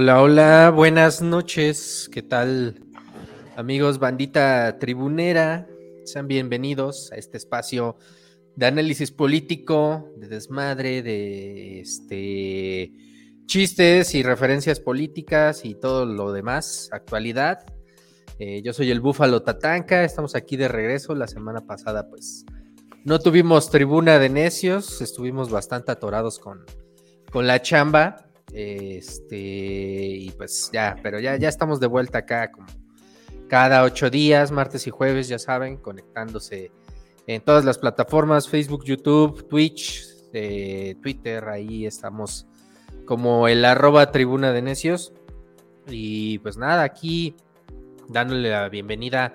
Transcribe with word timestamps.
Hola, 0.00 0.22
hola, 0.22 0.70
buenas 0.72 1.22
noches. 1.22 2.08
¿Qué 2.12 2.22
tal, 2.22 2.76
amigos, 3.56 3.98
bandita 3.98 4.78
tribunera? 4.78 5.66
Sean 6.04 6.28
bienvenidos 6.28 7.10
a 7.10 7.16
este 7.16 7.36
espacio 7.36 7.96
de 8.54 8.66
análisis 8.66 9.10
político, 9.10 10.08
de 10.16 10.28
desmadre, 10.28 11.02
de 11.02 11.80
este 11.80 12.92
chistes 13.46 14.14
y 14.14 14.22
referencias 14.22 14.78
políticas 14.78 15.64
y 15.64 15.74
todo 15.74 16.06
lo 16.06 16.30
demás, 16.30 16.90
actualidad. 16.92 17.66
Eh, 18.38 18.62
yo 18.62 18.72
soy 18.72 18.92
el 18.92 19.00
Búfalo 19.00 19.42
Tatanca, 19.42 20.04
estamos 20.04 20.36
aquí 20.36 20.56
de 20.56 20.68
regreso. 20.68 21.16
La 21.16 21.26
semana 21.26 21.66
pasada, 21.66 22.08
pues, 22.08 22.44
no 23.04 23.18
tuvimos 23.18 23.68
tribuna 23.68 24.20
de 24.20 24.28
necios, 24.28 25.00
estuvimos 25.00 25.50
bastante 25.50 25.90
atorados 25.90 26.38
con, 26.38 26.64
con 27.32 27.48
la 27.48 27.60
chamba. 27.62 28.27
Este, 28.52 29.36
y 29.36 30.30
pues 30.36 30.70
ya, 30.72 30.96
pero 31.02 31.20
ya, 31.20 31.36
ya 31.36 31.48
estamos 31.48 31.80
de 31.80 31.86
vuelta 31.86 32.18
acá 32.18 32.50
como 32.50 32.66
cada 33.48 33.82
ocho 33.82 34.10
días, 34.10 34.50
martes 34.50 34.86
y 34.86 34.90
jueves, 34.90 35.28
ya 35.28 35.38
saben, 35.38 35.76
conectándose 35.78 36.70
en 37.26 37.42
todas 37.42 37.64
las 37.64 37.78
plataformas, 37.78 38.48
Facebook, 38.48 38.84
YouTube, 38.84 39.48
Twitch, 39.48 40.06
eh, 40.32 40.96
Twitter, 41.02 41.48
ahí 41.48 41.86
estamos 41.86 42.46
como 43.04 43.48
el 43.48 43.64
arroba 43.64 44.10
tribuna 44.12 44.52
de 44.52 44.62
necios. 44.62 45.12
Y 45.86 46.38
pues 46.40 46.56
nada, 46.56 46.82
aquí 46.82 47.34
dándole 48.08 48.50
la 48.50 48.68
bienvenida 48.68 49.34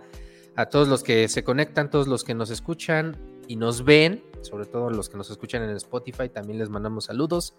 a 0.55 0.67
todos 0.67 0.87
los 0.87 1.03
que 1.03 1.27
se 1.27 1.43
conectan, 1.43 1.89
todos 1.89 2.07
los 2.07 2.23
que 2.23 2.35
nos 2.35 2.51
escuchan 2.51 3.17
y 3.47 3.55
nos 3.55 3.83
ven 3.83 4.23
sobre 4.43 4.65
todo 4.65 4.89
los 4.89 5.09
que 5.09 5.17
nos 5.17 5.29
escuchan 5.29 5.63
en 5.63 5.75
Spotify, 5.77 6.29
también 6.29 6.59
les 6.59 6.69
mandamos 6.69 7.05
saludos. 7.05 7.55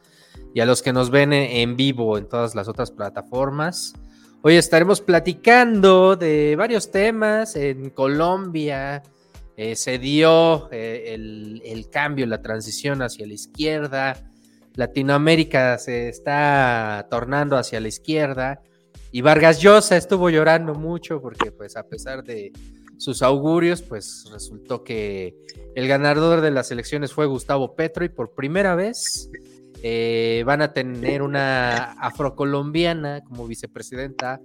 Y 0.54 0.60
a 0.60 0.66
los 0.66 0.82
que 0.82 0.92
nos 0.92 1.10
ven 1.10 1.32
en 1.32 1.76
vivo 1.76 2.18
en 2.18 2.28
todas 2.28 2.54
las 2.54 2.68
otras 2.68 2.90
plataformas. 2.90 3.94
Hoy 4.42 4.56
estaremos 4.56 5.00
platicando 5.00 6.16
de 6.16 6.54
varios 6.56 6.90
temas. 6.90 7.56
En 7.56 7.90
Colombia 7.90 9.02
eh, 9.56 9.74
se 9.76 9.98
dio 9.98 10.70
eh, 10.70 11.14
el, 11.14 11.62
el, 11.64 11.88
cambio, 11.88 12.26
la 12.26 12.42
transición 12.42 13.00
hacia 13.00 13.26
la 13.26 13.32
izquierda. 13.32 14.30
Latinoamérica 14.74 15.78
se 15.78 16.08
está 16.08 17.06
tornando 17.10 17.56
hacia 17.56 17.80
la 17.80 17.88
izquierda. 17.88 18.60
Y 19.12 19.20
Vargas 19.22 19.60
Llosa 19.60 19.96
estuvo 19.96 20.28
llorando 20.28 20.74
mucho 20.74 21.22
porque 21.22 21.52
pues 21.52 21.76
a 21.76 21.84
pesar 21.84 22.24
de 22.24 22.52
sus 23.04 23.22
augurios, 23.22 23.82
pues 23.82 24.26
resultó 24.32 24.82
que 24.82 25.36
el 25.74 25.86
ganador 25.86 26.40
de 26.40 26.50
las 26.50 26.70
elecciones 26.70 27.12
fue 27.12 27.26
Gustavo 27.26 27.74
Petro 27.76 28.04
y 28.04 28.08
por 28.08 28.34
primera 28.34 28.74
vez 28.74 29.30
eh, 29.82 30.42
van 30.46 30.62
a 30.62 30.72
tener 30.72 31.22
una 31.22 31.92
afrocolombiana 31.92 33.22
como 33.24 33.46
vicepresidenta, 33.46 34.40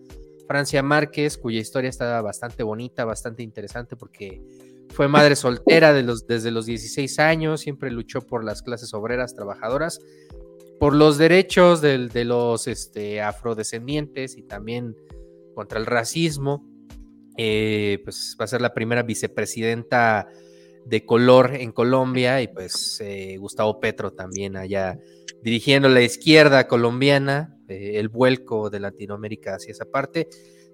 Francia 0.48 0.84
Márquez, 0.84 1.38
cuya 1.38 1.60
historia 1.60 1.90
está 1.90 2.22
bastante 2.22 2.64
bonita, 2.64 3.06
bastante 3.06 3.44
interesante 3.44 3.96
porque 3.96 4.42
fue 4.90 5.08
madre 5.08 5.36
soltera 5.36 5.94
de 5.94 6.04
los, 6.04 6.28
desde 6.28 6.52
los 6.52 6.66
16 6.66 7.20
años, 7.20 7.62
siempre 7.62 7.92
luchó 7.92 8.22
por 8.22 8.44
las 8.44 8.62
clases 8.62 8.94
obreras 8.94 9.36
trabajadoras, 9.36 10.02
por 10.80 10.94
los 10.94 11.18
derechos 11.18 11.80
de, 11.82 12.10
de 12.10 12.26
los 12.26 12.68
este, 12.68 13.22
afrodescendientes 13.22 14.36
y 14.36 14.44
también 14.44 14.96
contra 15.56 15.80
el 15.80 15.86
racismo. 15.86 16.69
Eh, 17.42 18.02
pues 18.04 18.36
va 18.38 18.44
a 18.44 18.48
ser 18.50 18.60
la 18.60 18.74
primera 18.74 19.02
vicepresidenta 19.02 20.28
de 20.86 21.06
color 21.06 21.56
en 21.56 21.72
Colombia 21.72 22.42
y 22.42 22.50
pues 22.50 23.00
eh, 23.00 23.38
Gustavo 23.38 23.80
Petro 23.80 24.12
también 24.12 24.58
allá 24.58 25.00
dirigiendo 25.42 25.88
la 25.88 26.02
izquierda 26.02 26.68
colombiana, 26.68 27.58
eh, 27.70 27.94
el 27.96 28.10
vuelco 28.10 28.70
de 28.70 28.82
Latinoamérica 28.82 29.56
hacia 29.56 29.72
esa 29.72 29.86
parte. 29.86 30.28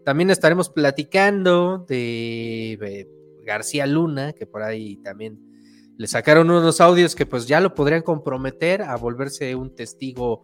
También 0.04 0.32
estaremos 0.32 0.72
platicando 0.72 1.86
de 1.88 3.08
García 3.46 3.86
Luna, 3.86 4.34
que 4.34 4.48
por 4.48 4.64
ahí 4.64 4.98
también 5.04 5.38
le 6.00 6.08
sacaron 6.08 6.50
unos 6.50 6.82
audios 6.82 7.14
que 7.14 7.28
pues 7.28 7.46
ya 7.46 7.62
lo 7.62 7.76
podrían 7.76 8.02
comprometer 8.02 8.82
a 8.82 8.96
volverse 8.96 9.54
un 9.54 9.76
testigo 9.76 10.42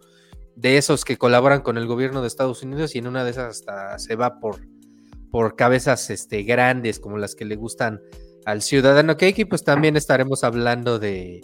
de 0.55 0.77
esos 0.77 1.03
que 1.03 1.17
colaboran 1.17 1.61
con 1.61 1.79
el 1.79 1.87
gobierno 1.87 2.21
de 2.21 2.27
Estados 2.27 2.61
Unidos 2.61 2.93
y 2.93 2.99
en 2.99 3.07
una 3.07 3.23
de 3.23 3.31
esas 3.31 3.61
hasta 3.61 3.97
se 3.97 4.15
va 4.15 4.39
por 4.39 4.59
por 5.31 5.55
cabezas 5.55 6.09
este, 6.09 6.43
grandes 6.43 6.99
como 6.99 7.17
las 7.17 7.35
que 7.35 7.45
le 7.45 7.55
gustan 7.55 8.01
al 8.45 8.61
ciudadano 8.61 9.15
y 9.19 9.45
pues 9.45 9.63
también 9.63 9.95
estaremos 9.95 10.43
hablando 10.43 10.99
de, 10.99 11.41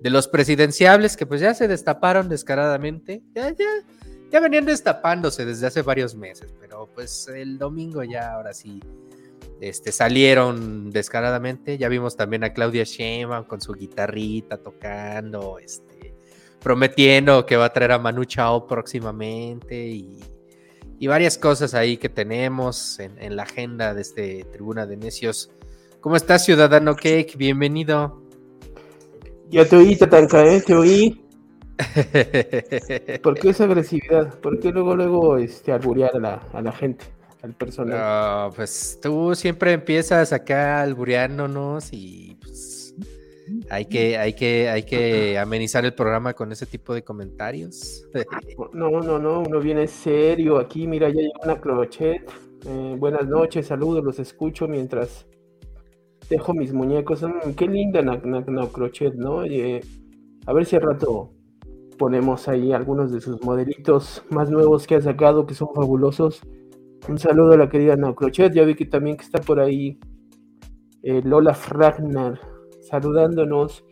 de, 0.00 0.10
los 0.10 0.28
presidenciables 0.28 1.16
que 1.16 1.26
pues 1.26 1.40
ya 1.40 1.54
se 1.54 1.68
destaparon 1.68 2.28
descaradamente, 2.28 3.22
ya, 3.34 3.50
ya, 3.50 3.68
ya 4.30 4.40
venían 4.40 4.64
destapándose 4.66 5.44
desde 5.44 5.66
hace 5.66 5.82
varios 5.82 6.14
meses, 6.14 6.52
pero 6.60 6.88
pues 6.94 7.28
el 7.28 7.58
domingo 7.58 8.02
ya 8.02 8.32
ahora 8.32 8.52
sí 8.52 8.80
este, 9.60 9.92
salieron 9.92 10.90
descaradamente, 10.90 11.78
ya 11.78 11.88
vimos 11.88 12.16
también 12.16 12.44
a 12.44 12.52
Claudia 12.52 12.84
Sheinbaum 12.84 13.44
con 13.44 13.60
su 13.60 13.74
guitarrita 13.74 14.58
tocando, 14.58 15.58
este, 15.58 16.14
prometiendo 16.60 17.46
que 17.46 17.56
va 17.56 17.66
a 17.66 17.72
traer 17.72 17.92
a 17.92 17.98
Manu 17.98 18.24
Chao 18.24 18.66
próximamente 18.66 19.86
y 19.88 20.18
y 21.00 21.06
varias 21.06 21.38
cosas 21.38 21.72
ahí 21.72 21.96
que 21.96 22.10
tenemos 22.10 23.00
en, 23.00 23.34
la 23.34 23.44
agenda 23.44 23.94
de 23.94 24.02
este 24.02 24.44
Tribuna 24.52 24.86
de 24.86 24.98
Necios. 24.98 25.50
¿Cómo 26.00 26.14
estás, 26.14 26.44
Ciudadano 26.44 26.94
Cake? 26.94 27.36
Bienvenido. 27.38 28.22
Ya 29.48 29.64
te 29.64 29.76
oí, 29.76 29.96
Tatanka, 29.96 30.44
¿eh? 30.44 30.60
Te 30.60 30.74
oí. 30.74 31.24
¿Por 33.22 33.38
qué 33.38 33.48
esa 33.48 33.64
agresividad? 33.64 34.38
¿Por 34.40 34.60
qué 34.60 34.70
luego, 34.72 34.94
luego, 34.94 35.38
este, 35.38 35.72
alburear 35.72 36.14
a 36.16 36.18
la, 36.18 36.34
a 36.52 36.60
la 36.60 36.70
gente, 36.70 37.06
al 37.42 37.54
personal? 37.54 38.52
pues 38.54 38.98
tú 39.00 39.34
siempre 39.34 39.72
empiezas 39.72 40.34
acá 40.34 40.82
albureándonos 40.82 41.94
y 41.94 42.36
pues 42.42 42.69
hay 43.70 43.86
que, 43.86 44.16
hay 44.18 44.34
que, 44.34 44.68
hay 44.68 44.82
que 44.82 45.38
amenizar 45.38 45.84
el 45.84 45.94
programa 45.94 46.34
con 46.34 46.52
ese 46.52 46.66
tipo 46.66 46.94
de 46.94 47.02
comentarios. 47.02 48.06
No, 48.72 48.90
no, 48.90 49.18
no, 49.18 49.40
uno 49.40 49.60
viene 49.60 49.86
serio 49.86 50.58
aquí, 50.58 50.86
mira, 50.86 51.08
ya 51.08 51.20
llegó 51.20 51.40
una 51.42 51.60
crochet. 51.60 52.30
Eh, 52.66 52.96
buenas 52.98 53.26
noches, 53.26 53.66
saludos, 53.66 54.04
los 54.04 54.18
escucho 54.18 54.68
mientras 54.68 55.26
dejo 56.28 56.54
mis 56.54 56.72
muñecos. 56.72 57.22
Mm, 57.22 57.52
qué 57.56 57.66
linda 57.66 58.00
una 58.00 58.68
crochet, 58.68 59.14
¿no? 59.14 59.40
a 59.40 60.52
ver 60.52 60.66
si 60.66 60.76
al 60.76 60.82
rato 60.82 61.32
ponemos 62.00 62.48
ahí 62.48 62.72
algunos 62.72 63.12
de 63.12 63.20
sus 63.20 63.42
modelitos 63.44 64.24
más 64.30 64.50
nuevos 64.50 64.86
que 64.86 64.94
ha 64.94 65.02
sacado, 65.02 65.46
que 65.46 65.54
son 65.54 65.68
fabulosos. 65.74 66.40
Un 67.08 67.18
saludo 67.18 67.52
a 67.52 67.56
la 67.58 67.68
querida 67.68 67.96
Crochet, 68.14 68.54
ya 68.54 68.64
vi 68.64 68.74
que 68.74 68.86
también 68.86 69.18
que 69.18 69.24
está 69.24 69.40
por 69.40 69.60
ahí 69.60 69.98
eh, 71.02 71.20
Lola 71.24 71.54
Fragner 71.54 72.40
saludándonos. 72.90 73.84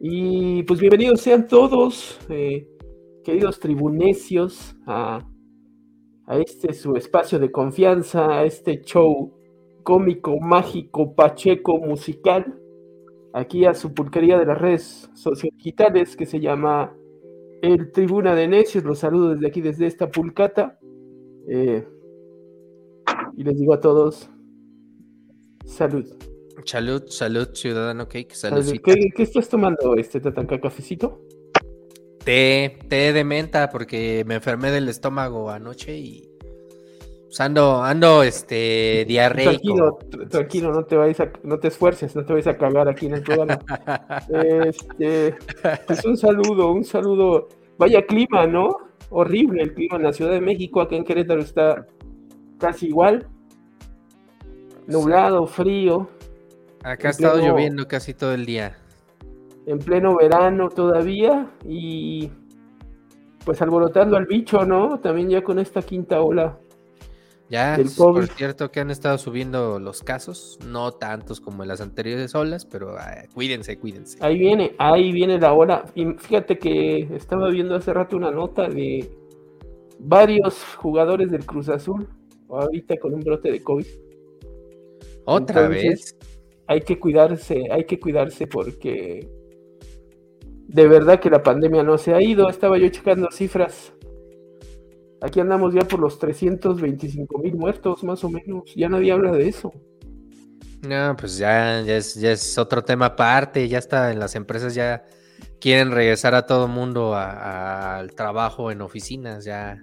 Y 0.00 0.62
pues 0.62 0.80
bienvenidos 0.80 1.20
sean 1.20 1.46
todos, 1.46 2.18
eh, 2.30 2.66
queridos 3.22 3.60
tribunecios, 3.60 4.76
a, 4.86 5.24
este 6.30 6.74
su 6.74 6.94
espacio 6.96 7.38
de 7.38 7.50
confianza, 7.50 8.38
a 8.38 8.44
este 8.44 8.82
show 8.82 9.34
cómico, 9.82 10.38
mágico, 10.40 11.14
pacheco, 11.14 11.78
musical, 11.78 12.58
aquí 13.32 13.64
a 13.64 13.72
su 13.72 13.94
pulquería 13.94 14.38
de 14.38 14.44
las 14.44 14.58
redes 14.58 15.10
sociodigitales 15.14 16.16
que 16.16 16.26
se 16.26 16.40
llama 16.40 16.94
El 17.62 17.92
Tribuna 17.92 18.34
de 18.34 18.46
Necios. 18.46 18.84
Los 18.84 18.98
saludo 18.98 19.30
desde 19.30 19.46
aquí, 19.46 19.62
desde 19.62 19.86
esta 19.86 20.10
pulcata. 20.10 20.78
Eh, 21.48 21.86
y 23.36 23.44
les 23.44 23.58
digo 23.58 23.72
a 23.72 23.80
todos, 23.80 24.30
salud. 25.64 26.17
Salud, 26.64 27.04
salud, 27.08 27.48
ciudadano 27.52 28.08
cake, 28.08 28.34
salud. 28.34 28.64
¿Qué, 28.82 29.22
estás 29.22 29.48
tomando, 29.48 29.94
este 29.96 30.20
tatanca 30.20 30.60
cafecito? 30.60 31.20
Té, 32.24 32.78
té 32.88 33.12
de 33.12 33.24
menta, 33.24 33.70
porque 33.70 34.24
me 34.26 34.34
enfermé 34.34 34.70
del 34.70 34.88
estómago 34.88 35.50
anoche 35.50 35.96
y 35.96 36.28
pues, 37.28 37.40
ando, 37.40 37.82
ando, 37.82 38.22
este, 38.22 39.04
diarreico. 39.06 39.50
Tranquilo, 39.50 39.98
tranquilo, 40.28 40.72
no 40.72 40.84
te 40.84 40.96
vayas 40.96 41.20
a, 41.20 41.32
no 41.42 41.58
te 41.58 41.68
esfuerces, 41.68 42.16
no 42.16 42.24
te 42.24 42.32
vayas 42.32 42.48
a 42.48 42.56
cagar 42.56 42.88
aquí 42.88 43.06
en 43.06 43.14
el 43.14 43.22
programa. 43.22 43.58
este, 44.28 45.36
pues 45.86 46.04
un 46.04 46.16
saludo, 46.16 46.72
un 46.72 46.84
saludo. 46.84 47.48
Vaya 47.76 48.04
clima, 48.04 48.46
¿no? 48.46 48.78
Horrible 49.10 49.62
el 49.62 49.74
clima 49.74 49.96
en 49.96 50.02
la 50.02 50.12
Ciudad 50.12 50.32
de 50.32 50.40
México, 50.40 50.80
acá 50.80 50.96
en 50.96 51.04
Querétaro 51.04 51.40
está 51.40 51.86
casi 52.58 52.88
igual. 52.88 53.28
Nublado, 54.86 55.46
frío, 55.46 56.08
Acá 56.88 57.08
ha 57.08 57.10
estado 57.10 57.38
lloviendo 57.38 57.86
casi 57.86 58.14
todo 58.14 58.32
el 58.32 58.46
día. 58.46 58.78
En 59.66 59.78
pleno 59.78 60.16
verano 60.16 60.70
todavía 60.70 61.50
y 61.66 62.30
pues 63.44 63.60
alborotando 63.60 64.16
al 64.16 64.24
bicho, 64.24 64.64
¿no? 64.64 64.98
También 64.98 65.28
ya 65.28 65.44
con 65.44 65.58
esta 65.58 65.82
quinta 65.82 66.22
ola. 66.22 66.58
Ya, 67.50 67.78
por 67.96 68.26
cierto 68.28 68.70
que 68.70 68.80
han 68.80 68.90
estado 68.90 69.18
subiendo 69.18 69.78
los 69.78 70.02
casos, 70.02 70.58
no 70.66 70.92
tantos 70.92 71.42
como 71.42 71.62
en 71.62 71.68
las 71.68 71.82
anteriores 71.82 72.34
olas, 72.34 72.64
pero 72.64 72.96
ah, 72.98 73.22
cuídense, 73.34 73.78
cuídense. 73.78 74.18
Ahí 74.22 74.38
viene, 74.38 74.74
ahí 74.78 75.12
viene 75.12 75.38
la 75.38 75.52
ola. 75.52 75.84
Y 75.94 76.06
fíjate 76.14 76.58
que 76.58 77.00
estaba 77.14 77.50
viendo 77.50 77.74
hace 77.74 77.92
rato 77.92 78.16
una 78.16 78.30
nota 78.30 78.66
de 78.66 79.10
varios 79.98 80.64
jugadores 80.76 81.30
del 81.30 81.44
Cruz 81.44 81.68
Azul 81.68 82.08
ahorita 82.48 82.96
con 82.96 83.12
un 83.12 83.20
brote 83.20 83.52
de 83.52 83.62
COVID. 83.62 83.86
¿Otra 85.26 85.68
vez? 85.68 86.16
Hay 86.68 86.82
que 86.82 87.00
cuidarse, 87.00 87.64
hay 87.70 87.84
que 87.84 87.98
cuidarse 87.98 88.46
porque 88.46 89.28
de 90.68 90.86
verdad 90.86 91.18
que 91.18 91.30
la 91.30 91.42
pandemia 91.42 91.82
no 91.82 91.98
se 91.98 92.14
ha 92.14 92.22
ido. 92.22 92.48
Estaba 92.48 92.78
yo 92.78 92.88
checando 92.88 93.28
cifras. 93.30 93.92
Aquí 95.20 95.40
andamos 95.40 95.74
ya 95.74 95.80
por 95.80 95.98
los 95.98 96.18
325 96.18 97.38
mil 97.38 97.56
muertos, 97.56 98.04
más 98.04 98.22
o 98.22 98.30
menos. 98.30 98.72
Ya 98.76 98.88
nadie 98.88 99.10
habla 99.10 99.32
de 99.32 99.48
eso. 99.48 99.72
No, 100.86 101.16
pues 101.18 101.38
ya, 101.38 101.82
ya, 101.82 101.96
es, 101.96 102.14
ya 102.14 102.32
es 102.32 102.56
otro 102.56 102.84
tema 102.84 103.06
aparte. 103.06 103.66
Ya 103.66 103.78
está 103.78 104.12
en 104.12 104.20
las 104.20 104.36
empresas, 104.36 104.74
ya 104.74 105.04
quieren 105.60 105.90
regresar 105.90 106.34
a 106.34 106.46
todo 106.46 106.68
mundo 106.68 107.16
al 107.16 108.12
trabajo 108.12 108.70
en 108.70 108.82
oficinas. 108.82 109.44
Ya 109.44 109.82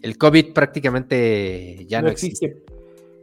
el 0.00 0.16
COVID 0.16 0.52
prácticamente 0.52 1.84
ya 1.86 2.00
no, 2.00 2.08
existe. 2.08 2.63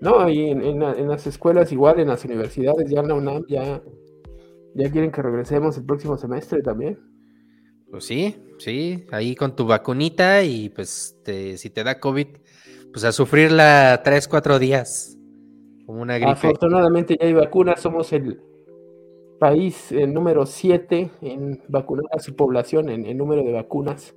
No, 0.01 0.27
y 0.27 0.49
en, 0.49 0.79
las 1.07 1.27
escuelas 1.27 1.71
igual, 1.71 1.99
en 1.99 2.07
las 2.07 2.25
universidades, 2.25 2.89
ya 2.89 3.03
la 3.03 3.13
UNAM 3.13 3.45
ya, 3.47 3.83
ya 4.73 4.91
quieren 4.91 5.11
que 5.11 5.21
regresemos 5.21 5.77
el 5.77 5.85
próximo 5.85 6.17
semestre 6.17 6.63
también. 6.63 6.99
Pues 7.91 8.05
sí, 8.05 8.35
sí, 8.57 9.05
ahí 9.11 9.35
con 9.35 9.55
tu 9.55 9.67
vacunita 9.67 10.43
y 10.43 10.69
pues 10.69 11.15
si 11.55 11.69
te 11.69 11.83
da 11.83 11.99
COVID, 11.99 12.27
pues 12.91 13.05
a 13.05 13.11
sufrirla 13.11 14.01
tres, 14.03 14.27
cuatro 14.27 14.57
días, 14.57 15.19
como 15.85 16.01
una 16.01 16.15
gripe. 16.15 16.31
Afortunadamente 16.31 17.15
ya 17.19 17.27
hay 17.27 17.33
vacunas, 17.33 17.79
somos 17.79 18.11
el 18.11 18.41
país 19.39 19.91
el 19.91 20.13
número 20.13 20.47
siete 20.47 21.11
en 21.21 21.61
vacunar 21.67 22.05
a 22.11 22.19
su 22.19 22.35
población, 22.35 22.89
en 22.89 23.05
el 23.05 23.17
número 23.17 23.43
de 23.43 23.51
vacunas. 23.51 24.15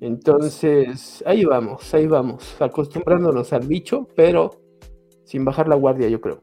Entonces, 0.00 1.24
ahí 1.26 1.44
vamos, 1.44 1.92
ahí 1.94 2.06
vamos, 2.06 2.60
acostumbrándonos 2.62 3.52
al 3.52 3.66
bicho, 3.66 4.06
pero 4.14 4.67
sin 5.28 5.44
bajar 5.44 5.68
la 5.68 5.74
guardia, 5.74 6.08
yo 6.08 6.22
creo. 6.22 6.42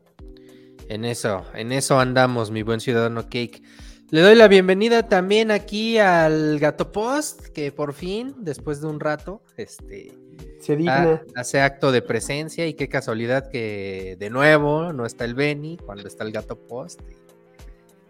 En 0.90 1.06
eso, 1.06 1.44
en 1.56 1.72
eso 1.72 2.00
andamos, 2.00 2.52
mi 2.52 2.62
buen 2.62 2.80
ciudadano 2.80 3.24
Cake. 3.24 3.64
Le 4.12 4.22
doy 4.22 4.36
la 4.36 4.48
bienvenida 4.48 5.10
también 5.10 5.50
aquí 5.50 5.98
al 5.98 6.60
Gato 6.60 6.92
Post, 6.92 7.48
que 7.48 7.72
por 7.72 7.94
fin, 7.94 8.36
después 8.38 8.82
de 8.82 8.88
un 8.88 9.00
rato, 9.00 9.42
este, 9.58 10.16
se 10.60 10.76
digna. 10.76 11.24
hace 11.36 11.62
acto 11.62 11.92
de 11.92 12.04
presencia 12.04 12.68
y 12.68 12.76
qué 12.76 12.88
casualidad 12.88 13.50
que 13.50 14.18
de 14.20 14.30
nuevo 14.30 14.94
no 14.94 15.08
está 15.08 15.26
el 15.26 15.34
Benny 15.34 15.78
cuando 15.78 16.08
está 16.08 16.24
el 16.24 16.32
Gato 16.32 16.56
Post. 16.56 17.02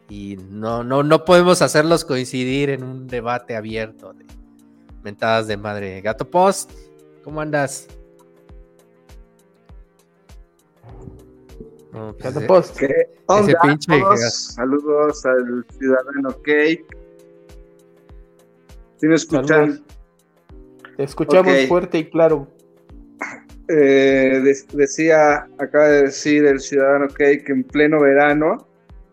Y 0.10 0.36
no, 0.50 0.83
no, 0.83 1.04
no 1.04 1.24
podemos 1.24 1.62
hacerlos 1.62 2.04
coincidir 2.04 2.69
en 2.69 2.83
un 2.83 3.07
debate 3.07 3.56
abierto 3.56 4.12
de, 4.12 4.25
Mentadas 5.04 5.48
de 5.48 5.56
madre. 5.56 6.01
Gato 6.01 6.30
Post, 6.30 6.72
¿cómo 7.24 7.39
andas? 7.39 7.88
Pues, 11.96 12.18
Gato 12.18 12.46
Post, 12.46 12.78
¿qué 12.78 13.08
onda? 13.28 14.18
Saludos 14.18 15.26
al 15.26 15.66
ciudadano 15.78 16.30
Cake. 16.44 16.86
¿Sí 18.98 19.08
me 19.08 19.16
escuchan? 19.16 19.82
Te 20.98 21.04
escuchamos 21.04 21.54
fuerte 21.68 22.00
y 22.00 22.10
claro. 22.10 22.50
Eh, 23.70 24.42
decía, 24.74 25.48
acaba 25.58 25.88
de 25.88 26.04
decir 26.04 26.46
el 26.46 26.60
ciudadano 26.60 27.08
Cake 27.08 27.50
en 27.50 27.64
pleno 27.64 28.02
verano. 28.02 28.68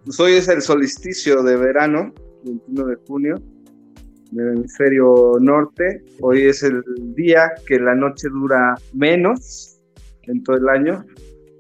Pues 0.05 0.19
hoy 0.19 0.33
es 0.33 0.49
el 0.49 0.61
solsticio 0.61 1.45
de 1.45 1.57
verano, 1.57 2.13
21 2.43 2.87
de 2.87 2.97
junio 3.07 3.37
del 4.33 4.57
hemisferio 4.57 5.35
norte. 5.41 6.03
Hoy 6.21 6.47
es 6.47 6.65
el 6.65 6.83
día 7.15 7.53
que 7.65 7.79
la 7.79 7.95
noche 7.95 8.29
dura 8.29 8.75
menos 8.93 9.79
en 10.25 10.43
todo 10.43 10.57
el 10.57 10.69
año 10.69 11.05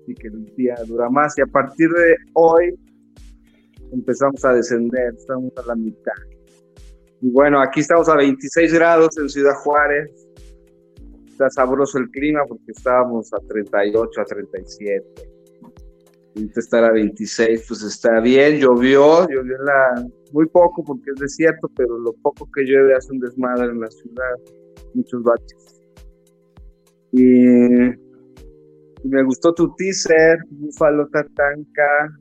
y 0.06 0.14
que 0.14 0.28
el 0.28 0.54
día 0.56 0.74
dura 0.86 1.08
más. 1.10 1.36
Y 1.38 1.42
a 1.42 1.46
partir 1.46 1.90
de 1.90 2.16
hoy 2.34 2.74
empezamos 3.92 4.44
a 4.44 4.54
descender, 4.54 5.14
estamos 5.16 5.52
a 5.56 5.66
la 5.66 5.76
mitad. 5.76 6.12
Y 7.20 7.30
bueno, 7.30 7.60
aquí 7.60 7.80
estamos 7.80 8.08
a 8.08 8.16
26 8.16 8.72
grados 8.74 9.16
en 9.18 9.28
Ciudad 9.28 9.54
Juárez. 9.62 10.10
Está 11.28 11.48
sabroso 11.50 11.98
el 11.98 12.10
clima 12.10 12.40
porque 12.48 12.72
estábamos 12.72 13.32
a 13.32 13.38
38, 13.48 14.20
a 14.20 14.24
37. 14.24 15.04
Ahorita 16.34 16.60
estar 16.60 16.84
a 16.84 16.92
26, 16.92 17.64
pues 17.68 17.82
está 17.82 18.20
bien. 18.20 18.58
Llovió, 18.58 19.28
llovió 19.28 19.58
la 19.58 20.04
muy 20.32 20.46
poco 20.46 20.82
porque 20.82 21.10
es 21.14 21.20
desierto, 21.20 21.68
pero 21.76 21.98
lo 21.98 22.12
poco 22.14 22.48
que 22.54 22.64
llueve 22.64 22.94
hace 22.94 23.12
un 23.12 23.20
desmadre 23.20 23.66
en 23.66 23.80
la 23.80 23.90
ciudad, 23.90 24.34
muchos 24.94 25.22
baches. 25.22 25.80
Y, 27.12 27.90
me 29.04 29.22
gustó 29.22 29.54
tu 29.54 29.74
teaser, 29.74 30.38
Búfalo 30.50 31.08
Tatanka. 31.08 32.18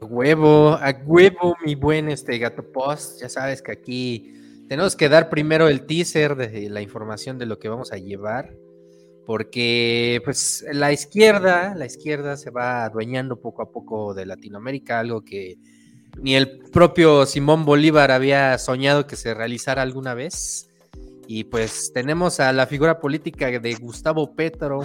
huevo, 0.00 0.70
a 0.70 0.94
huevo, 1.04 1.56
mi 1.66 1.74
buen 1.74 2.08
este 2.08 2.38
gato 2.38 2.62
post. 2.72 3.20
Ya 3.20 3.28
sabes 3.28 3.60
que 3.62 3.72
aquí 3.72 4.64
tenemos 4.68 4.94
que 4.96 5.08
dar 5.08 5.28
primero 5.28 5.68
el 5.68 5.86
teaser 5.86 6.36
de 6.36 6.70
la 6.70 6.80
información 6.80 7.36
de 7.38 7.46
lo 7.46 7.58
que 7.58 7.68
vamos 7.68 7.92
a 7.92 7.96
llevar 7.96 8.56
porque 9.28 10.22
pues 10.24 10.64
la 10.72 10.90
izquierda, 10.90 11.74
la 11.74 11.84
izquierda 11.84 12.38
se 12.38 12.48
va 12.48 12.86
adueñando 12.86 13.38
poco 13.38 13.60
a 13.60 13.70
poco 13.70 14.14
de 14.14 14.24
Latinoamérica, 14.24 15.00
algo 15.00 15.22
que 15.22 15.58
ni 16.22 16.34
el 16.34 16.60
propio 16.72 17.26
Simón 17.26 17.66
Bolívar 17.66 18.10
había 18.10 18.56
soñado 18.56 19.06
que 19.06 19.16
se 19.16 19.34
realizara 19.34 19.82
alguna 19.82 20.14
vez. 20.14 20.67
Y 21.30 21.44
pues 21.44 21.92
tenemos 21.92 22.40
a 22.40 22.54
la 22.54 22.66
figura 22.66 22.98
política 23.00 23.50
de 23.50 23.74
Gustavo 23.74 24.34
Petro 24.34 24.80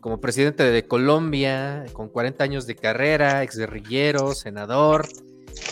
como 0.00 0.20
presidente 0.20 0.64
de 0.64 0.88
Colombia, 0.88 1.84
con 1.92 2.08
40 2.08 2.42
años 2.42 2.66
de 2.66 2.74
carrera, 2.74 3.44
ex 3.44 3.56
guerrillero, 3.56 4.34
senador, 4.34 5.06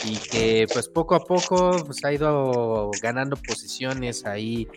y 0.05 0.17
que 0.19 0.69
pues 0.73 0.89
poco 0.89 1.17
a 1.17 1.25
poco 1.25 1.83
pues, 1.85 2.05
ha 2.05 2.13
ido 2.13 2.93
ganando 3.03 3.35
posiciones 3.37 4.25
ahí 4.27 4.69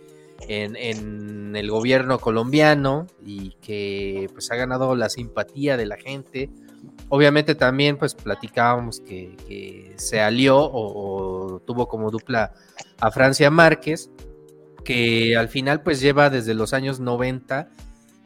en, 0.48 1.56
el 1.56 1.70
gobierno 1.70 2.18
colombiano 2.18 3.06
y 3.24 3.52
que 3.62 4.28
pues 4.34 4.52
ha 4.52 4.56
ganado 4.56 4.96
la 4.96 5.10
simpatía 5.10 5.78
de 5.78 5.86
la 5.86 5.98
gente. 5.98 6.50
Obviamente 7.10 7.54
también 7.54 7.98
pues 7.98 8.16
platicábamos 8.16 9.00
que, 9.02 9.94
se 9.98 10.20
alió 10.20 10.58
o, 10.58 11.62
tuvo 11.66 11.88
como 11.88 12.10
dupla 12.10 12.54
a 13.00 13.12
Francia 13.12 13.52
Márquez, 13.52 14.10
que 14.84 15.36
al 15.38 15.50
final 15.50 15.82
pues 15.82 16.00
lleva 16.00 16.30
desde 16.30 16.54
los 16.54 16.74
años 16.74 17.00
90 17.00 17.70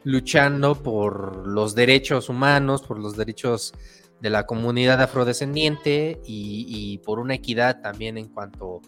luchando 0.04 0.74
por 0.82 1.46
los 1.46 1.74
derechos 1.74 2.28
humanos, 2.28 2.82
por 2.82 2.98
los 2.98 3.16
derechos 3.16 3.74
de 4.20 4.30
la 4.30 4.46
comunidad 4.46 5.00
afrodescendiente 5.00 6.20
y, 6.24 6.98
por 7.04 7.18
una 7.18 7.34
equidad 7.34 7.80
también 7.80 8.18
en 8.18 8.28
cuanto 8.28 8.80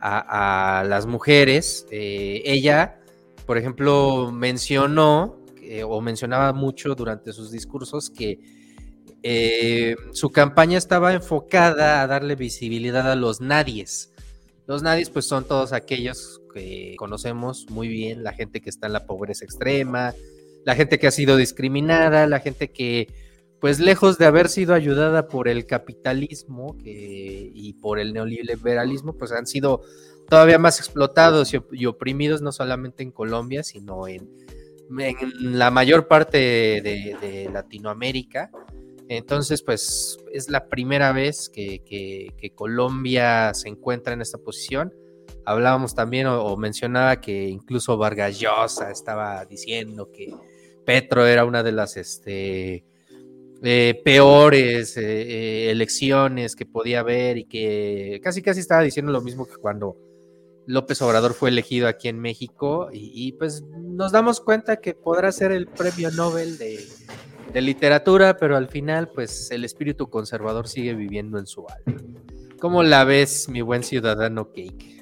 a, 0.00 0.84
las 0.86 1.06
mujeres. 1.06 1.86
Eh, 1.90 2.42
ella, 2.44 3.00
por 3.46 3.58
ejemplo, 3.58 4.32
mencionó 4.32 5.38
o 5.86 6.00
mencionaba 6.00 6.52
mucho 6.52 6.94
durante 6.94 7.32
sus 7.32 7.50
discursos 7.50 8.10
que 8.10 8.40
eh, 9.22 9.94
su 10.12 10.30
campaña 10.30 10.78
estaba 10.78 11.12
enfocada 11.12 12.02
a 12.02 12.06
darle 12.06 12.34
visibilidad 12.34 13.10
a 13.10 13.14
los 13.14 13.40
nadies. 13.40 14.12
Los 14.66 14.82
nadies 14.82 15.10
pues 15.10 15.26
son 15.26 15.44
todos 15.44 15.72
aquellos 15.72 16.40
que 16.52 16.94
conocemos 16.98 17.66
muy 17.70 17.88
bien, 17.88 18.22
la 18.22 18.32
gente 18.32 18.60
que 18.60 18.70
está 18.70 18.86
en 18.86 18.92
la 18.92 19.06
pobreza 19.06 19.44
extrema, 19.44 20.14
la 20.64 20.74
gente 20.74 20.98
que 20.98 21.06
ha 21.06 21.10
sido 21.10 21.36
discriminada, 21.36 22.26
la 22.26 22.40
gente 22.40 22.70
que 22.70 23.08
pues 23.62 23.78
lejos 23.78 24.18
de 24.18 24.26
haber 24.26 24.48
sido 24.48 24.74
ayudada 24.74 25.28
por 25.28 25.46
el 25.46 25.66
capitalismo 25.66 26.76
y 26.84 27.74
por 27.74 28.00
el 28.00 28.12
neoliberalismo, 28.12 29.12
pues 29.12 29.30
han 29.30 29.46
sido 29.46 29.82
todavía 30.28 30.58
más 30.58 30.80
explotados 30.80 31.52
y, 31.70 31.86
oprimidos, 31.86 32.42
no 32.42 32.50
solamente 32.50 33.04
en 33.04 33.12
Colombia, 33.12 33.62
sino 33.62 34.08
en, 34.08 34.28
la 35.38 35.70
mayor 35.70 36.08
parte 36.08 36.38
de, 36.38 37.48
Latinoamérica. 37.52 38.50
Entonces, 39.08 39.62
pues 39.62 40.18
es 40.32 40.50
la 40.50 40.66
primera 40.66 41.12
vez 41.12 41.48
que, 41.48 42.52
Colombia 42.56 43.54
se 43.54 43.68
encuentra 43.68 44.12
en 44.14 44.22
esta 44.22 44.38
posición. 44.38 44.92
Hablábamos 45.44 45.94
también 45.94 46.26
o, 46.26 46.56
mencionaba 46.56 47.20
que 47.20 47.48
incluso 47.48 47.96
Vargas 47.96 48.38
Llosa 48.38 48.90
estaba 48.90 49.44
diciendo 49.44 50.10
que 50.12 50.34
Petro 50.84 51.26
era 51.26 51.44
una 51.44 51.62
de 51.62 51.72
las 51.72 51.96
este, 51.96 52.84
eh, 53.62 54.00
peores 54.04 54.96
eh, 54.96 55.02
eh, 55.02 55.70
elecciones 55.70 56.56
que 56.56 56.66
podía 56.66 57.00
haber 57.00 57.38
y 57.38 57.44
que 57.44 58.20
casi 58.22 58.42
casi 58.42 58.60
estaba 58.60 58.82
diciendo 58.82 59.12
lo 59.12 59.20
mismo 59.20 59.46
que 59.46 59.56
cuando 59.56 59.96
López 60.66 61.02
Obrador 61.02 61.34
fue 61.34 61.50
elegido 61.50 61.88
aquí 61.88 62.08
en 62.08 62.20
México 62.20 62.88
y, 62.92 63.32
pues 63.32 63.62
nos 63.62 64.12
damos 64.12 64.40
cuenta 64.40 64.76
que 64.76 64.94
podrá 64.94 65.32
ser 65.32 65.52
el 65.52 65.66
premio 65.66 66.10
Nobel 66.10 66.56
de, 66.56 66.80
literatura, 67.60 68.36
pero 68.36 68.56
al 68.56 68.68
final 68.68 69.10
pues 69.10 69.50
el 69.50 69.64
espíritu 69.64 70.08
conservador 70.08 70.68
sigue 70.68 70.94
viviendo 70.94 71.38
en 71.38 71.46
su 71.46 71.66
alma. 71.68 72.00
¿Cómo 72.60 72.82
la 72.82 73.04
ves, 73.04 73.48
mi 73.48 73.60
buen 73.60 73.82
ciudadano 73.82 74.52
Cake? 74.52 75.01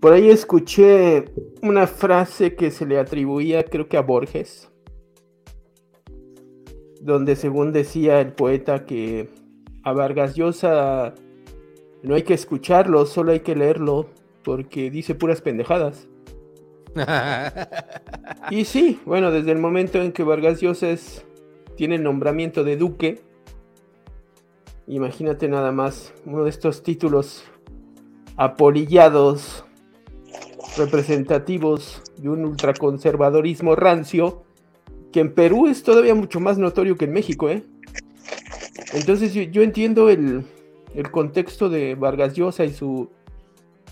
Por 0.00 0.14
ahí 0.14 0.30
escuché 0.30 1.26
una 1.60 1.86
frase 1.86 2.54
que 2.54 2.70
se 2.70 2.86
le 2.86 2.98
atribuía, 2.98 3.64
creo 3.64 3.86
que 3.86 3.98
a 3.98 4.00
Borges, 4.00 4.70
donde 7.02 7.36
según 7.36 7.72
decía 7.72 8.20
el 8.20 8.32
poeta 8.32 8.86
que 8.86 9.28
a 9.82 9.92
Vargas 9.92 10.34
Llosa 10.36 11.14
no 12.02 12.14
hay 12.14 12.22
que 12.22 12.32
escucharlo, 12.32 13.04
solo 13.04 13.32
hay 13.32 13.40
que 13.40 13.54
leerlo, 13.54 14.08
porque 14.42 14.90
dice 14.90 15.14
puras 15.14 15.42
pendejadas. 15.42 16.08
y 18.50 18.64
sí, 18.64 19.00
bueno, 19.04 19.30
desde 19.30 19.52
el 19.52 19.58
momento 19.58 20.00
en 20.00 20.12
que 20.12 20.22
Vargas 20.22 20.62
Llosa 20.62 20.94
tiene 21.76 21.96
el 21.96 22.02
nombramiento 22.02 22.64
de 22.64 22.78
duque, 22.78 23.20
imagínate 24.86 25.46
nada 25.46 25.72
más 25.72 26.14
uno 26.24 26.44
de 26.44 26.50
estos 26.50 26.82
títulos 26.82 27.44
apolillados, 28.36 29.64
representativos 30.76 32.02
de 32.16 32.28
un 32.28 32.44
ultraconservadorismo 32.44 33.76
rancio, 33.76 34.42
que 35.12 35.20
en 35.20 35.34
Perú 35.34 35.66
es 35.66 35.82
todavía 35.82 36.14
mucho 36.14 36.40
más 36.40 36.58
notorio 36.58 36.96
que 36.96 37.06
en 37.06 37.12
México, 37.12 37.48
¿eh? 37.48 37.64
Entonces 38.92 39.34
yo, 39.34 39.62
entiendo 39.62 40.08
el, 40.08 40.44
el, 40.94 41.10
contexto 41.10 41.68
de 41.68 41.94
Vargas 41.94 42.34
Llosa 42.34 42.64
y 42.64 42.72
su, 42.72 43.10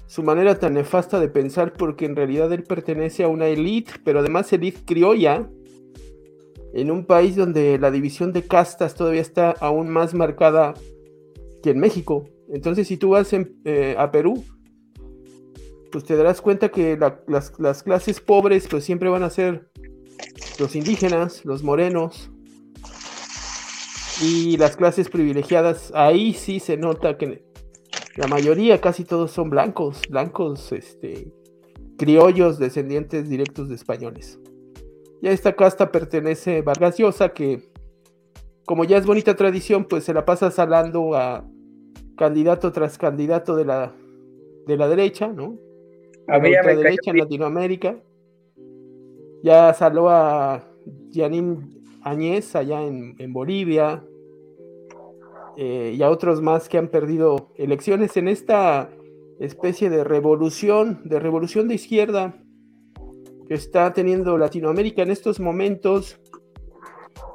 su 0.06 0.22
manera 0.22 0.58
tan 0.58 0.74
nefasta 0.74 1.20
de 1.20 1.28
pensar, 1.28 1.72
porque 1.72 2.04
en 2.04 2.16
realidad 2.16 2.52
él 2.52 2.64
pertenece 2.64 3.22
a 3.22 3.28
una 3.28 3.46
élite, 3.46 3.92
pero 4.04 4.20
además 4.20 4.52
élite 4.52 4.80
criolla, 4.84 5.48
en 6.74 6.90
un 6.90 7.04
país 7.04 7.36
donde 7.36 7.78
la 7.78 7.90
división 7.90 8.32
de 8.32 8.42
castas 8.42 8.94
todavía 8.94 9.20
está 9.20 9.50
aún 9.50 9.88
más 9.88 10.14
marcada 10.14 10.74
que 11.62 11.70
en 11.70 11.78
México. 11.78 12.28
Entonces 12.48 12.88
si 12.88 12.96
tú 12.96 13.10
vas 13.10 13.32
eh, 13.32 13.94
a 13.98 14.10
Perú, 14.10 14.44
pues 15.90 16.04
te 16.04 16.16
darás 16.16 16.40
cuenta 16.40 16.68
que 16.70 16.96
las, 17.26 17.52
las 17.58 17.82
clases 17.82 18.20
pobres 18.20 18.68
pues 18.68 18.84
siempre 18.84 19.08
van 19.08 19.22
a 19.22 19.30
ser 19.30 19.68
los 20.58 20.74
indígenas, 20.76 21.44
los 21.44 21.62
morenos, 21.62 22.30
y 24.20 24.56
las 24.56 24.76
clases 24.76 25.08
privilegiadas, 25.08 25.92
ahí 25.94 26.32
sí 26.34 26.58
se 26.60 26.76
nota 26.76 27.16
que 27.16 27.44
la 28.16 28.26
mayoría, 28.26 28.80
casi 28.80 29.04
todos 29.04 29.30
son 29.30 29.48
blancos, 29.48 30.02
blancos, 30.10 30.72
este, 30.72 31.32
criollos, 31.96 32.58
descendientes 32.58 33.28
directos 33.28 33.68
de 33.68 33.76
españoles. 33.76 34.40
Y 35.22 35.28
a 35.28 35.32
esta 35.32 35.54
casta 35.54 35.92
pertenece 35.92 36.62
Vargas 36.62 36.98
Llosa, 36.98 37.28
que 37.30 37.70
como 38.66 38.84
ya 38.84 38.96
es 38.96 39.06
bonita 39.06 39.36
tradición, 39.36 39.84
pues 39.84 40.04
se 40.04 40.14
la 40.14 40.24
pasa 40.24 40.50
salando 40.50 41.14
a 41.14 41.48
candidato 42.16 42.72
tras 42.72 42.98
candidato 42.98 43.54
de 43.54 43.64
la, 43.64 43.94
de 44.66 44.76
la 44.76 44.88
derecha, 44.88 45.28
¿no? 45.28 45.58
A 46.28 46.38
la 46.38 46.62
derecha 46.62 47.10
en 47.10 47.18
Latinoamérica. 47.18 47.96
Ya 49.42 49.72
saló 49.72 50.10
a 50.10 50.62
Yanin 51.10 51.80
Añez 52.02 52.54
allá 52.54 52.82
en, 52.84 53.32
Bolivia 53.32 54.04
eh, 55.56 55.94
y 55.96 56.02
a 56.02 56.10
otros 56.10 56.42
más 56.42 56.68
que 56.68 56.76
han 56.76 56.88
perdido 56.88 57.52
elecciones 57.56 58.16
en 58.18 58.28
esta 58.28 58.90
especie 59.40 59.88
de 59.88 60.04
revolución, 60.04 61.00
de 61.04 61.18
revolución 61.18 61.66
de 61.66 61.76
izquierda 61.76 62.36
que 63.46 63.54
está 63.54 63.94
teniendo 63.94 64.36
Latinoamérica 64.36 65.02
en 65.02 65.10
estos 65.10 65.40
momentos. 65.40 66.20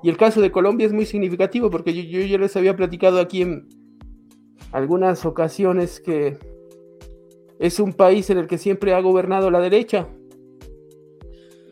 Y 0.03 0.09
el 0.09 0.17
caso 0.17 0.39
de 0.39 0.51
Colombia 0.51 0.85
es 0.85 0.93
muy 0.93 1.07
significativo 1.07 1.71
porque 1.71 1.93
yo, 1.93 2.03
yo 2.03 2.25
ya 2.25 2.37
les 2.37 2.55
había 2.55 2.75
platicado 2.75 3.19
aquí 3.19 3.41
en 3.41 3.67
algunas 4.71 5.25
ocasiones 5.25 5.99
que 5.99 6.37
es 7.63 7.79
un 7.79 7.93
país 7.93 8.29
en 8.29 8.37
el 8.37 8.47
que 8.47 8.57
siempre 8.57 8.93
ha 8.93 8.99
gobernado 8.99 9.49
la 9.49 9.61
derecha. 9.61 10.09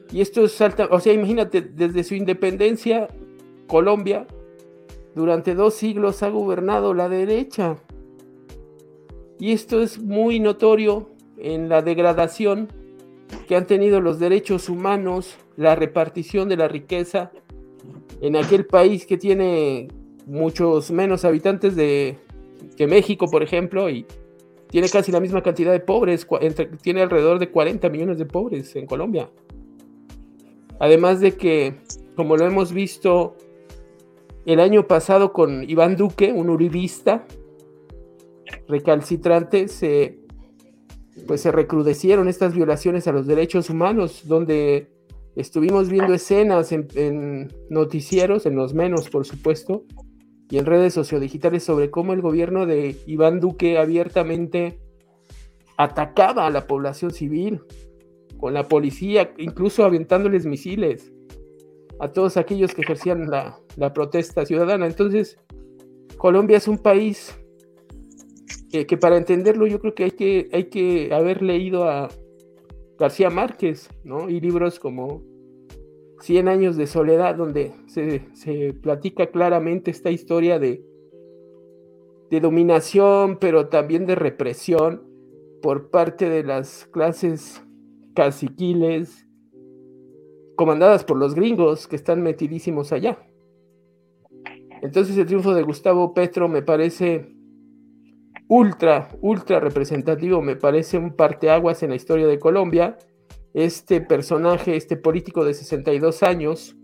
Y 0.10 0.22
esto 0.22 0.46
es 0.46 0.62
alta, 0.62 0.88
o 0.90 1.02
sea, 1.02 1.12
imagínate, 1.12 1.60
desde 1.62 2.06
su 2.06 2.16
independencia, 2.16 3.10
Colombia, 3.68 4.26
durante 5.16 5.54
dos 5.54 5.74
siglos 5.74 6.24
ha 6.24 6.30
gobernado 6.30 6.94
la 6.94 7.10
derecha. 7.10 7.76
Y 9.38 9.52
esto 9.52 9.82
es 9.82 10.00
muy 10.00 10.40
notorio 10.40 11.10
en 11.38 11.68
la 11.68 11.82
degradación 11.82 12.70
que 13.50 13.58
han 13.58 13.68
tenido 13.68 14.00
los 14.00 14.18
derechos 14.18 14.70
humanos, 14.70 15.36
la 15.58 15.76
repartición 15.76 16.48
de 16.48 16.56
la 16.56 16.70
riqueza 16.70 17.34
en 18.22 18.38
aquel 18.38 18.66
país 18.66 19.06
que 19.06 19.18
tiene 19.18 19.90
muchos 20.26 20.90
menos 20.90 21.26
habitantes 21.26 21.76
de, 21.76 22.18
que 22.78 22.88
México, 22.88 23.28
por 23.30 23.44
ejemplo, 23.44 23.90
y 23.90 24.06
tiene 24.72 24.88
casi 24.88 25.12
la 25.12 25.20
misma 25.20 25.44
cantidad 25.44 25.72
de 25.74 25.82
pobres, 25.82 26.26
tiene 26.82 27.02
alrededor 27.02 27.40
de 27.40 27.52
40 27.52 27.90
millones 27.90 28.18
de 28.18 28.26
pobres 28.26 28.74
en 28.78 28.86
Colombia. 28.86 29.30
Además 30.80 31.20
de 31.20 31.34
que, 31.34 31.76
como 32.16 32.38
lo 32.38 32.48
hemos 32.48 32.72
visto 32.72 33.36
el 34.46 34.62
año 34.62 34.88
pasado 34.88 35.34
con 35.34 35.70
Iván 35.70 35.98
Duque, 35.98 36.32
un 36.32 36.50
uribista 36.50 37.28
recalcitrante, 38.70 39.68
se, 39.68 40.20
pues 41.28 41.42
se 41.42 41.52
recrudecieron 41.52 42.30
estas 42.30 42.56
violaciones 42.56 43.08
a 43.08 43.12
los 43.12 43.28
derechos 43.28 43.70
humanos, 43.70 44.24
donde 44.26 44.90
estuvimos 45.36 45.90
viendo 45.90 46.14
escenas 46.14 46.72
en, 46.72 46.88
en 46.96 47.54
noticieros, 47.70 48.46
en 48.46 48.56
los 48.56 48.74
menos 48.74 49.10
por 49.10 49.26
supuesto, 49.26 49.84
y 50.52 50.58
en 50.58 50.66
redes 50.66 50.94
sociodigitales 50.94 51.64
sobre 51.64 51.90
cómo 51.90 52.12
el 52.12 52.22
gobierno 52.22 52.66
de 52.66 52.98
Iván 53.08 53.40
Duque 53.40 53.78
abiertamente 53.78 54.80
atacaba 55.78 56.46
a 56.46 56.50
la 56.50 56.68
población 56.68 57.12
civil, 57.12 57.62
con 58.38 58.54
la 58.54 58.68
policía, 58.68 59.34
incluso 59.38 59.86
aventándoles 59.86 60.46
misiles 60.46 61.14
a 62.02 62.10
todos 62.10 62.36
aquellos 62.36 62.74
que 62.76 62.82
ejercían 62.82 63.32
la, 63.32 63.62
protesta 63.94 64.46
ciudadana. 64.46 64.88
Entonces, 64.88 65.40
Colombia 66.18 66.58
es 66.58 66.68
un 66.68 66.80
país 66.80 67.34
que, 68.70 68.98
para 68.98 69.16
entenderlo 69.16 69.68
yo 69.68 69.80
creo 69.80 69.96
que 69.96 70.04
hay, 70.04 70.12
que 70.12 70.50
hay 70.52 70.66
que 70.66 71.14
haber 71.14 71.42
leído 71.42 71.90
a 71.90 72.10
García 73.00 73.30
Márquez, 73.30 73.90
¿no? 74.04 74.30
Y 74.30 74.42
libros 74.42 74.80
como 74.80 75.24
Cien 76.22 76.48
años 76.48 76.78
de 76.78 76.88
soledad, 76.88 77.36
donde 77.36 77.74
se, 77.88 78.30
se 78.34 78.74
platica 78.74 79.28
claramente 79.32 79.92
esta 79.92 80.12
historia 80.12 80.60
de, 80.60 80.86
de 82.30 82.40
dominación, 82.40 83.38
pero 83.40 83.70
también 83.70 84.06
de 84.06 84.16
represión 84.16 85.04
por 85.62 85.90
parte 85.90 86.30
de 86.30 86.44
las 86.44 86.86
clases 86.86 87.64
caciquiles, 88.16 89.28
comandadas 90.56 91.04
por 91.04 91.18
los 91.18 91.34
gringos 91.34 91.88
que 91.88 91.96
están 91.96 92.22
metidísimos 92.22 92.92
allá. 92.92 93.18
Entonces 94.82 95.18
el 95.18 95.26
triunfo 95.26 95.54
de 95.54 95.64
Gustavo 95.64 96.14
Petro 96.14 96.48
me 96.48 96.62
parece 96.62 97.36
ultra, 98.48 99.10
ultra 99.22 99.60
representativo, 99.60 100.42
me 100.42 100.56
parece 100.56 100.98
un 100.98 101.16
parteaguas 101.16 101.82
en 101.84 101.92
la 101.92 101.96
historia 101.96 102.28
de 102.28 102.40
Colombia. 102.40 102.98
Este 103.54 104.02
personaje, 104.02 104.76
este 104.76 104.96
político 104.98 105.44
de 105.44 105.54
62 105.54 106.24
años, 106.24 106.76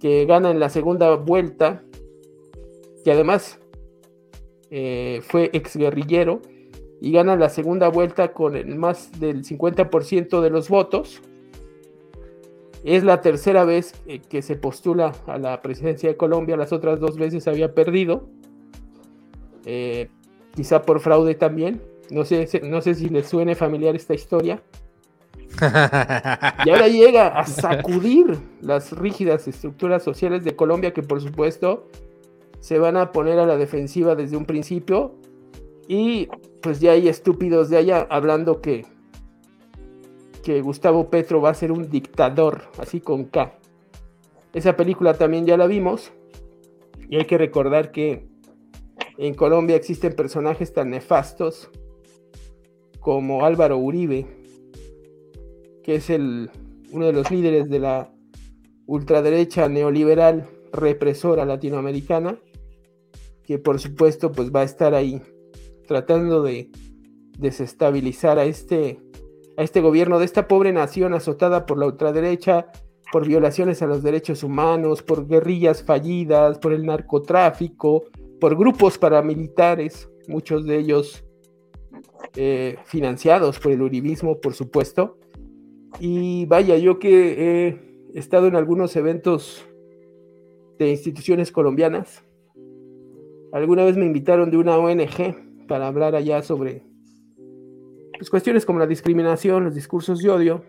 que 0.00 0.26
gana 0.26 0.50
en 0.50 0.60
la 0.60 0.68
segunda 0.68 1.16
vuelta, 1.16 1.82
que 3.04 3.12
además 3.12 3.58
eh, 4.70 5.20
fue 5.22 5.50
exguerrillero, 5.52 6.40
y 7.00 7.12
gana 7.12 7.36
la 7.36 7.50
segunda 7.50 7.88
vuelta 7.88 8.32
con 8.32 8.56
el 8.56 8.76
más 8.76 9.20
del 9.20 9.44
50% 9.44 10.40
de 10.40 10.50
los 10.50 10.68
votos. 10.68 11.20
Es 12.82 13.04
la 13.04 13.20
tercera 13.20 13.64
vez 13.64 13.92
que 14.28 14.42
se 14.42 14.56
postula 14.56 15.12
a 15.26 15.38
la 15.38 15.60
presidencia 15.62 16.08
de 16.08 16.16
Colombia, 16.16 16.56
las 16.56 16.72
otras 16.72 17.00
dos 17.00 17.16
veces 17.16 17.48
había 17.48 17.74
perdido, 17.74 18.28
eh, 19.66 20.08
quizá 20.54 20.82
por 20.82 21.00
fraude 21.00 21.34
también. 21.34 21.80
No 22.10 22.24
sé, 22.24 22.48
no 22.62 22.80
sé 22.80 22.94
si 22.94 23.08
les 23.08 23.26
suene 23.26 23.54
familiar 23.54 23.94
esta 23.96 24.14
historia. 24.14 24.62
Y 26.64 26.70
ahora 26.70 26.88
llega 26.88 27.28
a 27.28 27.46
sacudir 27.46 28.38
las 28.60 28.92
rígidas 28.92 29.46
estructuras 29.48 30.02
sociales 30.02 30.44
de 30.44 30.56
Colombia 30.56 30.92
que 30.92 31.02
por 31.02 31.20
supuesto 31.20 31.88
se 32.60 32.78
van 32.78 32.96
a 32.96 33.12
poner 33.12 33.38
a 33.38 33.46
la 33.46 33.56
defensiva 33.56 34.14
desde 34.14 34.36
un 34.36 34.46
principio 34.46 35.14
y 35.86 36.28
pues 36.62 36.80
ya 36.80 36.92
hay 36.92 37.08
estúpidos 37.08 37.68
de 37.68 37.76
allá 37.76 38.06
hablando 38.10 38.60
que, 38.60 38.86
que 40.42 40.62
Gustavo 40.62 41.10
Petro 41.10 41.40
va 41.40 41.50
a 41.50 41.54
ser 41.54 41.72
un 41.72 41.90
dictador, 41.90 42.62
así 42.78 43.00
con 43.00 43.24
K. 43.24 43.58
Esa 44.54 44.76
película 44.76 45.14
también 45.14 45.46
ya 45.46 45.56
la 45.56 45.66
vimos. 45.66 46.12
Y 47.10 47.16
hay 47.16 47.26
que 47.26 47.36
recordar 47.36 47.92
que 47.92 48.26
en 49.18 49.34
Colombia 49.34 49.76
existen 49.76 50.14
personajes 50.14 50.72
tan 50.72 50.90
nefastos 50.90 51.70
como 53.00 53.44
Álvaro 53.44 53.76
Uribe, 53.76 54.26
que 55.84 55.96
es 55.96 56.10
el, 56.10 56.50
uno 56.90 57.06
de 57.06 57.12
los 57.12 57.30
líderes 57.30 57.68
de 57.68 57.78
la 57.78 58.10
ultraderecha 58.86 59.68
neoliberal 59.68 60.48
represora 60.72 61.44
latinoamericana, 61.44 62.38
que 63.44 63.58
por 63.58 63.78
supuesto 63.78 64.32
pues 64.32 64.50
va 64.50 64.60
a 64.60 64.64
estar 64.64 64.94
ahí 64.94 65.22
tratando 65.86 66.42
de 66.42 66.70
desestabilizar 67.38 68.38
a 68.38 68.44
este 68.44 68.98
a 69.56 69.62
este 69.62 69.80
gobierno 69.80 70.18
de 70.18 70.24
esta 70.24 70.48
pobre 70.48 70.72
nación 70.72 71.14
azotada 71.14 71.64
por 71.64 71.78
la 71.78 71.86
ultraderecha, 71.86 72.66
por 73.12 73.26
violaciones 73.26 73.82
a 73.82 73.86
los 73.86 74.02
derechos 74.02 74.42
humanos, 74.42 75.02
por 75.02 75.28
guerrillas 75.28 75.84
fallidas, 75.84 76.58
por 76.58 76.72
el 76.72 76.84
narcotráfico, 76.84 78.04
por 78.40 78.56
grupos 78.56 78.98
paramilitares, 78.98 80.08
muchos 80.26 80.66
de 80.66 80.78
ellos 80.78 81.24
eh, 82.34 82.78
financiados 82.84 83.60
por 83.60 83.70
el 83.70 83.82
uribismo, 83.82 84.40
por 84.40 84.54
supuesto. 84.54 85.18
Y 86.00 86.46
vaya, 86.46 86.76
yo 86.76 86.98
que 86.98 87.68
he 87.68 88.18
estado 88.18 88.46
en 88.46 88.56
algunos 88.56 88.96
eventos 88.96 89.64
de 90.78 90.90
instituciones 90.90 91.52
colombianas, 91.52 92.24
alguna 93.52 93.84
vez 93.84 93.96
me 93.96 94.06
invitaron 94.06 94.50
de 94.50 94.56
una 94.56 94.76
ONG 94.76 95.66
para 95.68 95.86
hablar 95.86 96.14
allá 96.14 96.42
sobre 96.42 96.82
pues, 98.18 98.30
cuestiones 98.30 98.66
como 98.66 98.78
la 98.78 98.86
discriminación, 98.86 99.64
los 99.64 99.74
discursos 99.74 100.20
de 100.20 100.30
odio. 100.30 100.64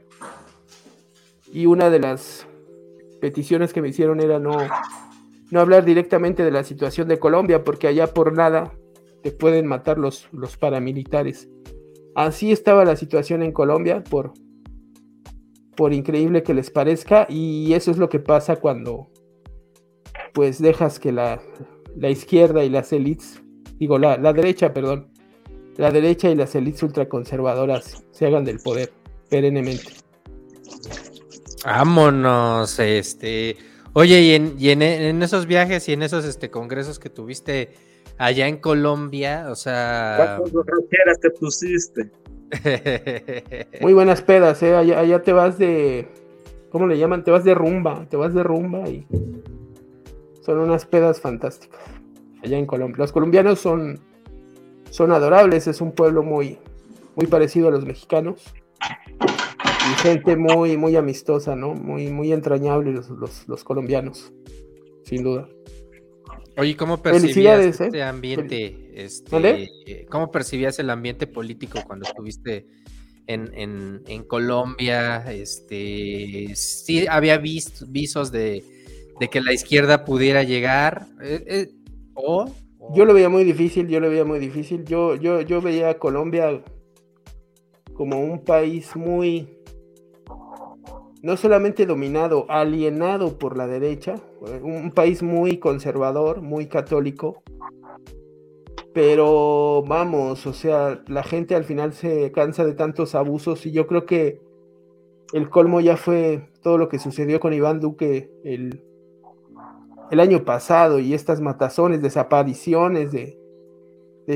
Y 1.51 1.65
una 1.65 1.89
de 1.89 1.99
las 1.99 2.47
peticiones 3.21 3.73
que 3.73 3.81
me 3.81 3.89
hicieron 3.89 4.19
era 4.19 4.39
no, 4.39 4.57
no 5.51 5.59
hablar 5.59 5.85
directamente 5.85 6.43
de 6.43 6.51
la 6.51 6.63
situación 6.63 7.07
de 7.07 7.17
Colombia, 7.17 7.63
porque 7.63 7.87
allá 7.87 8.13
por 8.13 8.33
nada 8.33 8.73
te 9.23 9.31
pueden 9.31 9.65
matar 9.65 9.97
los, 9.97 10.27
los 10.31 10.57
paramilitares. 10.57 11.49
Así 12.13 12.51
estaba 12.51 12.85
la 12.85 12.95
situación 12.95 13.41
en 13.41 13.51
Colombia, 13.51 14.03
por, 14.03 14.33
por 15.75 15.93
increíble 15.93 16.43
que 16.43 16.53
les 16.53 16.69
parezca, 16.71 17.25
y 17.29 17.73
eso 17.73 17.91
es 17.91 17.97
lo 17.97 18.09
que 18.09 18.19
pasa 18.19 18.57
cuando 18.57 19.09
pues 20.33 20.61
dejas 20.61 20.99
que 20.99 21.11
la, 21.11 21.41
la 21.95 22.09
izquierda 22.09 22.63
y 22.63 22.69
las 22.69 22.91
élites, 22.91 23.41
digo, 23.79 23.97
la, 23.97 24.17
la 24.17 24.33
derecha, 24.33 24.73
perdón, 24.73 25.11
la 25.77 25.91
derecha 25.91 26.29
y 26.29 26.35
las 26.35 26.55
élites 26.55 26.83
ultraconservadoras 26.83 28.05
se 28.11 28.25
hagan 28.25 28.45
del 28.45 28.59
poder 28.59 28.91
perennemente. 29.29 29.93
Vámonos, 31.65 32.79
este. 32.79 33.57
Oye, 33.93 34.21
y, 34.21 34.31
en, 34.33 34.55
y 34.59 34.69
en, 34.69 35.23
esos 35.23 35.47
viajes 35.47 35.87
y 35.89 35.93
en 35.93 36.03
esos 36.03 36.25
este, 36.25 36.51
congresos 36.51 36.99
que 36.99 37.09
tuviste 37.09 37.71
allá 38.17 38.47
en 38.47 38.57
Colombia, 38.57 39.47
o 39.49 39.55
sea. 39.55 40.37
¿Cuántas 40.37 41.19
te 41.19 41.29
pusiste? 41.31 42.11
Muy 43.81 43.93
buenas 43.93 44.21
pedas, 44.21 44.61
¿eh? 44.63 44.75
Allá, 44.75 45.21
te 45.21 45.33
vas 45.33 45.57
de. 45.57 46.07
¿Cómo 46.69 46.87
le 46.87 46.97
llaman? 46.97 47.23
Te 47.23 47.31
vas 47.31 47.43
de 47.43 47.53
rumba, 47.53 48.05
te 48.09 48.17
vas 48.17 48.33
de 48.33 48.43
rumba 48.43 48.87
y. 48.89 49.07
Son 50.41 50.59
unas 50.59 50.85
pedas 50.85 51.21
fantásticas. 51.21 51.81
Allá 52.43 52.57
en 52.57 52.65
Colombia. 52.65 52.97
Los 52.99 53.11
colombianos 53.11 53.59
son 53.59 53.99
son 54.95 55.11
adorables, 55.11 55.67
es 55.67 55.81
un 55.81 55.91
pueblo 55.91 56.23
muy, 56.23 56.57
muy 57.17 57.27
parecido 57.27 57.67
a 57.67 57.71
los 57.71 57.85
mexicanos. 57.85 58.41
Y 58.79 59.93
gente 60.01 60.37
muy, 60.37 60.77
muy 60.77 60.95
amistosa, 60.95 61.53
¿no? 61.53 61.73
Muy, 61.73 62.07
muy 62.07 62.31
entrañable 62.31 62.93
los, 62.93 63.63
colombianos, 63.65 64.31
sin 65.03 65.21
duda. 65.21 65.49
Oye, 66.57 66.75
¿cómo 66.77 67.01
percibías 67.01 67.79
¿eh? 67.79 67.85
este 67.85 68.03
ambiente? 68.03 68.91
Este, 68.93 70.05
¿Cómo 70.09 70.31
percibías 70.31 70.79
el 70.79 70.89
ambiente 70.89 71.27
político 71.27 71.79
cuando 71.85 72.05
estuviste 72.07 72.65
en, 73.27 74.23
Colombia? 74.27 75.25
Este, 75.31 76.55
sí 76.55 77.05
había 77.07 77.37
visos 77.37 78.31
de, 78.31 78.63
que 79.31 79.41
la 79.41 79.53
izquierda 79.53 80.05
pudiera 80.05 80.43
llegar, 80.43 81.07
eh, 81.21 81.43
eh, 81.47 81.71
o 82.13 82.45
yo 82.93 83.05
lo 83.05 83.13
veía 83.13 83.29
muy 83.29 83.43
difícil, 83.43 83.87
yo 83.87 83.99
lo 83.99 84.09
veía 84.09 84.25
muy 84.25 84.39
difícil. 84.39 84.85
Yo, 84.85 85.15
yo, 85.15 85.41
yo 85.41 85.61
veía 85.61 85.89
a 85.89 85.97
Colombia 85.97 86.61
como 87.93 88.19
un 88.19 88.43
país 88.43 88.95
muy, 88.95 89.49
no 91.25 91.35
solamente 91.37 91.85
dominado, 91.85 92.45
alienado 92.49 93.37
por 93.37 93.57
la 93.57 93.67
derecha, 93.67 94.15
un 94.61 94.91
país 94.91 95.23
muy 95.23 95.57
conservador, 95.57 96.41
muy 96.41 96.67
católico, 96.67 97.43
pero 98.93 99.83
vamos, 99.87 100.45
o 100.47 100.53
sea, 100.53 101.03
la 101.07 101.23
gente 101.23 101.55
al 101.55 101.65
final 101.65 101.93
se 101.93 102.31
cansa 102.31 102.63
de 102.63 102.73
tantos 102.73 103.15
abusos 103.15 103.65
y 103.65 103.71
yo 103.71 103.87
creo 103.87 104.05
que 104.05 104.39
el 105.33 105.49
colmo 105.49 105.81
ya 105.81 105.97
fue 105.97 106.49
todo 106.61 106.77
lo 106.77 106.87
que 106.87 106.99
sucedió 106.99 107.39
con 107.39 107.53
Iván 107.53 107.79
Duque 107.79 108.31
el 108.43 108.85
el 110.11 110.19
año 110.19 110.45
pasado 110.45 110.99
y 110.99 111.13
estas 111.13 111.41
matazones, 111.41 112.01
desapariciones 112.01 113.11
de, 113.11 113.37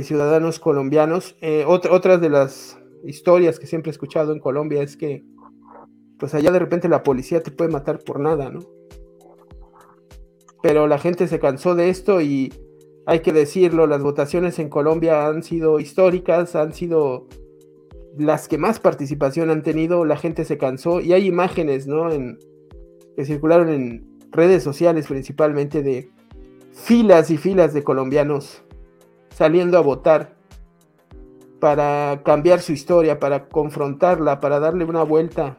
ciudadanos 0.03 0.59
colombianos. 0.59 1.35
Eh, 1.41 1.65
otras 1.67 2.21
de 2.21 2.29
las 2.29 2.79
historias 3.03 3.59
que 3.59 3.67
siempre 3.67 3.89
he 3.89 3.93
escuchado 3.93 4.33
en 4.33 4.39
Colombia 4.39 4.81
es 4.83 4.97
que, 4.97 5.23
pues 6.19 6.33
allá 6.35 6.51
de 6.51 6.59
repente 6.59 6.89
la 6.89 7.03
policía 7.03 7.41
te 7.41 7.51
puede 7.51 7.71
matar 7.71 7.99
por 7.99 8.19
nada, 8.19 8.49
¿no? 8.49 8.59
Pero 10.61 10.87
la 10.87 10.99
gente 10.99 11.27
se 11.27 11.39
cansó 11.39 11.73
de 11.73 11.89
esto 11.89 12.19
y 12.21 12.53
hay 13.05 13.21
que 13.21 13.31
decirlo, 13.31 13.87
las 13.87 14.03
votaciones 14.03 14.59
en 14.59 14.69
Colombia 14.69 15.27
han 15.27 15.41
sido 15.41 15.79
históricas, 15.79 16.55
han 16.55 16.73
sido 16.73 17.27
las 18.17 18.47
que 18.47 18.57
más 18.57 18.79
participación 18.79 19.49
han 19.49 19.63
tenido, 19.63 20.03
la 20.03 20.17
gente 20.17 20.43
se 20.43 20.57
cansó 20.57 20.99
y 20.99 21.13
hay 21.13 21.25
imágenes, 21.25 21.87
¿no? 21.87 22.09
Que 23.15 23.25
circularon 23.25 23.69
en, 23.69 24.09
redes 24.31 24.63
sociales 24.63 25.07
principalmente 25.07 25.81
de 25.81 26.11
filas 26.71 27.31
y 27.31 27.37
filas 27.37 27.73
de 27.73 27.83
colombianos 27.83 28.63
saliendo 29.29 29.77
a 29.77 29.81
votar 29.81 30.35
para 31.59 32.21
cambiar 32.23 32.61
su 32.61 32.71
historia, 32.71 33.19
para 33.19 33.49
confrontarla, 33.49 34.39
para 34.39 34.59
darle 34.59 34.85
una 34.85 35.03
vuelta 35.03 35.57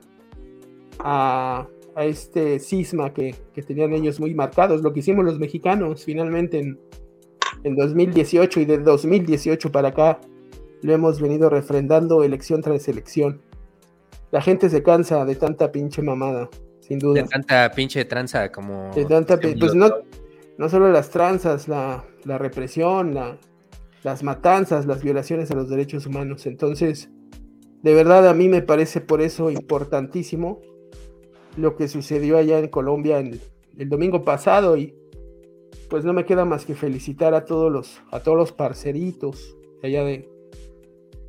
a, 1.04 1.68
este 1.96 2.60
cisma 2.60 3.12
que, 3.12 3.34
tenían 3.66 3.92
ellos 3.92 4.20
muy 4.20 4.34
marcados, 4.34 4.80
lo 4.82 4.92
que 4.92 5.00
hicimos 5.00 5.24
los 5.24 5.38
mexicanos 5.38 6.04
finalmente 6.04 6.58
en, 6.58 6.78
en 7.62 7.76
2018 7.76 8.60
y 8.60 8.64
de 8.64 8.78
2018 8.78 9.70
para 9.70 9.88
acá 9.88 10.18
lo 10.82 10.94
hemos 10.94 11.20
venido 11.20 11.50
refrendando 11.50 12.22
elección 12.22 12.62
tras 12.62 12.88
elección. 12.88 13.42
La 14.30 14.40
gente 14.40 14.70
se 14.70 14.82
cansa 14.82 15.24
de 15.24 15.34
tanta 15.34 15.70
pinche 15.72 16.00
mamada 16.00 16.48
sin 16.80 16.98
duda. 16.98 17.22
De 17.22 17.28
tanta 17.28 17.70
pinche 17.70 18.04
tranza 18.04 18.50
como... 18.50 18.90
De 18.94 19.04
tanta, 19.04 19.38
pues 19.38 19.74
no, 19.74 19.90
no 20.58 20.68
solo 20.68 20.90
las 20.90 21.10
tranzas, 21.10 21.68
la, 21.68 22.04
represión, 22.24 23.14
las 24.02 24.22
matanzas, 24.22 24.86
las 24.86 25.02
violaciones 25.02 25.50
a 25.50 25.54
los 25.54 25.68
derechos 25.68 26.06
humanos. 26.06 26.46
Entonces, 26.46 27.10
de 27.82 27.94
verdad 27.94 28.28
a 28.28 28.34
mí 28.34 28.48
me 28.48 28.62
parece 28.62 29.00
por 29.00 29.20
eso 29.20 29.50
importantísimo 29.50 30.60
lo 31.56 31.76
que 31.76 31.88
sucedió 31.88 32.36
allá 32.36 32.58
en 32.58 32.68
Colombia 32.68 33.18
el, 33.18 33.40
domingo 33.88 34.24
pasado 34.24 34.76
y 34.76 34.94
pues 35.88 36.04
no 36.04 36.12
me 36.12 36.24
queda 36.24 36.44
más 36.44 36.66
que 36.66 36.74
felicitar 36.74 37.34
a 37.34 37.46
todos 37.46 37.72
los, 37.72 38.02
a 38.10 38.20
todos 38.20 38.36
los 38.36 38.52
parceritos 38.52 39.56
allá 39.82 40.04
de, 40.04 40.28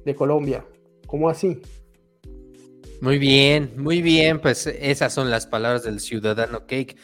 de 0.03 0.15
Colombia. 0.15 0.65
¿Cómo 1.07 1.29
así? 1.29 1.61
Muy 2.99 3.17
bien, 3.17 3.71
muy 3.77 4.01
bien, 4.01 4.39
pues 4.39 4.67
esas 4.67 5.13
son 5.13 5.31
las 5.31 5.47
palabras 5.47 5.83
del 5.83 5.99
ciudadano 5.99 6.67
Cake. 6.67 6.95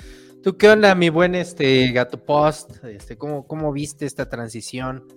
¿Tú 0.44 0.58
qué 0.58 0.70
onda, 0.70 0.94
mi 0.96 1.10
buen 1.10 1.34
este 1.34 1.92
Gato 1.92 2.24
Post? 2.24 2.84
Este, 2.84 3.18
¿cómo, 3.18 3.48
¿Cómo 3.48 3.72
viste 3.72 4.06
esta 4.06 4.30
transición 4.30 5.08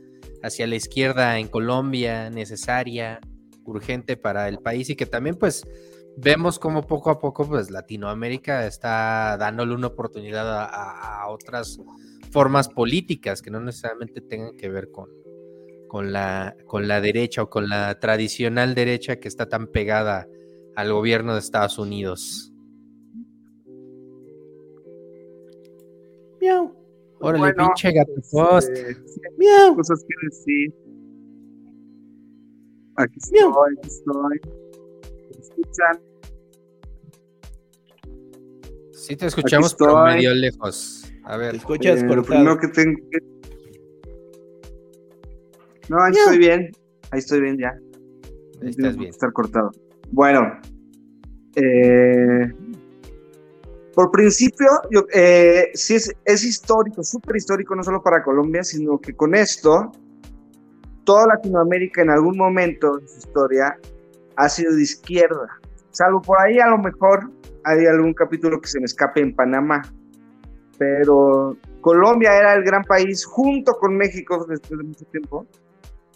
hacia 0.42 0.66
la 0.66 0.76
izquierda 0.76 1.38
en 1.38 1.48
Colombia, 1.48 2.30
necesaria, 2.30 3.20
urgente 3.64 4.16
para 4.16 4.48
el 4.48 4.58
país 4.58 4.90
y 4.90 4.96
que 4.96 5.06
también 5.06 5.36
pues 5.36 5.64
vemos 6.22 6.58
como 6.58 6.86
poco 6.86 7.10
a 7.10 7.18
poco 7.18 7.46
pues 7.46 7.70
Latinoamérica 7.70 8.66
está 8.66 9.36
dándole 9.38 9.74
una 9.74 9.88
oportunidad 9.88 10.68
a, 10.70 11.26
otras 11.28 11.80
formas 12.30 12.68
políticas 12.68 13.42
que 13.42 13.50
no 13.50 13.60
necesariamente 13.60 14.20
tengan 14.20 14.56
que 14.56 14.68
ver 14.68 14.90
con, 14.90 15.08
con, 15.88 16.12
la, 16.12 16.56
con 16.66 16.88
la 16.88 17.00
derecha 17.00 17.42
o 17.42 17.50
con 17.50 17.68
la 17.68 17.98
tradicional 17.98 18.74
derecha 18.74 19.16
que 19.16 19.28
está 19.28 19.48
tan 19.48 19.68
pegada 19.68 20.26
al 20.76 20.92
gobierno 20.92 21.34
de 21.34 21.40
Estados 21.40 21.78
Unidos. 21.78 22.52
Miau. 26.40 26.74
Órale, 27.20 27.52
pinche 27.54 27.92
gato 27.92 28.12
este, 28.16 28.30
post. 28.30 28.70
Miau. 29.36 29.76
Cosas 29.76 30.04
que 30.04 30.26
decir. 30.26 30.74
Aquí 32.96 33.18
estoy, 33.18 33.38
aquí 33.40 33.88
estoy. 33.88 34.40
¿Me 35.30 35.40
escuchan? 35.40 36.09
Sí, 39.00 39.16
te 39.16 39.26
escuchamos, 39.26 39.74
pero 39.74 40.04
medio 40.04 40.34
lejos. 40.34 41.10
A 41.24 41.38
ver. 41.38 41.52
¿Te 41.52 41.56
escuchas 41.56 42.02
eh, 42.02 42.06
Lo 42.06 42.22
primero 42.22 42.58
que 42.58 42.68
tengo 42.68 42.98
que. 43.10 43.18
No, 45.88 46.02
ahí 46.02 46.12
estoy 46.12 46.38
bien. 46.38 46.70
Ahí 47.10 47.18
estoy 47.20 47.40
bien 47.40 47.56
ya. 47.56 47.70
Ahí 48.62 48.68
estás 48.68 48.98
bien. 48.98 49.08
Estar 49.08 49.32
cortado. 49.32 49.70
Bueno, 50.10 50.60
eh, 51.56 52.52
por 53.94 54.10
principio, 54.10 54.68
yo, 54.90 55.06
eh, 55.14 55.70
sí 55.72 55.94
es, 55.94 56.12
es 56.26 56.44
histórico, 56.44 57.02
súper 57.02 57.36
histórico, 57.36 57.74
no 57.74 57.82
solo 57.82 58.02
para 58.02 58.22
Colombia, 58.22 58.62
sino 58.62 58.98
que 58.98 59.14
con 59.14 59.34
esto, 59.34 59.92
toda 61.04 61.26
Latinoamérica 61.26 62.02
en 62.02 62.10
algún 62.10 62.36
momento 62.36 62.98
de 62.98 63.08
su 63.08 63.18
historia 63.18 63.78
ha 64.36 64.48
sido 64.50 64.74
de 64.74 64.82
izquierda. 64.82 65.59
Salvo 65.90 66.22
por 66.22 66.40
ahí 66.40 66.58
a 66.58 66.68
lo 66.68 66.78
mejor 66.78 67.30
hay 67.64 67.86
algún 67.86 68.14
capítulo 68.14 68.60
que 68.60 68.68
se 68.68 68.78
me 68.78 68.86
escape 68.86 69.20
en 69.20 69.34
Panamá. 69.34 69.82
Pero 70.78 71.56
Colombia 71.80 72.36
era 72.36 72.54
el 72.54 72.64
gran 72.64 72.84
país 72.84 73.24
junto 73.24 73.72
con 73.74 73.96
México 73.96 74.46
después 74.48 74.78
de 74.78 74.84
mucho 74.84 75.04
tiempo 75.06 75.46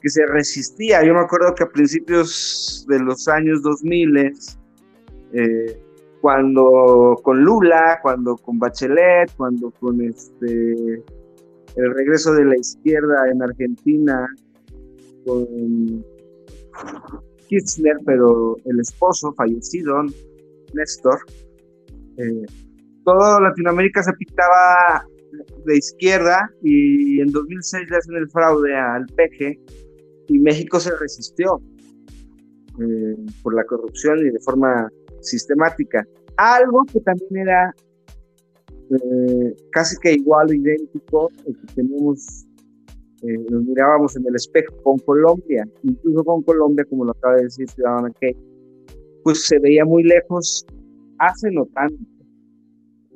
que 0.00 0.08
se 0.08 0.26
resistía. 0.26 1.04
Yo 1.04 1.14
me 1.14 1.20
acuerdo 1.20 1.54
que 1.54 1.64
a 1.64 1.68
principios 1.68 2.86
de 2.88 2.98
los 3.00 3.26
años 3.28 3.62
2000, 3.62 4.32
eh, 5.32 5.82
cuando 6.20 7.20
con 7.22 7.42
Lula, 7.42 7.98
cuando 8.02 8.36
con 8.36 8.58
Bachelet, 8.58 9.30
cuando 9.36 9.70
con 9.72 10.00
este 10.02 11.02
el 11.76 11.94
regreso 11.94 12.32
de 12.34 12.44
la 12.44 12.56
izquierda 12.56 13.30
en 13.30 13.42
Argentina, 13.42 14.28
con 15.26 16.04
Kirchner, 17.48 17.96
pero 18.04 18.56
el 18.64 18.80
esposo 18.80 19.32
fallecido, 19.34 20.02
Néstor, 20.74 21.18
eh, 22.18 22.46
toda 23.04 23.40
Latinoamérica 23.40 24.02
se 24.02 24.12
pintaba 24.14 25.06
de 25.66 25.76
izquierda 25.76 26.50
y 26.62 27.20
en 27.20 27.30
2006 27.32 27.90
le 27.90 27.96
hacen 27.96 28.16
el 28.16 28.30
fraude 28.30 28.74
al 28.76 29.06
PG 29.06 29.58
y 30.28 30.38
México 30.38 30.80
se 30.80 30.96
resistió 30.96 31.60
eh, 32.80 33.16
por 33.42 33.54
la 33.54 33.64
corrupción 33.64 34.18
y 34.20 34.30
de 34.30 34.40
forma 34.40 34.88
sistemática. 35.20 36.06
Algo 36.36 36.84
que 36.92 37.00
también 37.00 37.36
era 37.36 37.74
eh, 38.90 39.54
casi 39.70 39.96
que 39.98 40.12
igual 40.12 40.48
o 40.50 40.52
idéntico, 40.52 41.28
que 41.44 41.52
tenemos, 41.74 42.46
eh, 43.26 43.38
nos 43.50 43.64
mirábamos 43.64 44.16
en 44.16 44.26
el 44.26 44.34
espejo 44.34 44.74
con 44.82 44.98
Colombia, 44.98 45.66
incluso 45.82 46.22
con 46.24 46.42
Colombia, 46.42 46.84
como 46.84 47.06
lo 47.06 47.12
acaba 47.12 47.36
de 47.36 47.44
decir 47.44 47.68
Ciudadana 47.70 48.10
Kate, 48.10 48.36
pues 49.22 49.46
se 49.46 49.58
veía 49.58 49.86
muy 49.86 50.02
lejos 50.02 50.66
hace 51.18 51.50
no 51.50 51.64
tanto. 51.74 52.04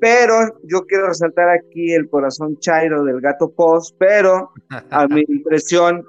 Pero 0.00 0.34
yo 0.64 0.86
quiero 0.86 1.08
resaltar 1.08 1.50
aquí 1.50 1.92
el 1.92 2.08
corazón 2.08 2.56
chairo 2.58 3.04
del 3.04 3.20
gato 3.20 3.50
Post, 3.50 3.96
pero 3.98 4.50
a 4.90 5.06
mi 5.08 5.24
impresión, 5.28 6.02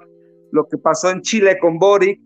lo 0.52 0.64
que 0.66 0.78
pasó 0.78 1.10
en 1.10 1.20
Chile 1.20 1.58
con 1.60 1.78
Boric, 1.78 2.20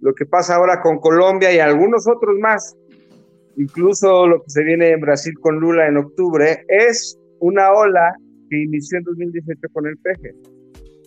lo 0.00 0.14
que 0.14 0.26
pasa 0.26 0.56
ahora 0.56 0.80
con 0.80 1.00
Colombia 1.00 1.52
y 1.52 1.58
algunos 1.58 2.06
otros 2.06 2.38
más, 2.38 2.76
incluso 3.56 4.28
lo 4.28 4.42
que 4.44 4.50
se 4.50 4.62
viene 4.62 4.90
en 4.90 5.00
Brasil 5.00 5.34
con 5.40 5.58
Lula 5.58 5.88
en 5.88 5.96
octubre, 5.96 6.64
es 6.68 7.18
una 7.40 7.72
ola 7.72 8.14
que 8.48 8.62
inició 8.62 8.98
en 8.98 9.04
2018 9.04 9.60
con 9.72 9.86
el 9.88 9.96
peje. 9.98 10.34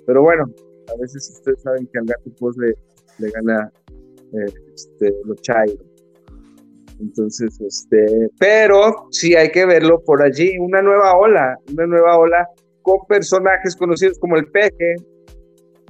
Pero 0.06 0.22
bueno, 0.22 0.46
a 0.94 1.02
veces 1.02 1.30
ustedes 1.38 1.62
saben 1.62 1.88
que 1.92 2.00
al 2.00 2.06
gato 2.06 2.30
Post 2.39 2.60
le, 2.60 2.74
le 3.20 3.32
gana 3.32 3.72
eh, 4.34 4.54
este, 4.74 5.13
lo 5.26 5.36
chairo. 5.36 5.84
Entonces, 7.00 7.60
este, 7.62 8.30
pero 8.39 9.08
sí 9.12 9.36
hay 9.36 9.52
que 9.52 9.66
verlo 9.66 10.02
por 10.06 10.22
allí, 10.22 10.58
una 10.60 10.82
nueva 10.82 11.18
ola, 11.18 11.58
una 11.72 11.88
nueva 11.88 12.18
ola 12.18 12.48
con 12.82 12.98
personajes 13.08 13.76
conocidos 13.76 14.20
como 14.20 14.38
el 14.38 14.46
Peje, 14.48 14.96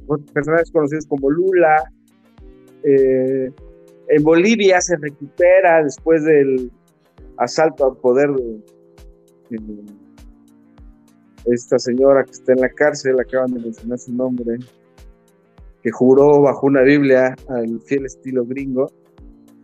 con 0.07 0.23
personajes 0.25 0.71
conocidos 0.71 1.05
como 1.07 1.29
Lula. 1.29 1.83
Eh, 2.83 3.51
en 4.09 4.23
Bolivia 4.23 4.81
se 4.81 4.95
recupera 4.97 5.83
después 5.83 6.23
del 6.23 6.71
asalto 7.37 7.91
al 7.91 7.97
poder 7.97 8.29
de, 9.49 9.59
esta 11.45 11.79
señora 11.79 12.23
que 12.23 12.31
está 12.31 12.53
en 12.53 12.61
la 12.61 12.69
cárcel, 12.69 13.19
acaban 13.19 13.53
de 13.53 13.59
mencionar 13.59 13.99
su 13.99 14.13
nombre, 14.13 14.57
que 15.81 15.91
juró 15.91 16.41
bajo 16.41 16.67
una 16.67 16.81
Biblia 16.81 17.35
al 17.49 17.81
fiel 17.81 18.05
estilo 18.05 18.45
gringo. 18.45 18.91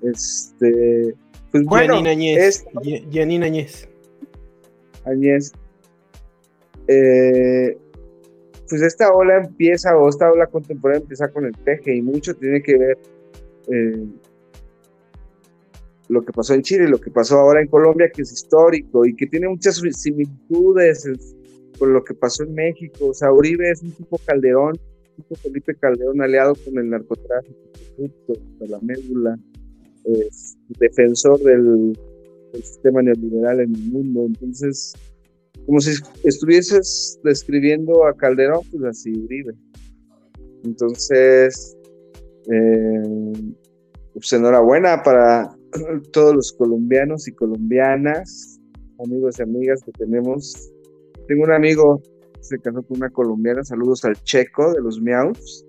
Este, 0.01 1.15
pues 1.51 1.63
bueno, 1.63 1.95
Janine 1.95 2.09
Añez. 2.09 2.65
Janine 3.11 3.45
Añez. 3.45 3.87
Añez. 5.05 5.51
Eh, 6.87 7.77
pues 8.67 8.81
esta 8.81 9.11
ola 9.13 9.37
empieza, 9.37 9.97
o 9.97 10.09
esta 10.09 10.31
ola 10.31 10.47
contemporánea 10.47 11.01
empieza 11.01 11.29
con 11.29 11.45
el 11.45 11.53
peje, 11.53 11.95
y 11.95 12.01
mucho 12.01 12.35
tiene 12.35 12.61
que 12.61 12.77
ver 12.77 12.97
eh, 13.67 14.05
lo 16.09 16.23
que 16.23 16.33
pasó 16.33 16.53
en 16.53 16.61
Chile, 16.61 16.87
lo 16.87 16.99
que 16.99 17.11
pasó 17.11 17.39
ahora 17.39 17.61
en 17.61 17.67
Colombia, 17.67 18.09
que 18.13 18.23
es 18.23 18.31
histórico 18.31 19.05
y 19.05 19.15
que 19.15 19.27
tiene 19.27 19.47
muchas 19.47 19.81
similitudes 19.93 21.07
con 21.79 21.93
lo 21.93 22.03
que 22.03 22.13
pasó 22.13 22.43
en 22.43 22.53
México. 22.53 23.07
O 23.07 23.13
sea, 23.13 23.31
Uribe 23.31 23.71
es 23.71 23.81
un 23.81 23.91
tipo 23.91 24.19
Calderón, 24.25 24.77
un 25.17 25.23
tipo 25.23 25.35
Felipe 25.35 25.73
Calderón 25.75 26.21
aliado 26.21 26.53
con 26.63 26.77
el 26.77 26.89
narcotráfico, 26.89 27.57
de 27.97 28.67
la 28.67 28.79
médula 28.81 29.39
es 30.05 30.57
defensor 30.79 31.39
del, 31.39 31.97
sistema 32.53 33.03
neoliberal 33.03 33.59
en 33.59 33.75
el 33.75 33.91
mundo. 33.91 34.25
Entonces, 34.25 34.93
como 35.67 35.79
si 35.79 35.91
estuvieses 36.23 37.19
describiendo 37.23 38.07
a 38.07 38.17
Calderón, 38.17 38.61
pues 38.71 38.83
así 38.85 39.11
Uribe. 39.11 39.53
Entonces, 40.63 41.77
eh, 42.51 43.33
pues 44.13 44.33
enhorabuena 44.33 45.03
para 45.03 45.55
todos 46.11 46.33
los 46.33 46.51
colombianos 46.53 47.27
y 47.27 47.33
colombianas, 47.33 48.59
amigos 48.97 49.37
y 49.37 49.43
amigas 49.43 49.83
que 49.83 49.91
tenemos. 49.91 50.71
Tengo 51.29 51.43
un 51.43 51.51
amigo 51.51 52.01
que 52.33 52.43
se 52.43 52.59
casó 52.59 52.81
con 52.83 52.97
una 52.97 53.09
colombiana, 53.11 53.63
saludos 53.63 54.03
al 54.03 54.15
Checo 54.23 54.73
de 54.73 54.81
los 54.81 54.99
Miaus. 54.99 55.65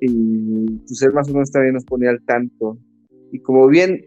Y 0.00 0.76
pues 0.78 1.00
él 1.02 1.12
más 1.12 1.30
o 1.30 1.32
menos 1.32 1.52
también 1.52 1.74
nos 1.74 1.84
ponía 1.84 2.10
al 2.10 2.20
tanto 2.24 2.76
y 3.32 3.38
como 3.38 3.66
bien 3.66 4.04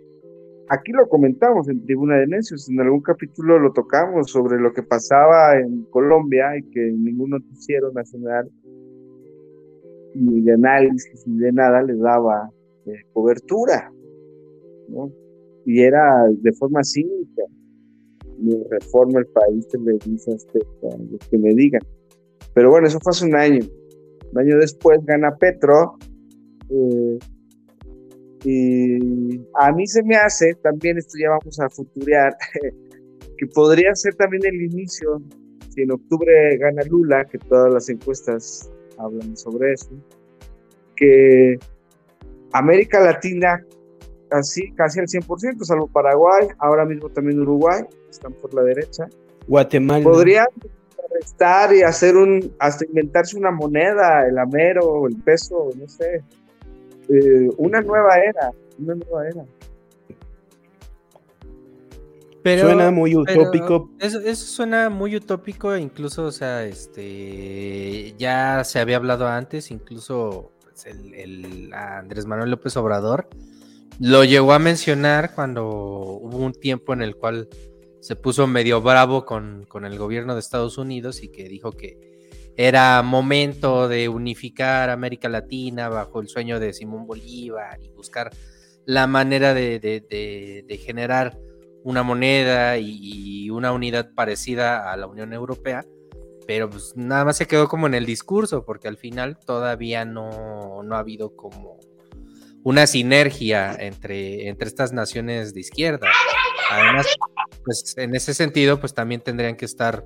aquí 0.70 0.92
lo 0.92 1.10
comentamos 1.10 1.68
en 1.68 1.84
Tribuna 1.84 2.18
de 2.18 2.28
Necios, 2.28 2.70
en 2.70 2.80
algún 2.80 3.02
capítulo 3.02 3.58
lo 3.58 3.74
tocamos 3.74 4.30
sobre 4.30 4.60
lo 4.60 4.72
que 4.72 4.84
pasaba 4.84 5.58
en 5.60 5.86
Colombia 5.86 6.56
y 6.58 6.62
que 6.70 6.80
ningún 6.80 7.32
noticiero 7.32 7.92
nacional 7.92 8.50
ni 10.14 10.42
de 10.42 10.54
análisis 10.54 11.26
ni 11.26 11.40
de 11.40 11.52
nada 11.54 11.82
le 11.82 11.96
daba 11.96 12.52
eh, 12.86 13.02
cobertura, 13.14 13.92
¿no? 14.90 15.12
Y 15.66 15.82
era 15.82 16.28
de 16.30 16.52
forma 16.54 16.84
cínica, 16.84 17.44
ni 18.40 18.64
reforma 18.70 19.20
el 19.20 19.28
país 19.28 19.68
televisa 19.68 20.32
Azteca, 20.34 20.68
lo 20.84 21.18
que 21.30 21.38
me 21.38 21.54
digan. 21.54 21.82
Pero 22.54 22.70
bueno, 22.70 22.88
eso 22.88 23.00
fue 23.02 23.12
hace 23.12 23.26
un 23.26 23.36
año. 23.36 23.66
Un 24.32 24.40
año 24.40 24.58
después 24.58 25.00
gana 25.06 25.36
Petro, 25.36 25.98
eh, 26.70 27.20
y 28.46 29.42
a 29.56 29.72
mí 29.72 29.88
se 29.88 30.04
me 30.04 30.16
hace, 30.16 30.54
también 30.62 30.98
esto 30.98 31.18
ya 31.20 31.32
vamos 31.32 31.60
a 31.60 31.70
futurear, 31.70 32.36
que 33.38 33.48
podría 33.48 33.94
ser 33.96 34.14
también 34.16 34.46
el 34.46 34.62
inicio, 34.62 35.22
si 35.70 35.82
en 35.82 35.92
octubre 35.92 36.58
gana 36.58 36.84
Lula, 36.84 37.26
que 37.26 37.40
todas 37.40 37.74
las 37.74 37.90
encuestas 37.90 38.70
hablan 39.00 39.36
sobre 39.36 39.74
eso, 39.74 39.90
que 40.96 41.58
América 42.54 43.00
Latina, 43.00 43.66
así 44.32 44.72
casi 44.72 45.00
al 45.00 45.08
100%, 45.08 45.64
salvo 45.64 45.88
Paraguay, 45.88 46.48
ahora 46.60 46.86
mismo 46.86 47.10
también 47.10 47.40
Uruguay, 47.40 47.84
están 48.10 48.34
por 48.34 48.54
la 48.54 48.64
derecha. 48.64 49.08
Guatemala. 49.48 50.04
Podrían 50.04 50.48
estar 51.20 51.74
y 51.74 51.82
hacer 51.82 52.16
un, 52.16 52.54
hasta 52.60 52.86
inventarse 52.86 53.38
una 53.38 53.52
moneda, 53.52 54.28
el 54.28 54.38
amero, 54.38 55.08
el 55.08 55.16
peso, 55.18 55.70
no 55.76 55.88
sé, 55.88 56.24
eh, 57.10 57.50
una 57.58 57.82
nueva 57.82 58.18
era, 58.18 58.52
una 58.80 58.96
nueva 58.96 59.28
era. 59.28 59.46
Pero, 62.44 62.68
suena 62.68 62.92
muy 62.92 63.16
utópico. 63.16 63.90
Eso, 64.00 64.20
suena 64.36 64.92
muy 64.92 65.16
utópico, 65.16 65.76
incluso, 65.76 66.26
o 66.26 66.32
sea, 66.32 66.64
este, 66.64 68.14
ya 68.20 68.64
se 68.64 68.80
había 68.80 68.98
hablado 68.98 69.28
antes, 69.28 69.72
incluso 69.72 70.52
pues, 70.62 70.86
el, 70.86 71.74
Andrés 71.74 72.28
Manuel 72.28 72.52
López 72.52 72.78
Obrador 72.78 73.28
lo 74.00 74.24
llegó 74.24 74.54
a 74.54 74.60
mencionar 74.60 75.34
cuando 75.34 75.68
hubo 75.68 76.38
un 76.38 76.54
tiempo 76.54 76.94
en 76.94 77.02
el 77.02 77.16
cual 77.16 77.48
se 78.02 78.16
puso 78.16 78.46
medio 78.48 78.82
bravo 78.82 79.26
con, 79.26 79.66
con 79.66 79.86
el 79.86 79.98
gobierno 79.98 80.34
de 80.34 80.40
Estados 80.40 80.78
Unidos 80.78 81.24
y 81.24 81.30
que 81.30 81.50
dijo 81.50 81.72
que 81.72 82.16
era 82.58 83.02
momento 83.02 83.88
de 83.88 84.08
unificar 84.08 84.90
América 84.90 85.28
Latina 85.28 85.90
bajo 85.90 86.22
el 86.22 86.30
sueño 86.30 86.60
de 86.60 86.74
Simón 86.74 87.06
Bolívar 87.06 87.80
y 87.82 87.90
buscar 87.90 88.32
la 88.86 89.08
manera 89.08 89.54
de, 89.54 90.80
generar 90.84 91.38
una 91.84 92.04
moneda 92.04 92.78
y, 92.78 93.50
una 93.50 93.72
unidad 93.72 94.14
parecida 94.16 94.92
a 94.92 94.98
la 94.98 95.08
Unión 95.08 95.34
Europea, 95.34 95.86
pero 96.48 96.70
pues 96.70 96.94
nada 96.96 97.26
más 97.26 97.38
se 97.38 97.48
quedó 97.48 97.68
como 97.68 97.88
en 97.88 97.94
el 97.94 98.06
discurso, 98.06 98.66
porque 98.66 98.88
al 98.88 98.98
final 98.98 99.38
todavía 99.46 100.04
no, 100.04 100.84
no 100.84 100.96
ha 100.96 101.00
habido 101.00 101.36
como 101.36 101.80
una 102.66 102.88
sinergia 102.88 103.78
entre, 103.80 104.50
entre 104.50 104.68
estas 104.68 104.92
naciones 104.92 105.54
de 105.54 105.60
izquierda. 105.60 106.08
Además, 106.72 107.06
pues 107.64 107.94
en 107.96 108.16
ese 108.16 108.34
sentido, 108.34 108.80
pues 108.80 108.96
también 108.96 109.22
tendrían 109.22 109.56
que 109.56 109.66
estar 109.66 110.04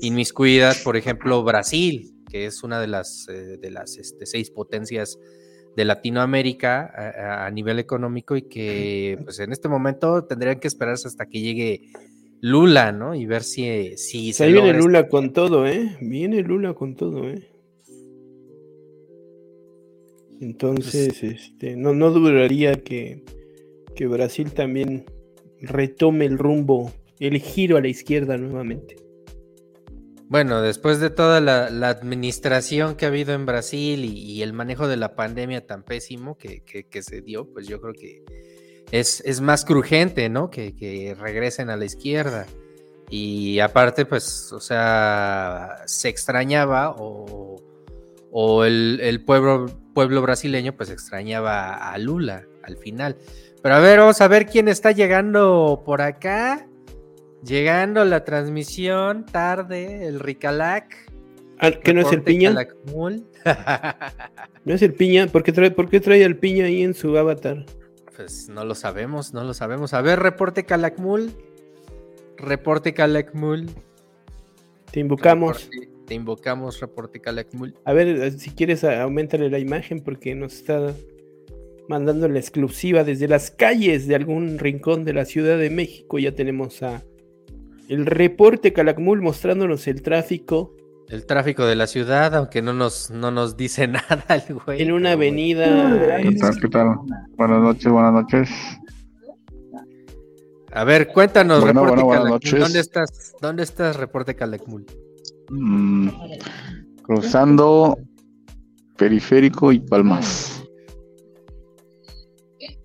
inmiscuidas, 0.00 0.78
por 0.78 0.96
ejemplo, 0.96 1.44
Brasil, 1.44 2.14
que 2.30 2.46
es 2.46 2.62
una 2.62 2.80
de 2.80 2.86
las, 2.86 3.28
eh, 3.28 3.58
de 3.60 3.70
las 3.70 3.98
este, 3.98 4.24
seis 4.24 4.50
potencias 4.50 5.18
de 5.76 5.84
Latinoamérica 5.84 7.44
a, 7.44 7.50
nivel 7.50 7.78
económico 7.78 8.34
y 8.34 8.42
que 8.48 9.18
pues 9.22 9.38
en 9.38 9.52
este 9.52 9.68
momento 9.68 10.24
tendrían 10.24 10.58
que 10.58 10.68
esperarse 10.68 11.06
hasta 11.06 11.26
que 11.26 11.40
llegue 11.40 11.92
Lula, 12.40 12.92
¿no? 12.92 13.14
Y 13.14 13.26
ver 13.26 13.42
si, 13.42 13.98
si 13.98 14.32
se 14.32 14.50
viene 14.50 14.72
Lula 14.72 15.06
con 15.06 15.34
todo, 15.34 15.66
¿eh? 15.66 15.98
Viene 16.00 16.40
Lula 16.40 16.72
con 16.72 16.96
todo, 16.96 17.28
¿eh? 17.28 17.49
Entonces, 20.40 21.18
pues 21.20 21.32
este, 21.32 21.76
no, 21.76 21.92
no 21.94 22.10
duraría 22.10 22.74
que, 22.82 23.22
que 23.94 24.06
Brasil 24.06 24.52
también 24.52 25.04
retome 25.60 26.24
el 26.24 26.38
rumbo, 26.38 26.92
el 27.18 27.38
giro 27.38 27.76
a 27.76 27.80
la 27.80 27.88
izquierda 27.88 28.38
nuevamente. 28.38 28.96
Bueno, 30.30 30.62
después 30.62 31.00
de 31.00 31.10
toda 31.10 31.40
la, 31.40 31.66
administración 31.88 32.94
que 32.94 33.04
ha 33.04 33.08
habido 33.08 33.34
en 33.34 33.46
Brasil 33.46 34.04
y, 34.04 34.42
el 34.42 34.52
manejo 34.52 34.86
de 34.86 34.96
la 34.96 35.16
pandemia 35.16 35.66
tan 35.66 35.82
pésimo 35.82 36.38
que, 36.38 36.62
se 37.02 37.20
dio, 37.20 37.52
pues 37.52 37.66
yo 37.66 37.80
creo 37.80 37.94
que 37.94 38.22
es, 38.92 39.24
es 39.26 39.40
más 39.40 39.64
crujente, 39.64 40.28
¿no? 40.28 40.48
Que, 40.48 41.16
regresen 41.18 41.68
a 41.68 41.76
la 41.76 41.84
izquierda. 41.84 42.46
Y 43.10 43.58
aparte, 43.58 44.06
pues, 44.06 44.52
o 44.52 44.60
sea, 44.60 45.78
se 45.86 46.08
extrañaba 46.08 46.94
o, 46.96 47.60
el, 48.64 49.24
pueblo, 49.26 49.66
pueblo 49.94 50.22
brasileño, 50.22 50.76
pues 50.76 50.90
extrañaba 50.90 51.90
a 51.90 51.98
Lula 51.98 52.46
al 52.62 52.76
final. 52.76 53.16
Pero 53.62 53.74
a 53.74 53.80
ver, 53.80 53.98
vamos 53.98 54.20
a 54.20 54.28
ver 54.28 54.46
quién 54.46 54.68
está 54.68 54.92
llegando 54.92 55.82
por 55.84 56.02
acá. 56.02 56.66
Llegando 57.44 58.04
la 58.04 58.24
transmisión 58.24 59.24
tarde, 59.24 60.06
el 60.06 60.20
Ricalac. 60.20 61.10
Ah, 61.58 61.72
¿Que 61.72 61.92
no 61.92 62.00
es 62.00 62.12
el 62.12 62.22
piña? 62.22 62.52
¿No 64.64 64.74
es 64.74 64.82
el 64.82 64.94
piña? 64.94 65.26
¿Por 65.26 65.42
qué, 65.42 65.52
trae, 65.52 65.70
¿Por 65.70 65.88
qué 65.88 66.00
trae 66.00 66.24
al 66.24 66.36
piña 66.36 66.66
ahí 66.66 66.82
en 66.82 66.94
su 66.94 67.16
avatar? 67.16 67.64
Pues 68.16 68.48
no 68.48 68.64
lo 68.64 68.74
sabemos, 68.74 69.32
no 69.32 69.44
lo 69.44 69.54
sabemos. 69.54 69.94
A 69.94 70.02
ver, 70.02 70.20
reporte 70.20 70.64
Calakmul. 70.64 71.32
Reporte 72.36 72.94
Calakmul. 72.94 73.70
Te 74.90 75.00
invocamos. 75.00 75.68
Te 76.10 76.16
invocamos, 76.16 76.80
reporte 76.80 77.20
Calakmul. 77.20 77.72
A 77.84 77.92
ver, 77.92 78.32
si 78.32 78.50
quieres, 78.50 78.82
aumentale 78.82 79.48
la 79.48 79.60
imagen 79.60 80.00
porque 80.00 80.34
nos 80.34 80.54
está 80.54 80.92
mandando 81.88 82.26
la 82.26 82.40
exclusiva 82.40 83.04
desde 83.04 83.28
las 83.28 83.52
calles 83.52 84.08
de 84.08 84.16
algún 84.16 84.58
rincón 84.58 85.04
de 85.04 85.12
la 85.12 85.24
Ciudad 85.24 85.56
de 85.56 85.70
México. 85.70 86.18
Ya 86.18 86.34
tenemos 86.34 86.82
a 86.82 87.04
el 87.88 88.06
reporte 88.06 88.72
Calakmul 88.72 89.22
mostrándonos 89.22 89.86
el 89.86 90.02
tráfico. 90.02 90.74
El 91.08 91.26
tráfico 91.26 91.64
de 91.64 91.76
la 91.76 91.86
ciudad, 91.86 92.34
aunque 92.34 92.60
no 92.60 92.72
nos, 92.72 93.12
no 93.12 93.30
nos 93.30 93.56
dice 93.56 93.86
nada 93.86 94.24
el 94.48 94.56
güey. 94.56 94.82
En 94.82 94.90
una 94.90 95.12
avenida. 95.12 96.18
¿Qué 96.22 96.32
tal? 96.32 96.60
¿Qué 96.60 96.68
tal? 96.70 96.96
Buenas 97.36 97.62
noches, 97.62 97.92
buenas 97.92 98.12
noches. 98.14 98.50
A 100.72 100.82
ver, 100.82 101.06
cuéntanos, 101.06 101.62
reporte 101.62 102.02
buenas 102.02 102.24
noches. 102.24 102.58
¿Dónde 102.58 102.80
estás? 102.80 103.36
¿Dónde 103.40 103.62
estás, 103.62 103.94
reporte 103.94 104.34
Calakmul? 104.34 104.86
Mm, 105.50 106.08
cruzando 107.02 107.98
Periférico 108.96 109.72
y 109.72 109.80
Palmas. 109.80 110.64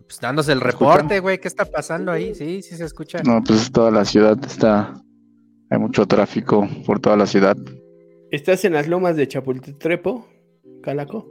Pues 0.06 0.19
dándose 0.19 0.51
el 0.51 0.62
reporte, 0.62 1.19
güey, 1.19 1.39
¿qué 1.39 1.47
está 1.47 1.65
pasando 1.65 2.12
ahí? 2.12 2.34
Sí, 2.34 2.62
sí 2.62 2.75
se 2.75 2.86
escucha. 2.86 3.21
No, 3.23 3.41
pues 3.43 3.71
toda 3.71 3.91
la 3.91 4.06
ciudad 4.06 4.38
está, 4.45 4.93
hay 5.69 5.78
mucho 5.78 6.08
tráfico 6.08 6.67
por 6.86 6.99
toda 6.99 7.17
la 7.17 7.28
ciudad. 7.28 7.58
¿Estás 8.32 8.65
en 8.65 8.73
las 8.73 8.88
lomas 8.88 9.15
de 9.15 9.28
Chapultepec, 9.28 10.01
Calaco? 10.82 11.30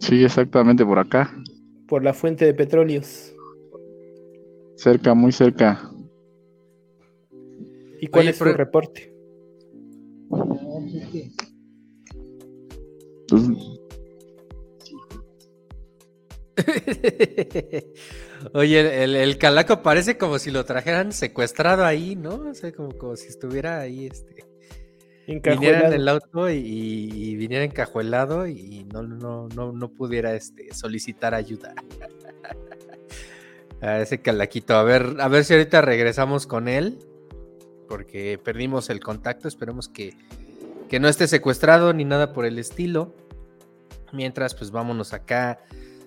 Sí, 0.00 0.24
exactamente 0.24 0.84
por 0.84 0.98
acá. 0.98 1.34
Por 1.86 2.04
la 2.04 2.12
fuente 2.12 2.44
de 2.44 2.54
petróleos. 2.54 3.32
Cerca, 4.76 5.14
muy 5.14 5.32
cerca. 5.32 5.80
¿Y 8.00 8.08
cuál 8.08 8.28
es 8.28 8.38
tu 8.38 8.44
reporte? 8.44 9.11
Oye, 18.54 19.04
el, 19.04 19.38
calaco 19.38 19.82
parece 19.82 20.18
como 20.18 20.38
si 20.38 20.50
lo 20.50 20.64
trajeran 20.64 21.12
secuestrado 21.12 21.84
ahí, 21.84 22.16
¿no? 22.16 22.50
O 22.50 22.54
sea, 22.54 22.72
como, 22.72 22.96
como 22.96 23.16
si 23.16 23.28
estuviera 23.28 23.80
ahí, 23.80 24.06
este. 24.06 24.44
Viniera 25.26 25.86
en 25.86 25.92
el 25.92 26.08
auto 26.08 26.50
y, 26.50 27.36
viniera 27.36 27.64
encajuelado 27.64 28.46
y 28.46 28.84
no, 28.92 29.02
no, 29.02 29.48
no, 29.48 29.72
no 29.72 29.88
pudiera 29.88 30.34
este, 30.34 30.74
solicitar 30.74 31.34
ayuda. 31.34 31.74
a 33.80 34.00
ese 34.00 34.20
calaquito. 34.20 34.74
A 34.74 34.82
ver, 34.82 35.16
a 35.20 35.28
ver 35.28 35.44
si 35.44 35.54
ahorita 35.54 35.80
regresamos 35.80 36.46
con 36.46 36.68
él. 36.68 36.98
Porque 37.92 38.40
perdimos 38.42 38.88
el 38.88 39.00
contacto. 39.00 39.48
Esperemos 39.48 39.86
que, 39.86 40.16
que 40.88 40.98
no 40.98 41.08
esté 41.08 41.28
secuestrado 41.28 41.92
ni 41.92 42.06
nada 42.06 42.32
por 42.32 42.46
el 42.46 42.58
estilo. 42.58 43.14
Mientras, 44.14 44.54
pues 44.54 44.70
vámonos 44.70 45.12
acá 45.12 45.60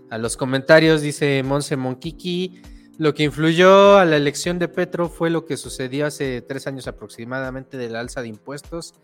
a 0.10 0.18
los 0.18 0.36
comentarios, 0.36 1.04
dice 1.04 1.44
Monse 1.44 1.76
Monkiki. 1.76 2.60
Lo 2.98 3.14
que 3.14 3.22
influyó 3.22 4.00
a 4.00 4.06
la 4.06 4.18
elección 4.18 4.58
de 4.58 4.68
Petro 4.68 5.10
fue 5.10 5.30
lo 5.30 5.46
que 5.46 5.58
sucedió 5.58 6.08
hace 6.08 6.42
tres 6.42 6.66
años 6.66 6.88
aproximadamente 6.88 7.78
de 7.78 7.88
la 7.92 8.00
alza 8.00 8.24
de 8.24 8.30
impuestos 8.30 8.96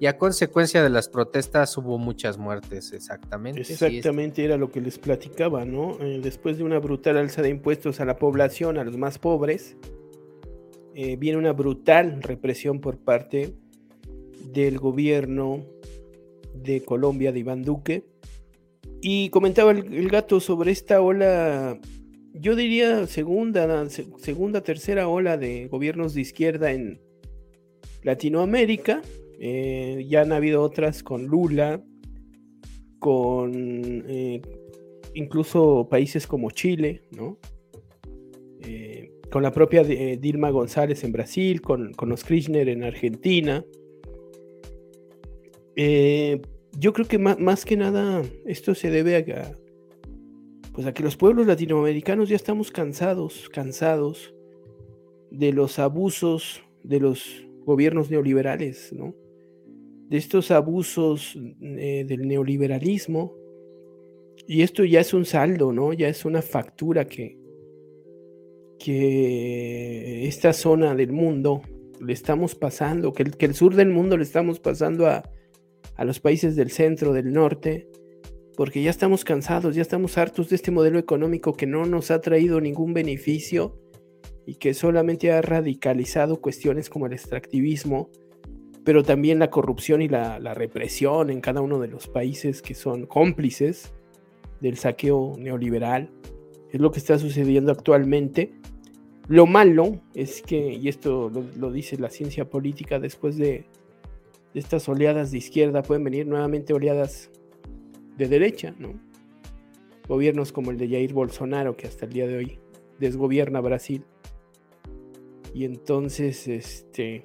y 0.00 0.06
a 0.06 0.16
consecuencia 0.16 0.82
de 0.82 0.88
las 0.88 1.10
protestas 1.10 1.76
hubo 1.76 1.98
muchas 1.98 2.38
muertes, 2.38 2.92
exactamente. 2.92 3.60
Exactamente, 3.60 4.42
era 4.42 4.56
lo 4.56 4.70
que 4.70 4.80
les 4.80 4.98
platicaba, 4.98 5.66
¿no? 5.66 5.98
Eh, 6.00 6.20
después 6.22 6.56
de 6.56 6.64
una 6.64 6.78
brutal 6.78 7.18
alza 7.18 7.42
de 7.42 7.50
impuestos 7.50 8.00
a 8.00 8.06
la 8.06 8.16
población, 8.16 8.78
a 8.78 8.84
los 8.84 8.96
más 8.96 9.18
pobres, 9.18 9.76
eh, 10.96 11.16
viene 11.16 11.38
una 11.38 11.52
brutal 11.52 12.22
represión 12.22 12.80
por 12.80 12.98
parte 12.98 13.54
del 14.52 14.78
gobierno 14.78 15.66
de 16.54 16.82
Colombia, 16.82 17.32
de 17.32 17.40
Iván 17.40 17.62
Duque, 17.62 18.04
y 19.00 19.28
comentaba 19.30 19.72
el, 19.72 20.08
gato 20.08 20.38
sobre 20.38 20.70
esta 20.70 21.02
ola, 21.02 21.80
yo 22.32 22.54
diría 22.54 23.08
segunda, 23.08 23.88
segunda, 23.90 24.62
tercera 24.62 25.08
ola 25.08 25.36
de 25.36 25.66
gobiernos 25.66 26.14
de 26.14 26.20
izquierda 26.20 26.70
en 26.70 27.00
Latinoamérica. 28.02 29.02
Eh, 29.40 30.06
ya 30.08 30.22
han 30.22 30.32
habido 30.32 30.62
otras 30.62 31.02
con 31.02 31.26
Lula, 31.26 31.82
con 33.00 33.52
eh, 34.06 34.40
incluso 35.14 35.88
países 35.90 36.26
como 36.28 36.52
Chile, 36.52 37.02
¿no? 37.10 37.36
Con 39.34 39.42
la 39.42 39.50
propia 39.50 39.82
Dilma 39.82 40.50
González 40.50 41.02
en 41.02 41.10
Brasil, 41.10 41.60
con, 41.60 41.92
con 41.94 42.08
los 42.08 42.22
Kirchner 42.22 42.68
en 42.68 42.84
Argentina. 42.84 43.64
Eh, 45.74 46.40
yo 46.78 46.92
creo 46.92 47.08
que 47.08 47.18
más, 47.18 47.64
que 47.64 47.76
nada 47.76 48.22
esto 48.46 48.76
se 48.76 48.92
debe 48.92 49.16
a, 49.16 49.58
pues 50.72 50.86
a 50.86 50.94
que 50.94 51.02
los 51.02 51.16
pueblos 51.16 51.48
latinoamericanos 51.48 52.28
ya 52.28 52.36
estamos 52.36 52.70
cansados, 52.70 53.48
cansados 53.48 54.32
de 55.32 55.52
los 55.52 55.80
abusos 55.80 56.62
de 56.84 57.00
los 57.00 57.44
gobiernos 57.64 58.12
neoliberales, 58.12 58.92
¿no? 58.92 59.16
De 60.10 60.16
estos 60.16 60.52
abusos 60.52 61.36
eh, 61.60 62.04
del 62.06 62.28
neoliberalismo. 62.28 63.34
Y 64.46 64.62
esto 64.62 64.84
ya 64.84 65.00
es 65.00 65.12
un 65.12 65.24
saldo, 65.24 65.72
¿no? 65.72 65.92
Ya 65.92 66.06
es 66.06 66.24
una 66.24 66.40
factura 66.40 67.08
que, 67.08 67.42
que 68.84 70.26
esta 70.26 70.52
zona 70.52 70.94
del 70.94 71.12
mundo 71.12 71.62
le 72.00 72.12
estamos 72.12 72.54
pasando, 72.54 73.12
que 73.12 73.24
que 73.24 73.46
el 73.46 73.54
sur 73.54 73.74
del 73.74 73.88
mundo 73.88 74.16
le 74.16 74.24
estamos 74.24 74.60
pasando 74.60 75.06
a, 75.06 75.22
a 75.96 76.04
los 76.04 76.20
países 76.20 76.56
del 76.56 76.70
centro, 76.70 77.12
del 77.12 77.32
norte, 77.32 77.88
porque 78.56 78.82
ya 78.82 78.90
estamos 78.90 79.24
cansados, 79.24 79.74
ya 79.74 79.82
estamos 79.82 80.18
hartos 80.18 80.48
de 80.48 80.56
este 80.56 80.70
modelo 80.70 80.98
económico 80.98 81.54
que 81.54 81.66
no 81.66 81.86
nos 81.86 82.10
ha 82.10 82.20
traído 82.20 82.60
ningún 82.60 82.94
beneficio 82.94 83.78
y 84.46 84.56
que 84.56 84.74
solamente 84.74 85.32
ha 85.32 85.42
radicalizado 85.42 86.40
cuestiones 86.40 86.90
como 86.90 87.06
el 87.06 87.12
extractivismo, 87.12 88.10
pero 88.84 89.02
también 89.02 89.38
la 89.38 89.50
corrupción 89.50 90.02
y 90.02 90.08
la, 90.08 90.38
represión 90.54 91.30
en 91.30 91.40
cada 91.40 91.62
uno 91.62 91.80
de 91.80 91.88
los 91.88 92.06
países 92.06 92.60
que 92.60 92.74
son 92.74 93.06
cómplices 93.06 93.92
del 94.60 94.76
saqueo 94.76 95.32
neoliberal. 95.38 96.10
Es 96.70 96.80
lo 96.80 96.90
que 96.90 96.98
está 96.98 97.18
sucediendo 97.18 97.72
actualmente. 97.72 98.52
Lo 99.28 99.46
malo 99.46 100.00
es 100.14 100.42
que, 100.42 100.74
y 100.74 100.88
esto 100.88 101.30
lo 101.56 101.72
dice 101.72 101.98
la 101.98 102.10
ciencia 102.10 102.48
política 102.48 102.98
después 102.98 103.36
de 103.36 103.64
estas 104.54 104.88
oleadas 104.88 105.30
de 105.32 105.38
izquierda 105.38 105.82
pueden 105.82 106.04
venir 106.04 106.26
nuevamente 106.26 106.74
oleadas 106.74 107.30
de 108.16 108.28
derecha, 108.28 108.74
¿no? 108.78 108.94
Gobiernos 110.08 110.52
como 110.52 110.70
el 110.70 110.76
de 110.76 110.88
Jair 110.88 111.12
Bolsonaro, 111.12 111.76
que 111.76 111.86
hasta 111.86 112.04
el 112.04 112.12
día 112.12 112.26
de 112.26 112.36
hoy 112.36 112.58
desgobierna 112.98 113.60
Brasil. 113.60 114.04
Y 115.54 115.64
entonces, 115.64 116.46
este, 116.46 117.22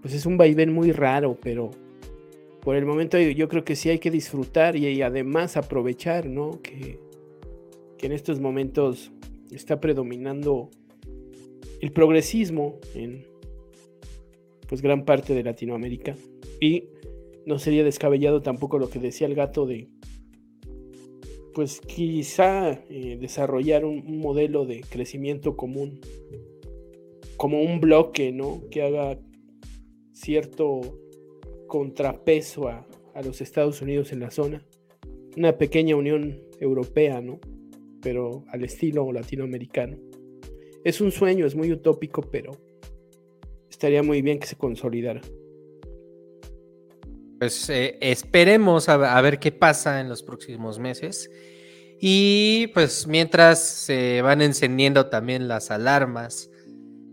pues 0.00 0.14
es 0.14 0.26
un 0.26 0.36
vaivén 0.36 0.72
muy 0.72 0.92
raro, 0.92 1.38
pero 1.40 1.70
por 2.62 2.76
el 2.76 2.86
momento 2.86 3.18
yo 3.18 3.48
creo 3.48 3.64
que 3.64 3.74
sí 3.74 3.90
hay 3.90 3.98
que 3.98 4.10
disfrutar 4.10 4.76
y, 4.76 5.02
además 5.02 5.56
aprovechar, 5.56 6.26
¿no? 6.26 6.62
Que, 6.62 7.00
que, 7.98 8.06
en 8.06 8.12
estos 8.12 8.40
momentos 8.40 9.12
está 9.50 9.80
predominando 9.80 10.70
el 11.82 11.92
progresismo 11.92 12.78
en 12.94 13.26
pues 14.68 14.80
gran 14.80 15.04
parte 15.04 15.34
de 15.34 15.42
Latinoamérica 15.42 16.16
y 16.60 16.88
no 17.44 17.58
sería 17.58 17.84
descabellado 17.84 18.40
tampoco 18.40 18.78
lo 18.78 18.88
que 18.88 19.00
decía 19.00 19.26
el 19.26 19.34
gato 19.34 19.66
de 19.66 19.88
pues 21.52 21.80
quizá 21.80 22.80
eh, 22.88 23.18
desarrollar 23.20 23.84
un, 23.84 24.18
modelo 24.18 24.64
de 24.64 24.80
crecimiento 24.80 25.56
común 25.56 26.00
como 27.36 27.60
un 27.60 27.80
bloque, 27.80 28.32
¿no? 28.32 28.62
Que 28.70 28.82
haga 28.82 29.18
cierto 30.12 30.80
contrapeso 31.66 32.68
a, 32.68 32.86
los 33.22 33.42
Estados 33.42 33.82
Unidos 33.82 34.12
en 34.12 34.20
la 34.20 34.30
zona. 34.30 34.64
Una 35.36 35.58
pequeña 35.58 35.96
Unión 35.96 36.40
Europea, 36.60 37.20
¿no? 37.20 37.40
Pero 38.00 38.44
al 38.48 38.64
estilo 38.64 39.12
latinoamericano. 39.12 39.98
Es 40.84 41.00
un 41.00 41.12
sueño, 41.12 41.46
es 41.46 41.54
muy 41.54 41.72
utópico, 41.72 42.22
pero 42.22 42.52
estaría 43.70 44.02
muy 44.02 44.22
bien 44.22 44.38
que 44.38 44.46
se 44.46 44.56
consolidara. 44.56 45.20
Pues 47.38 47.68
eh, 47.70 47.98
esperemos 48.00 48.88
a, 48.88 49.20
ver 49.20 49.40
qué 49.40 49.50
pasa 49.50 50.00
en 50.00 50.08
los 50.08 50.22
próximos 50.22 50.78
meses. 50.78 51.28
Y 52.00 52.68
pues 52.74 53.06
mientras 53.06 53.60
se 53.60 54.22
van 54.22 54.42
encendiendo 54.42 55.06
también 55.06 55.48
las 55.48 55.70
alarmas 55.70 56.50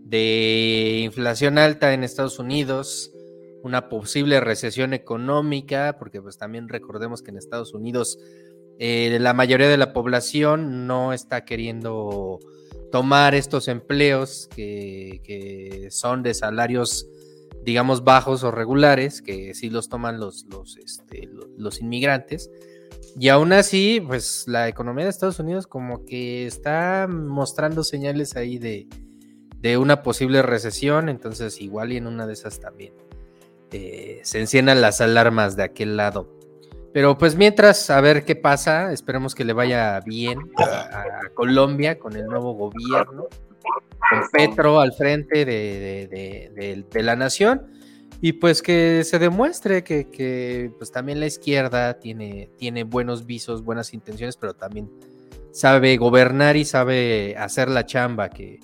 de 0.04 1.02
inflación 1.04 1.58
alta 1.58 1.92
en 1.94 2.02
Estados 2.02 2.38
Unidos, 2.40 3.12
una 3.62 3.88
posible 3.88 4.40
recesión 4.40 4.94
económica, 4.94 5.96
porque 5.98 6.20
pues 6.20 6.38
también 6.38 6.68
recordemos 6.68 7.22
que 7.22 7.30
en 7.30 7.38
Estados 7.38 7.74
Unidos 7.74 8.18
eh, 8.78 9.18
la 9.20 9.32
mayoría 9.32 9.68
de 9.68 9.76
la 9.76 9.92
población 9.92 10.86
no 10.86 11.12
está 11.12 11.44
queriendo 11.44 12.40
tomar 12.90 13.34
estos 13.34 13.68
empleos 13.68 14.48
que, 14.54 15.20
que 15.24 15.88
son 15.90 16.22
de 16.22 16.34
salarios 16.34 17.06
digamos, 17.62 18.04
bajos 18.04 18.42
o 18.42 18.50
regulares, 18.50 19.22
que 19.22 19.54
sí 19.54 19.70
los 19.70 19.88
toman 19.88 20.18
los, 20.18 20.46
los, 20.50 20.76
este, 20.78 21.28
los, 21.56 21.80
inmigrantes. 21.80 22.50
Y 23.18 23.28
aún 23.28 23.52
así, 23.52 24.02
pues 24.06 24.44
la 24.46 24.68
economía 24.68 25.04
de 25.04 25.10
Estados 25.10 25.38
Unidos 25.40 25.66
como 25.66 26.04
que 26.04 26.46
está 26.46 27.06
mostrando 27.08 27.84
señales 27.84 28.36
ahí 28.36 28.58
de, 28.58 28.88
de 29.58 29.78
una 29.78 30.02
posible 30.02 30.42
recesión, 30.42 31.08
entonces 31.08 31.60
igual 31.60 31.92
y 31.92 31.96
en 31.96 32.06
una 32.06 32.26
de 32.26 32.32
esas 32.32 32.60
también 32.60 32.94
eh, 33.72 34.20
se 34.22 34.40
enciendan 34.40 34.80
las 34.80 35.00
alarmas 35.00 35.56
de 35.56 35.64
aquel 35.64 35.96
lado. 35.96 36.39
Pero 36.92 37.16
pues 37.16 37.36
mientras, 37.36 37.88
a 37.90 38.00
ver 38.00 38.24
qué 38.24 38.34
pasa, 38.34 38.92
esperemos 38.92 39.34
que 39.34 39.44
le 39.44 39.52
vaya 39.52 40.00
bien 40.00 40.38
a 40.58 41.28
Colombia 41.34 41.98
con 41.98 42.16
el 42.16 42.26
nuevo 42.26 42.54
gobierno 42.54 43.28
con 44.10 44.22
Petro 44.32 44.80
al 44.80 44.92
frente 44.92 45.44
de, 45.44 46.84
la 46.94 47.16
nación 47.16 47.66
y 48.20 48.32
pues 48.34 48.60
que 48.60 49.02
se 49.04 49.18
demuestre 49.18 49.84
que, 49.84 50.72
pues 50.76 50.90
también 50.90 51.20
la 51.20 51.26
izquierda 51.26 51.98
tiene, 51.98 52.50
tiene 52.58 52.84
buenos 52.84 53.24
visos, 53.24 53.62
buenas 53.62 53.94
intenciones, 53.94 54.36
pero 54.36 54.54
también 54.54 54.90
sabe 55.52 55.96
gobernar 55.96 56.56
y 56.56 56.64
sabe 56.64 57.36
hacer 57.36 57.70
la 57.70 57.86
chamba 57.86 58.28
que, 58.30 58.60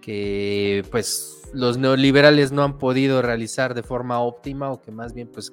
que 0.00 0.84
pues 0.90 1.42
los 1.52 1.78
neoliberales 1.78 2.52
no 2.52 2.64
han 2.64 2.78
podido 2.78 3.22
realizar 3.22 3.74
de 3.74 3.82
forma 3.82 4.20
óptima 4.20 4.70
o 4.70 4.80
que 4.82 4.90
más 4.90 5.14
bien 5.14 5.28
pues 5.28 5.52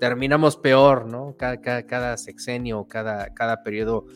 terminamos 0.00 0.56
peor, 0.56 1.06
¿no? 1.06 1.36
Cada, 1.36 1.86
cada, 1.86 2.16
sexenio, 2.16 2.86
cada, 2.88 3.34
cada 3.34 3.62
periodo 3.62 4.06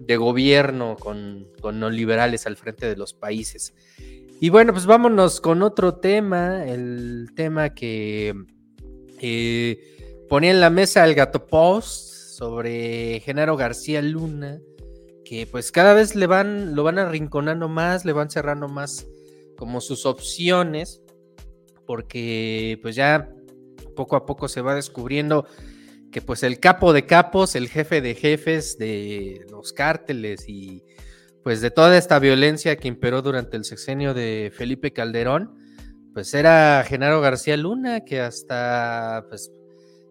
de 0.00 0.16
gobierno 0.16 0.96
con, 0.98 1.48
con 1.60 1.80
neoliberales 1.80 2.46
al 2.46 2.56
frente 2.56 2.86
de 2.86 2.96
los 2.96 3.14
países. 3.14 3.74
Y 4.40 4.50
bueno, 4.50 4.72
pues 4.72 4.86
vámonos 4.86 5.40
con 5.40 5.62
otro 5.62 5.94
tema, 5.94 6.66
el 6.66 7.28
tema 7.34 7.74
que 7.74 8.34
eh, 9.20 10.24
ponía 10.28 10.50
en 10.50 10.60
la 10.60 10.68
mesa 10.68 11.04
el 11.04 11.14
gato 11.14 11.46
post 11.46 12.36
sobre 12.36 13.20
Genaro 13.20 13.56
García 13.56 14.02
Luna, 14.02 14.60
que 15.24 15.46
pues 15.46 15.72
cada 15.72 15.94
vez 15.94 16.14
le 16.14 16.26
van, 16.26 16.74
lo 16.74 16.84
van 16.84 16.98
arrinconando 16.98 17.68
más, 17.68 18.04
le 18.04 18.12
van 18.12 18.28
cerrando 18.28 18.68
más 18.68 19.06
como 19.56 19.80
sus 19.80 20.04
opciones, 20.04 21.02
porque 21.86 22.78
pues 22.82 22.94
ya 22.94 23.32
poco 23.96 24.14
a 24.14 24.24
poco 24.24 24.46
se 24.46 24.60
va 24.60 24.76
descubriendo 24.76 25.48
que 26.12 26.22
pues 26.22 26.44
el 26.44 26.60
capo 26.60 26.92
de 26.92 27.04
capos, 27.04 27.56
el 27.56 27.68
jefe 27.68 28.00
de 28.00 28.14
jefes 28.14 28.78
de 28.78 29.44
los 29.50 29.72
cárteles 29.72 30.48
y 30.48 30.84
pues 31.42 31.60
de 31.60 31.70
toda 31.70 31.98
esta 31.98 32.18
violencia 32.18 32.76
que 32.76 32.88
imperó 32.88 33.22
durante 33.22 33.56
el 33.56 33.64
sexenio 33.64 34.14
de 34.14 34.52
Felipe 34.54 34.92
Calderón, 34.92 35.54
pues 36.12 36.32
era 36.34 36.82
Genaro 36.86 37.20
García 37.20 37.56
Luna, 37.56 38.04
que 38.04 38.20
hasta 38.20 39.26
pues 39.28 39.52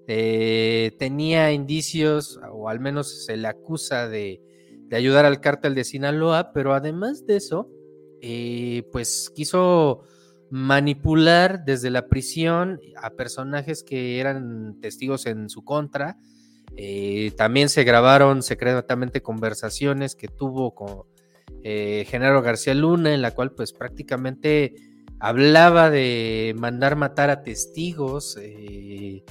eh, 0.08 0.96
tenía 1.00 1.52
indicios, 1.52 2.40
o 2.52 2.70
al 2.70 2.80
menos 2.80 3.26
se 3.26 3.38
le 3.38 3.48
acusa 3.48 4.08
de, 4.08 4.42
ayudar 4.92 5.26
al 5.26 5.42
cártel 5.42 5.76
de 5.76 5.84
Sinaloa, 5.84 6.54
pero 6.54 6.74
además 6.74 7.26
de 7.26 7.38
eso, 7.38 7.70
eh, 8.22 8.88
pues 8.92 9.30
quiso 9.36 10.04
manipular 10.56 11.66
desde 11.66 11.90
la 11.90 12.08
prisión 12.08 12.80
a 13.02 13.10
personajes 13.10 13.84
que 13.84 14.22
eran 14.22 14.80
testigos 14.80 15.26
en 15.26 15.50
su 15.50 15.66
contra. 15.66 16.18
Eh, 16.78 17.34
también 17.36 17.68
se 17.68 17.84
grabaron 17.84 18.42
secretamente 18.42 19.22
conversaciones 19.22 20.16
que 20.16 20.30
tuvo 20.30 20.74
con, 20.74 21.04
eh, 21.62 22.06
Genaro 22.08 22.42
García 22.42 22.74
Luna, 22.74 23.14
en 23.14 23.22
la 23.22 23.32
cual 23.32 23.52
pues 23.52 23.74
prácticamente 23.74 24.76
hablaba 25.20 25.90
de 25.90 26.56
mandar 26.58 26.96
matar 26.96 27.30
a 27.30 27.44
testigos 27.44 28.38
eh, 28.42 29.26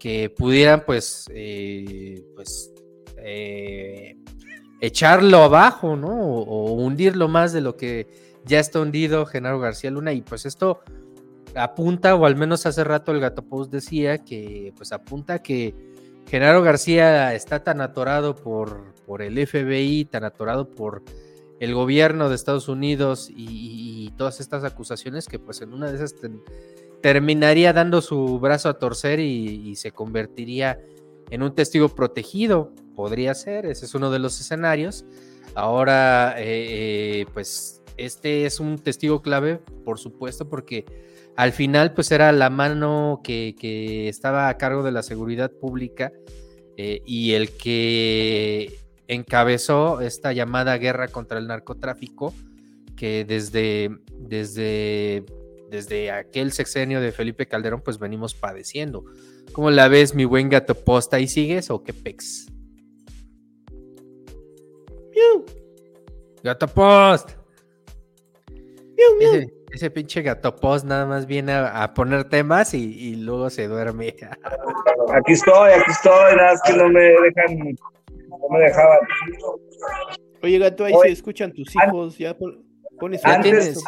que 0.00 0.28
pudieran 0.28 0.82
pues, 0.84 1.26
eh, 1.32 2.20
pues 2.34 2.72
echarlo 4.80 5.38
abajo, 5.38 5.94
¿no? 5.94 6.18
O, 6.18 6.72
hundirlo 6.72 7.28
más 7.28 7.52
de 7.52 7.60
lo 7.60 7.76
que 7.76 8.33
ya 8.44 8.60
está 8.60 8.80
hundido 8.80 9.26
Genaro 9.26 9.58
García 9.58 9.90
Luna 9.90 10.12
y 10.12 10.22
pues 10.22 10.46
esto 10.46 10.80
apunta, 11.54 12.14
o 12.14 12.26
al 12.26 12.36
menos 12.36 12.66
hace 12.66 12.84
rato 12.84 13.12
el 13.12 13.20
Gato 13.20 13.42
Post 13.42 13.72
decía 13.72 14.18
que 14.18 14.72
pues 14.76 14.92
apunta 14.92 15.40
que 15.40 15.74
Genaro 16.28 16.62
García 16.62 17.34
está 17.34 17.62
tan 17.62 17.80
atorado 17.80 18.34
por, 18.34 18.94
por 19.06 19.22
el 19.22 19.46
FBI, 19.46 20.06
tan 20.06 20.24
atorado 20.24 20.68
por 20.68 21.02
el 21.60 21.74
gobierno 21.74 22.28
de 22.28 22.34
Estados 22.34 22.68
Unidos 22.68 23.30
y, 23.30 24.12
todas 24.16 24.38
estas 24.38 24.62
acusaciones 24.62 25.26
que 25.26 25.40
pues 25.40 25.60
en 25.60 25.72
una 25.72 25.90
de 25.90 25.96
esas 25.96 26.14
terminaría 27.00 27.72
dando 27.72 28.00
su 28.00 28.38
brazo 28.38 28.68
a 28.68 28.78
torcer 28.78 29.18
y, 29.18 29.74
se 29.76 29.90
convertiría 29.90 30.78
en 31.30 31.42
un 31.42 31.54
testigo 31.54 31.88
protegido. 31.88 32.70
Podría 32.94 33.34
ser, 33.34 33.66
ese 33.66 33.86
es 33.86 33.94
uno 33.94 34.10
de 34.10 34.20
los 34.20 34.40
escenarios. 34.40 35.04
Ahora, 35.56 36.36
eh, 36.38 37.22
eh, 37.22 37.26
pues 37.34 37.82
este 37.96 38.46
es 38.46 38.60
un 38.60 38.78
testigo 38.78 39.22
clave, 39.22 39.60
por 39.84 39.98
supuesto, 39.98 40.48
porque 40.48 40.84
al 41.36 41.52
final 41.52 41.94
pues 41.94 42.10
era 42.12 42.32
la 42.32 42.50
mano 42.50 43.20
que, 43.22 44.08
estaba 44.08 44.48
a 44.48 44.58
cargo 44.58 44.82
de 44.82 44.92
la 44.92 45.02
seguridad 45.02 45.50
pública 45.50 46.12
eh, 46.76 47.02
y 47.06 47.32
el 47.32 47.50
que 47.56 48.78
encabezó 49.08 50.00
esta 50.00 50.32
llamada 50.32 50.76
guerra 50.78 51.08
contra 51.08 51.38
el 51.38 51.46
narcotráfico 51.46 52.32
que 52.96 53.24
desde, 53.24 53.90
desde, 54.12 55.24
desde 55.70 56.10
aquel 56.10 56.52
sexenio 56.52 57.00
de 57.00 57.12
Felipe 57.12 57.46
Calderón 57.46 57.82
pues 57.82 57.98
venimos 57.98 58.34
padeciendo. 58.34 59.04
¿Cómo 59.52 59.70
la 59.70 59.88
ves, 59.88 60.14
mi 60.14 60.24
buen 60.24 60.48
gato 60.48 60.74
post? 60.74 61.12
¿Ahí 61.14 61.28
sigues 61.28 61.70
o 61.70 61.82
qué 61.82 61.92
pex? 61.92 62.46
Gato 66.42 66.68
post. 66.68 67.43
Ese, 69.72 69.90
pinche 69.90 70.22
gato 70.22 70.54
post 70.54 70.84
nada 70.86 71.04
más 71.04 71.26
viene 71.26 71.52
a, 71.52 71.92
poner 71.94 72.24
temas 72.28 72.74
y, 72.74 73.16
luego 73.16 73.50
se 73.50 73.66
duerme. 73.66 74.14
Aquí 75.12 75.32
estoy, 75.32 75.72
aquí 75.72 75.90
estoy, 75.90 76.36
nada 76.36 76.52
más 76.52 76.62
que 76.62 76.72
no 76.72 76.88
me 76.88 77.00
dejan 77.00 77.76
no 78.30 78.48
me 78.50 78.60
dejaban. 78.60 78.98
Oye, 80.42 80.58
gato, 80.58 80.84
ahí 80.84 80.94
se 81.02 81.12
escuchan 81.12 81.52
tus 81.52 81.74
hijos, 81.76 82.18
ya 82.18 82.36
pones 82.98 83.24
antes, 83.24 83.82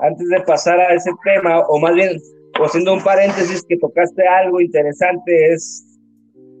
antes 0.00 0.28
de 0.28 0.40
pasar 0.46 0.80
a 0.80 0.94
ese 0.94 1.10
tema, 1.24 1.60
o 1.60 1.78
más 1.78 1.94
bien, 1.94 2.18
haciendo 2.54 2.94
un 2.94 3.02
paréntesis 3.02 3.64
que 3.68 3.76
tocaste 3.76 4.26
algo 4.26 4.60
interesante, 4.60 5.52
es 5.52 5.84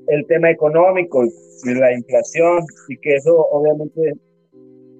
el 0.08 0.26
tema 0.26 0.50
económico 0.50 1.24
y 1.24 1.74
la 1.74 1.92
inflación, 1.92 2.64
y 2.88 2.96
que 2.98 3.16
eso 3.16 3.34
obviamente 3.50 4.14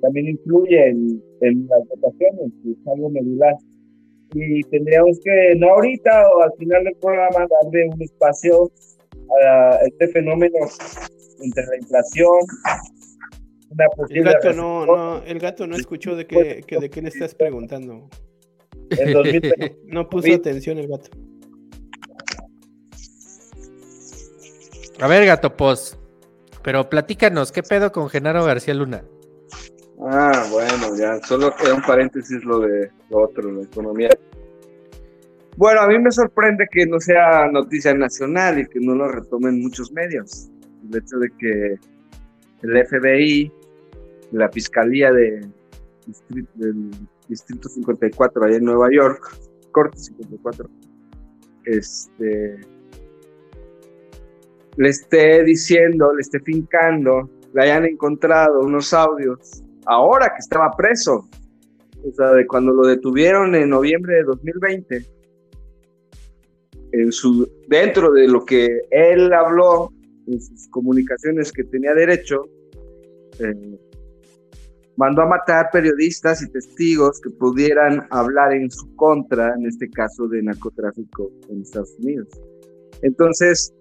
también 0.01 0.29
influye 0.29 0.89
en, 0.89 1.69
las 1.69 1.87
votaciones, 1.89 2.53
que 2.63 2.71
es 2.73 2.87
algo 2.87 3.11
medular. 3.11 3.55
y 4.35 4.63
tendríamos 4.65 5.19
que, 5.25 5.55
no 5.57 5.71
ahorita 5.71 6.31
o 6.31 6.43
al 6.43 6.53
final 6.59 6.85
del 6.85 6.95
programa, 6.97 7.47
darle 7.63 7.89
un 7.89 8.03
espacio 8.03 8.71
a 9.45 9.79
este 9.87 10.09
fenómeno 10.09 10.59
entre 11.43 11.67
la 11.67 11.77
inflación, 11.77 12.41
el 14.11 14.25
gato 14.25 14.53
no, 14.53 14.87
no, 14.87 15.23
el 15.25 15.39
gato 15.39 15.67
no 15.67 15.77
escuchó 15.77 16.17
de 16.17 16.27
qué, 16.27 16.63
que, 16.67 16.79
de 16.79 16.89
qué 16.89 17.03
le 17.03 17.09
estás 17.09 17.35
preguntando. 17.35 18.09
no 19.87 20.09
puso 20.09 20.33
atención 20.33 20.79
el 20.79 20.89
gato. 20.89 21.11
A 25.01 25.07
ver, 25.07 25.27
gato 25.27 25.57
post. 25.57 25.97
Pero 26.63 26.89
platícanos, 26.89 27.53
¿qué 27.53 27.63
pedo 27.63 27.93
con 27.93 28.09
Genaro 28.09 28.45
García 28.45 28.75
Luna? 28.75 29.05
Ah, 30.01 30.47
bueno, 30.53 30.97
ya, 30.97 31.19
solo 31.25 31.55
queda 31.57 31.75
un 31.75 31.83
paréntesis 31.83 32.45
lo 32.45 32.61
de 32.61 32.91
lo 33.11 33.25
otro, 33.25 33.51
la 33.51 33.63
economía. 33.63 34.11
Bueno, 35.57 35.81
a 35.81 35.89
mí 35.89 35.99
me 35.99 36.13
sorprende 36.13 36.69
que 36.71 36.87
no 36.87 37.01
sea 37.01 37.51
noticia 37.51 37.93
nacional 37.95 38.61
y 38.61 38.67
que 38.67 38.79
no 38.79 38.95
lo 38.95 39.09
retomen 39.09 39.61
muchos 39.61 39.91
medios. 39.91 40.49
El 40.89 40.99
hecho 40.99 41.19
de 41.19 41.31
que 41.37 41.79
el 42.63 42.87
FBI, 42.87 43.53
la 44.31 44.49
Fiscalía 44.51 45.11
de, 45.11 45.49
del 46.55 46.91
Distrito 47.29 47.69
54 47.69 48.45
allá 48.45 48.57
en 48.57 48.65
Nueva 48.65 48.89
York, 48.93 49.37
Corte 49.73 49.99
54, 49.99 50.71
este, 51.65 52.57
le 54.77 54.89
esté 54.89 55.43
diciendo, 55.43 56.15
le 56.15 56.21
esté 56.21 56.39
fincando, 56.39 57.29
le 57.53 57.63
hayan 57.63 57.85
encontrado 57.85 58.61
unos 58.61 58.93
audios 58.95 59.65
ahora 59.87 60.29
que 60.29 60.41
estaba 60.41 60.71
preso, 60.77 61.29
o 62.05 62.13
sea, 62.13 62.33
de 62.33 62.47
cuando 62.47 62.73
lo 62.73 62.87
detuvieron 62.87 63.55
en 63.55 63.71
noviembre 63.71 64.17
de 64.17 64.25
2020, 64.25 65.07
en 66.93 67.13
su, 67.13 67.49
dentro 67.69 68.13
de 68.13 68.29
lo 68.29 68.45
que 68.45 68.81
él 68.91 69.33
habló 69.33 69.93
en 70.27 70.41
sus 70.41 70.69
comunicaciones 70.69 71.53
que 71.53 71.65
tenía 71.65 71.95
derecho, 71.95 72.49
eh, 73.41 73.79
mandó 74.97 75.23
a 75.23 75.27
matar 75.27 75.71
periodistas 75.73 76.43
y 76.43 76.51
testigos 76.51 77.21
que 77.21 77.31
pudieran 77.31 78.07
hablar 78.11 78.53
en 78.53 78.71
su 78.71 78.95
contra, 78.97 79.55
en 79.55 79.67
este 79.67 79.89
caso 79.91 80.27
de 80.29 80.43
narcotráfico 80.43 81.31
en 81.49 81.63
Estados 81.63 81.95
Unidos. 82.01 82.29
Entonces, 83.03 83.73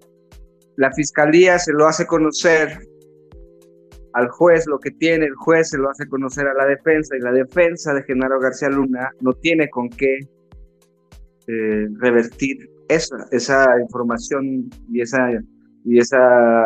la 0.76 0.92
fiscalía 0.94 1.58
se 1.58 1.74
lo 1.74 1.88
hace 1.88 2.06
conocer 2.06 2.88
al 4.18 4.30
juez 4.30 4.66
lo 4.66 4.80
que 4.80 4.90
tiene, 4.90 5.26
el 5.28 5.36
juez 5.36 5.70
se 5.70 5.78
lo 5.78 5.92
hace 5.92 6.08
conocer 6.08 6.48
a 6.48 6.54
la 6.56 6.66
defensa 6.66 7.16
y 7.16 7.20
la 7.20 7.32
defensa 7.32 7.94
de 7.94 8.02
Genaro 8.02 8.40
García 8.40 8.68
Luna 8.68 9.12
no 9.22 9.32
tiene 9.34 9.70
con 9.70 9.90
qué 9.90 10.18
eh, 11.46 11.88
revertir 12.00 12.68
esa, 12.90 13.16
esa 13.32 13.80
información 13.80 14.72
y 14.92 15.02
esa, 15.02 15.30
y 15.86 16.00
esa 16.00 16.66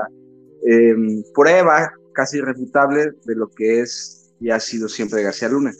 em, 0.65 1.21
prueba 1.33 1.91
casi 2.13 2.37
irrefutable 2.37 3.11
de 3.25 3.35
lo 3.35 3.49
que 3.49 3.81
es 3.81 4.33
y 4.39 4.49
ha 4.49 4.59
sido 4.61 4.87
siempre 4.87 5.21
García 5.21 5.49
Luna. 5.49 5.73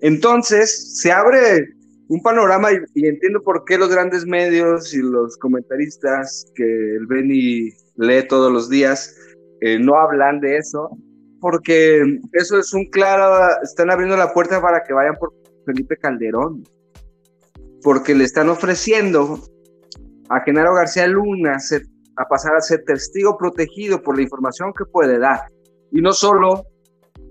Entonces 0.00 0.98
se 1.02 1.12
abre 1.12 1.68
un 2.08 2.22
panorama 2.22 2.70
y, 2.72 3.06
entiendo 3.06 3.42
por 3.42 3.64
qué 3.66 3.76
los 3.76 3.90
grandes 3.90 4.24
medios 4.24 4.94
y 4.94 5.02
los 5.02 5.36
comentaristas 5.36 6.50
que 6.54 6.64
el 6.64 7.06
Beni 7.06 7.74
lee 7.96 8.26
todos 8.26 8.50
los 8.50 8.70
días 8.70 9.14
eh, 9.60 9.78
no 9.78 9.96
hablan 9.96 10.40
de 10.40 10.56
eso, 10.56 10.96
porque 11.40 12.20
eso 12.32 12.58
es 12.58 12.72
un 12.72 12.84
claro, 12.86 13.48
están 13.62 13.90
abriendo 13.90 14.16
la 14.16 14.32
puerta 14.32 14.60
para 14.60 14.82
que 14.82 14.92
vayan 14.92 15.16
por 15.16 15.32
Felipe 15.66 15.96
Calderón, 15.96 16.62
porque 17.82 18.14
le 18.14 18.24
están 18.24 18.48
ofreciendo 18.48 19.40
a 20.28 20.40
Genaro 20.40 20.74
García 20.74 21.06
Luna 21.06 21.56
a 22.16 22.28
pasar 22.28 22.54
a 22.54 22.60
ser 22.60 22.84
testigo 22.84 23.36
protegido 23.38 24.02
por 24.02 24.16
la 24.16 24.22
información 24.22 24.72
que 24.76 24.84
puede 24.84 25.18
dar. 25.18 25.40
Y 25.90 26.00
no 26.00 26.12
solo, 26.12 26.64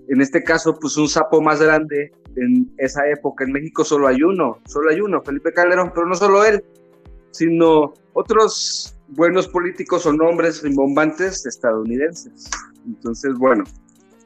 en 0.08 0.20
este 0.20 0.42
caso, 0.42 0.76
pues 0.78 0.96
un 0.96 1.08
sapo 1.08 1.40
más 1.40 1.62
grande, 1.62 2.12
en 2.36 2.72
esa 2.78 3.08
época 3.08 3.44
en 3.44 3.52
México 3.52 3.84
solo 3.84 4.08
hay 4.08 4.22
uno, 4.22 4.58
solo 4.66 4.90
hay 4.90 5.00
uno, 5.00 5.22
Felipe 5.22 5.52
Calderón, 5.52 5.92
pero 5.94 6.06
no 6.06 6.14
solo 6.14 6.44
él, 6.44 6.62
sino 7.30 7.94
otros 8.12 8.96
buenos 9.08 9.48
políticos 9.48 10.06
o 10.06 10.12
nombres 10.12 10.62
rimbombantes 10.62 11.46
estadounidenses. 11.46 12.50
Entonces, 12.86 13.34
bueno, 13.34 13.64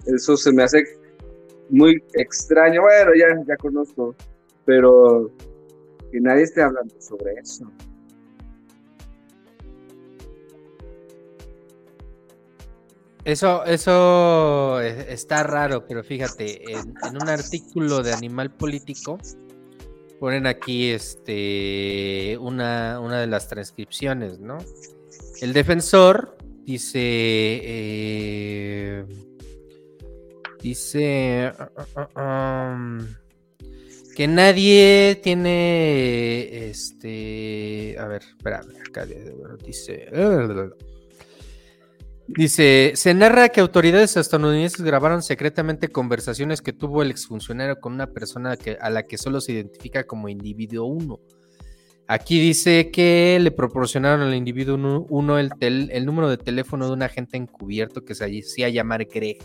eso 0.06 0.36
se 0.36 0.52
me 0.52 0.62
hace 0.62 0.84
muy 1.70 2.02
extraño. 2.14 2.82
Bueno, 2.82 3.12
ya, 3.14 3.42
ya 3.46 3.56
conozco, 3.56 4.14
pero 4.64 5.30
que 6.10 6.20
nadie 6.20 6.44
esté 6.44 6.62
hablando 6.62 6.94
sobre 7.00 7.34
eso. 7.34 7.70
Eso, 13.24 13.64
eso 13.64 14.80
está 14.80 15.44
raro, 15.44 15.86
pero 15.86 16.04
fíjate, 16.04 16.70
en, 16.70 16.94
un 17.20 17.28
artículo 17.28 18.02
de 18.02 18.12
Animal 18.12 18.50
Político 18.50 19.18
ponen 20.20 20.46
aquí 20.46 20.90
este 20.90 22.36
una, 22.38 23.00
una 23.00 23.20
de 23.20 23.26
las 23.26 23.48
transcripciones, 23.48 24.40
¿no? 24.40 24.58
El 25.40 25.54
defensor 25.54 26.36
dice 26.64 27.00
eh, 27.00 29.04
dice 30.64 31.52
um, 32.16 33.06
que 34.16 34.26
nadie 34.26 35.20
tiene 35.22 36.68
este 36.70 37.96
a 37.98 38.06
ver, 38.06 38.22
espera, 38.22 38.62
acá 38.88 39.06
dice 39.62 40.08
Dice, 42.26 42.92
se 42.94 43.12
narra 43.12 43.50
que 43.50 43.60
autoridades 43.60 44.16
estadounidenses 44.16 44.80
grabaron 44.80 45.22
secretamente 45.22 45.88
conversaciones 45.88 46.62
que 46.62 46.72
tuvo 46.72 47.02
el 47.02 47.10
exfuncionario 47.10 47.78
con 47.78 47.92
una 47.92 48.06
persona 48.06 48.56
que, 48.56 48.78
a 48.80 48.88
la 48.88 49.02
que 49.02 49.18
solo 49.18 49.42
se 49.42 49.52
identifica 49.52 50.04
como 50.04 50.30
individuo 50.30 50.86
1. 50.86 51.20
Aquí 52.06 52.40
dice 52.40 52.90
que 52.90 53.38
le 53.38 53.50
proporcionaron 53.50 54.22
al 54.22 54.34
individuo 54.34 55.04
1 55.06 55.38
el, 55.38 55.50
el, 55.60 56.06
número 56.06 56.30
de 56.30 56.38
teléfono 56.38 56.86
de 56.86 56.94
un 56.94 57.02
agente 57.02 57.36
encubierto 57.36 58.06
que 58.06 58.14
se 58.14 58.24
hacía 58.24 58.70
llamar 58.70 59.04
Greg 59.04 59.36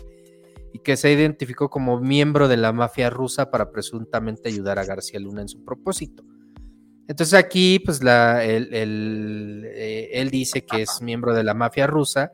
y 0.72 0.80
que 0.80 0.96
se 0.96 1.12
identificó 1.12 1.68
como 1.68 2.00
miembro 2.00 2.48
de 2.48 2.56
la 2.56 2.72
mafia 2.72 3.10
rusa 3.10 3.50
para 3.50 3.70
presuntamente 3.70 4.48
ayudar 4.48 4.78
a 4.78 4.84
García 4.84 5.20
Luna 5.20 5.42
en 5.42 5.48
su 5.48 5.64
propósito. 5.64 6.24
Entonces 7.08 7.34
aquí, 7.34 7.80
pues 7.80 8.02
la, 8.04 8.44
eh, 8.44 10.10
él 10.12 10.30
dice 10.30 10.64
que 10.64 10.82
es 10.82 11.02
miembro 11.02 11.34
de 11.34 11.42
la 11.42 11.54
mafia 11.54 11.86
rusa 11.88 12.32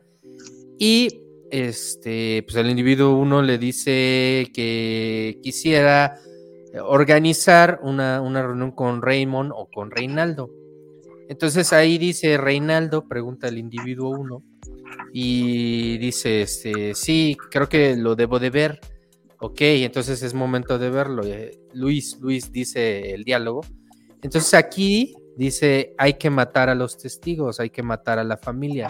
y 0.78 1.22
este, 1.50 2.42
pues 2.42 2.56
el 2.56 2.68
individuo 2.68 3.16
uno 3.16 3.40
le 3.40 3.56
dice 3.56 4.50
que 4.52 5.38
quisiera 5.42 6.18
organizar 6.82 7.80
una, 7.82 8.20
reunión 8.20 8.72
con 8.72 9.02
Raymond 9.02 9.52
o 9.54 9.68
con 9.70 9.90
Reinaldo. 9.90 10.50
Entonces 11.28 11.72
ahí 11.72 11.98
dice 11.98 12.36
Reinaldo, 12.36 13.08
pregunta 13.08 13.48
el 13.48 13.58
individuo 13.58 14.10
uno, 14.10 14.42
y 15.18 15.96
dice, 15.96 16.42
este, 16.42 16.94
sí, 16.94 17.38
creo 17.50 17.70
que 17.70 17.96
lo 17.96 18.16
debo 18.16 18.38
de 18.38 18.50
ver. 18.50 18.78
Ok, 19.38 19.62
entonces 19.62 20.22
es 20.22 20.34
momento 20.34 20.78
de 20.78 20.90
verlo. 20.90 21.22
Eh, 21.24 21.58
Luis, 21.72 22.18
Luis 22.20 22.52
dice 22.52 23.14
el 23.14 23.24
diálogo. 23.24 23.62
Entonces 24.20 24.52
aquí 24.52 25.14
dice, 25.34 25.94
hay 25.96 26.18
que 26.18 26.28
matar 26.28 26.68
a 26.68 26.74
los 26.74 26.98
testigos, 26.98 27.60
hay 27.60 27.70
que 27.70 27.82
matar 27.82 28.18
a 28.18 28.24
la 28.24 28.36
familia. 28.36 28.88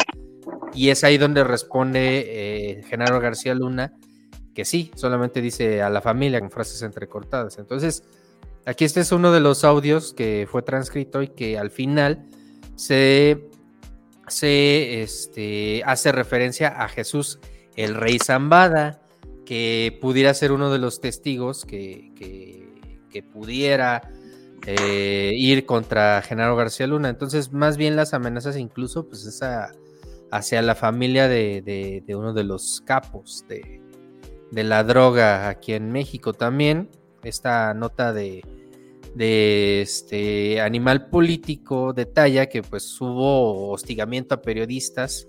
Y 0.75 0.89
es 0.89 1.05
ahí 1.05 1.17
donde 1.17 1.45
responde 1.45 2.25
eh, 2.27 2.83
Genaro 2.89 3.21
García 3.21 3.55
Luna 3.55 3.95
que 4.53 4.65
sí, 4.65 4.91
solamente 4.97 5.41
dice 5.41 5.81
a 5.81 5.91
la 5.91 6.01
familia 6.01 6.41
con 6.41 6.51
frases 6.51 6.83
entrecortadas. 6.83 7.57
Entonces, 7.59 8.03
aquí 8.65 8.85
este 8.85 8.99
es 8.99 9.13
uno 9.13 9.31
de 9.31 9.39
los 9.39 9.63
audios 9.63 10.13
que 10.13 10.49
fue 10.51 10.63
transcrito 10.63 11.23
y 11.23 11.29
que 11.29 11.57
al 11.57 11.71
final 11.71 12.27
se, 12.75 13.49
se 14.29 15.03
este, 15.03 15.83
hace 15.85 16.13
referencia 16.13 16.69
a 16.69 16.89
Jesús, 16.89 17.39
el 17.77 17.95
rey 17.95 18.19
Zambada, 18.19 19.01
que 19.45 19.97
pudiera 20.01 20.35
ser 20.35 20.53
uno 20.53 20.71
de 20.71 20.79
los 20.79 21.01
testigos 21.01 21.65
que, 21.65 22.13
que, 22.17 22.67
pudiera 23.33 24.11
eh, 24.67 25.33
ir 25.35 25.65
contra 25.65 26.21
Genaro 26.21 26.55
García 26.55 26.87
Luna. 26.87 27.09
Entonces, 27.09 27.51
más 27.51 27.79
bien 27.79 27.97
las 27.97 28.13
amenazas 28.13 28.59
incluso, 28.59 29.09
pues 29.09 29.41
hacia 30.31 30.63
la 30.63 30.75
familia 30.75 31.27
de, 31.27 32.05
uno 32.09 32.35
de 32.35 32.45
los 32.45 32.83
capos 32.85 33.47
de, 33.49 33.81
la 34.53 34.85
droga 34.85 35.49
aquí 35.49 35.73
en 35.73 35.93
México 35.93 36.35
también. 36.35 36.91
Esta 37.23 37.73
nota 37.73 38.13
de, 38.13 38.45
de 39.17 39.81
este 39.81 40.61
animal 40.61 41.09
político 41.09 41.95
detalla 41.95 42.51
que 42.51 42.63
pues 42.63 43.01
hubo 43.01 43.71
hostigamiento 43.71 44.35
a 44.35 44.43
periodistas 44.43 45.27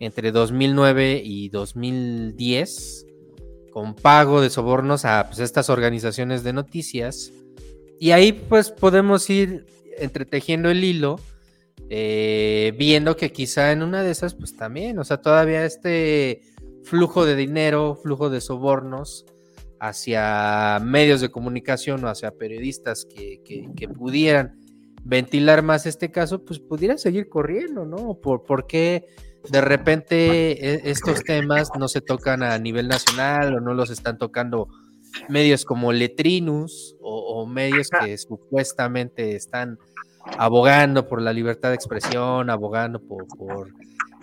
entre 0.00 0.32
2009 0.32 1.22
y 1.24 1.48
2010 1.48 3.06
con 3.70 3.94
pago 3.94 4.40
de 4.40 4.50
sobornos 4.50 5.04
a 5.04 5.28
pues, 5.28 5.38
estas 5.38 5.70
organizaciones 5.70 6.42
de 6.42 6.52
noticias. 6.52 7.32
Y 8.00 8.10
ahí 8.10 8.32
pues 8.32 8.72
podemos 8.72 9.30
ir 9.30 9.64
entretejiendo 9.96 10.68
el 10.68 10.82
hilo, 10.82 11.20
eh, 11.88 12.74
viendo 12.76 13.16
que 13.16 13.30
quizá 13.30 13.70
en 13.70 13.84
una 13.84 14.02
de 14.02 14.10
esas 14.10 14.34
pues 14.34 14.56
también, 14.56 14.98
o 14.98 15.04
sea, 15.04 15.18
todavía 15.18 15.64
este 15.64 16.40
flujo 16.82 17.24
de 17.24 17.36
dinero, 17.36 17.94
flujo 18.02 18.28
de 18.28 18.40
sobornos 18.40 19.24
hacia 19.80 20.78
medios 20.84 21.22
de 21.22 21.30
comunicación 21.30 22.04
o 22.04 22.08
hacia 22.08 22.30
periodistas 22.32 23.06
que, 23.06 23.40
que, 23.74 23.88
pudieran 23.88 24.60
ventilar 25.02 25.62
más 25.62 25.86
este 25.86 26.10
caso, 26.10 26.44
pues 26.44 26.60
pudiera 26.60 26.98
seguir 26.98 27.30
corriendo, 27.30 27.86
¿no? 27.86 28.14
¿Por, 28.20 28.44
por 28.44 28.66
qué 28.66 29.06
de 29.48 29.60
repente 29.62 30.74
e, 30.74 30.90
estos 30.90 31.24
temas 31.24 31.70
no 31.78 31.88
se 31.88 32.02
tocan 32.02 32.42
a 32.42 32.58
nivel 32.58 32.88
nacional 32.88 33.54
o 33.54 33.60
no 33.60 33.72
los 33.72 33.88
están 33.88 34.18
tocando 34.18 34.68
medios 35.28 35.64
como 35.64 35.92
Letrinus 35.92 36.96
o, 37.00 37.46
medios 37.46 37.88
que 37.88 38.16
supuestamente 38.18 39.34
están 39.34 39.78
abogando 40.36 41.08
por 41.08 41.22
la 41.22 41.32
libertad 41.32 41.70
de 41.70 41.76
expresión, 41.76 42.50
abogando 42.50 43.00
por, 43.00 43.68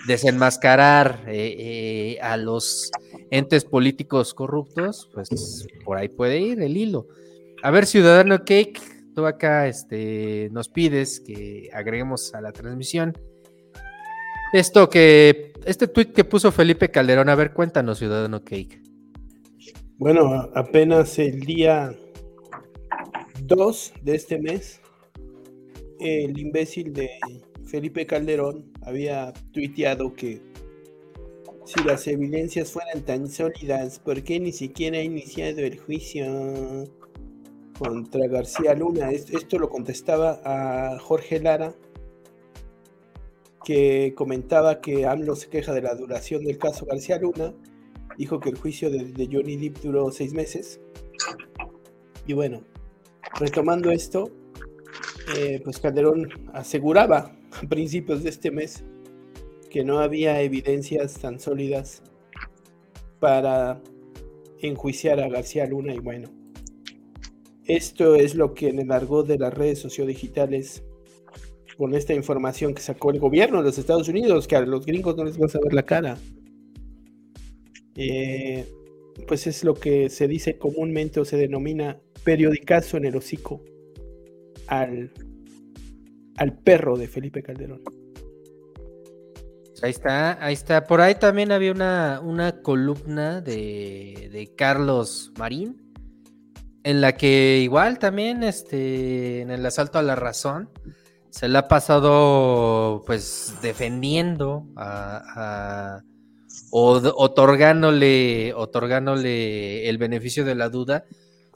desenmascarar 0.05 1.24
eh, 1.28 1.55
eh, 1.60 2.20
a 2.22 2.38
los 2.38 2.91
entes 3.32 3.65
políticos 3.65 4.34
corruptos, 4.34 5.09
pues 5.13 5.67
por 5.84 5.97
ahí 5.97 6.09
puede 6.09 6.39
ir 6.39 6.61
el 6.61 6.78
hilo. 6.78 7.07
A 7.63 7.71
ver, 7.71 7.86
Ciudadano 7.86 8.39
Cake, 8.39 8.80
tú 9.15 9.25
acá 9.25 9.67
este, 9.67 10.49
nos 10.51 10.69
pides 10.69 11.19
que 11.19 11.69
agreguemos 11.73 12.34
a 12.34 12.41
la 12.41 12.51
transmisión 12.51 13.13
esto 14.53 14.89
que, 14.89 15.51
este 15.65 15.88
tweet 15.88 16.13
que 16.13 16.23
puso 16.23 16.51
Felipe 16.51 16.89
Calderón, 16.89 17.28
a 17.30 17.36
ver, 17.36 17.51
cuéntanos, 17.51 17.99
Ciudadano 17.99 18.43
Cake. 18.43 18.82
Bueno, 19.97 20.49
apenas 20.55 21.19
el 21.19 21.41
día 21.41 21.93
2 23.43 23.93
de 24.03 24.15
este 24.15 24.39
mes, 24.39 24.80
el 25.99 26.38
imbécil 26.39 26.93
de 26.93 27.09
Felipe 27.65 28.05
Calderón 28.05 28.71
había 28.84 29.34
tuiteado 29.51 30.13
que 30.13 30.41
si 31.68 31.84
las 31.84 32.07
evidencias 32.07 32.72
fueran 32.72 33.03
tan 33.03 33.30
sólidas, 33.30 33.99
¿por 33.99 34.24
qué 34.24 34.39
ni 34.39 34.53
siquiera 34.53 34.99
ha 34.99 35.03
iniciado 35.03 35.59
el 35.59 35.78
juicio 35.78 36.26
contra 37.78 38.26
García 38.28 38.74
Luna? 38.74 39.11
Esto 39.11 39.59
lo 39.59 39.68
contestaba 39.68 40.39
a 40.45 40.97
Jorge 40.97 41.41
Lara, 41.41 41.76
que 43.65 44.13
comentaba 44.15 44.80
que 44.80 45.05
AMLO 45.05 45.36
se 45.36 45.49
queja 45.49 45.74
de 45.74 45.82
la 45.82 45.93
duración 45.93 46.45
del 46.45 46.57
caso 46.57 46.86
García 46.86 47.18
Luna, 47.18 47.53
dijo 48.18 48.39
que 48.39 48.49
el 48.49 48.57
juicio 48.57 48.89
de, 48.89 49.28
Johnny 49.30 49.57
Depp 49.57 49.84
duró 49.84 50.09
seis 50.09 50.34
meses. 50.34 50.80
Y 52.26 52.32
bueno, 52.32 52.61
retomando 53.38 53.91
esto, 53.91 54.32
eh, 55.36 55.59
pues 55.65 55.80
Calderón 55.80 56.30
aseguraba 56.53 57.36
a 57.51 57.68
principios 57.68 58.24
de 58.24 58.30
este 58.30 58.51
mes 58.51 58.86
que 59.78 59.84
no 59.84 59.99
había 59.99 60.41
evidencias 60.41 61.19
tan 61.19 61.39
sólidas 61.39 62.01
para 63.19 63.80
enjuiciar 64.59 65.19
a 65.19 65.30
García 65.30 65.67
Luna 65.67 65.93
y 65.93 65.99
bueno, 65.99 66.32
esto 67.63 68.15
es 68.15 68.34
lo 68.34 68.55
que 68.55 68.69
en 68.69 68.80
el 68.80 68.91
argot 68.91 69.28
de 69.28 69.38
las 69.38 69.53
redes 69.53 69.78
sociodigitales 69.78 70.84
con 71.78 71.93
esta 71.93 72.15
información 72.15 72.73
que 72.73 72.82
sacó 72.82 73.11
el 73.11 73.19
gobierno 73.19 73.59
de 73.59 73.65
los 73.65 73.78
Estados 73.78 74.09
Unidos, 74.09 74.47
que 74.47 74.55
a 74.55 74.61
los 74.61 74.84
gringos 74.84 75.15
no 75.15 75.25
les 75.25 75.39
va 75.39 75.45
a 75.45 75.63
ver 75.63 75.73
la 75.75 75.86
cara. 75.86 76.17
Eh, 77.97 78.65
pues 79.28 79.45
es 79.45 79.63
lo 79.63 79.75
que 79.75 80.09
se 80.09 80.28
dice 80.28 80.57
comúnmente 80.57 81.19
o 81.19 81.25
se 81.25 81.38
denomina 81.38 82.01
periodicazo 82.23 82.97
en 82.97 83.05
el 83.05 83.15
hocico 83.15 83.61
al, 84.65 85.11
al 86.36 86.57
perro 86.57 86.97
de 86.97 87.07
Felipe 87.07 87.43
Calderón. 87.43 87.84
Ahí 89.82 89.91
está, 89.91 90.43
ahí 90.43 90.53
está. 90.53 90.86
Por 90.86 91.01
ahí 91.01 91.15
también 91.15 91.51
había 91.51 91.71
una, 91.71 92.19
una 92.23 92.61
columna 92.61 93.41
de, 93.41 94.30
de 94.32 94.55
Carlos 94.55 95.32
Marín, 95.38 95.93
en 96.84 97.01
la 97.01 97.13
que 97.13 97.59
igual 97.59 97.99
también 97.99 98.43
este, 98.43 99.41
en 99.41 99.51
el 99.51 99.65
asalto 99.65 99.99
a 99.99 100.03
la 100.03 100.15
razón, 100.15 100.69
se 101.30 101.47
le 101.47 101.57
ha 101.57 101.67
pasado 101.67 103.03
pues 103.05 103.55
defendiendo 103.61 104.65
a, 104.75 106.01
o, 106.71 106.93
otorgándole, 107.15 108.53
otorgándole 108.55 109.88
el 109.89 109.97
beneficio 109.97 110.45
de 110.45 110.55
la 110.55 110.69
duda 110.69 111.05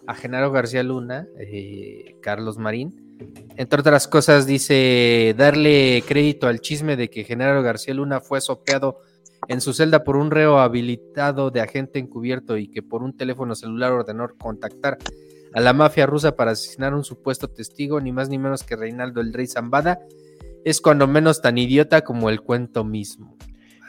a 0.05 0.13
Genaro 0.13 0.51
García 0.51 0.83
Luna, 0.83 1.27
eh, 1.39 2.17
Carlos 2.21 2.57
Marín. 2.57 3.10
Entre 3.57 3.79
otras 3.79 4.07
cosas, 4.07 4.45
dice 4.45 5.35
darle 5.37 6.03
crédito 6.07 6.47
al 6.47 6.61
chisme 6.61 6.95
de 6.95 7.09
que 7.09 7.23
Genaro 7.23 7.61
García 7.63 7.93
Luna 7.93 8.21
fue 8.21 8.41
sopeado 8.41 8.99
en 9.47 9.61
su 9.61 9.73
celda 9.73 10.03
por 10.03 10.17
un 10.17 10.31
reo 10.31 10.59
habilitado 10.59 11.51
de 11.51 11.61
agente 11.61 11.99
encubierto 11.99 12.57
y 12.57 12.67
que 12.67 12.81
por 12.81 13.03
un 13.03 13.15
teléfono 13.15 13.55
celular 13.55 13.91
ordenó 13.91 14.27
contactar 14.37 14.97
a 15.53 15.59
la 15.59 15.73
mafia 15.73 16.05
rusa 16.05 16.35
para 16.35 16.51
asesinar 16.51 16.93
a 16.93 16.95
un 16.95 17.03
supuesto 17.03 17.47
testigo, 17.47 17.99
ni 17.99 18.11
más 18.11 18.29
ni 18.29 18.37
menos 18.37 18.63
que 18.63 18.75
Reinaldo 18.75 19.21
el 19.21 19.33
Rey 19.33 19.47
Zambada, 19.47 19.99
es 20.63 20.79
cuando 20.79 21.07
menos 21.07 21.41
tan 21.41 21.57
idiota 21.57 22.01
como 22.01 22.29
el 22.29 22.41
cuento 22.41 22.83
mismo. 22.83 23.37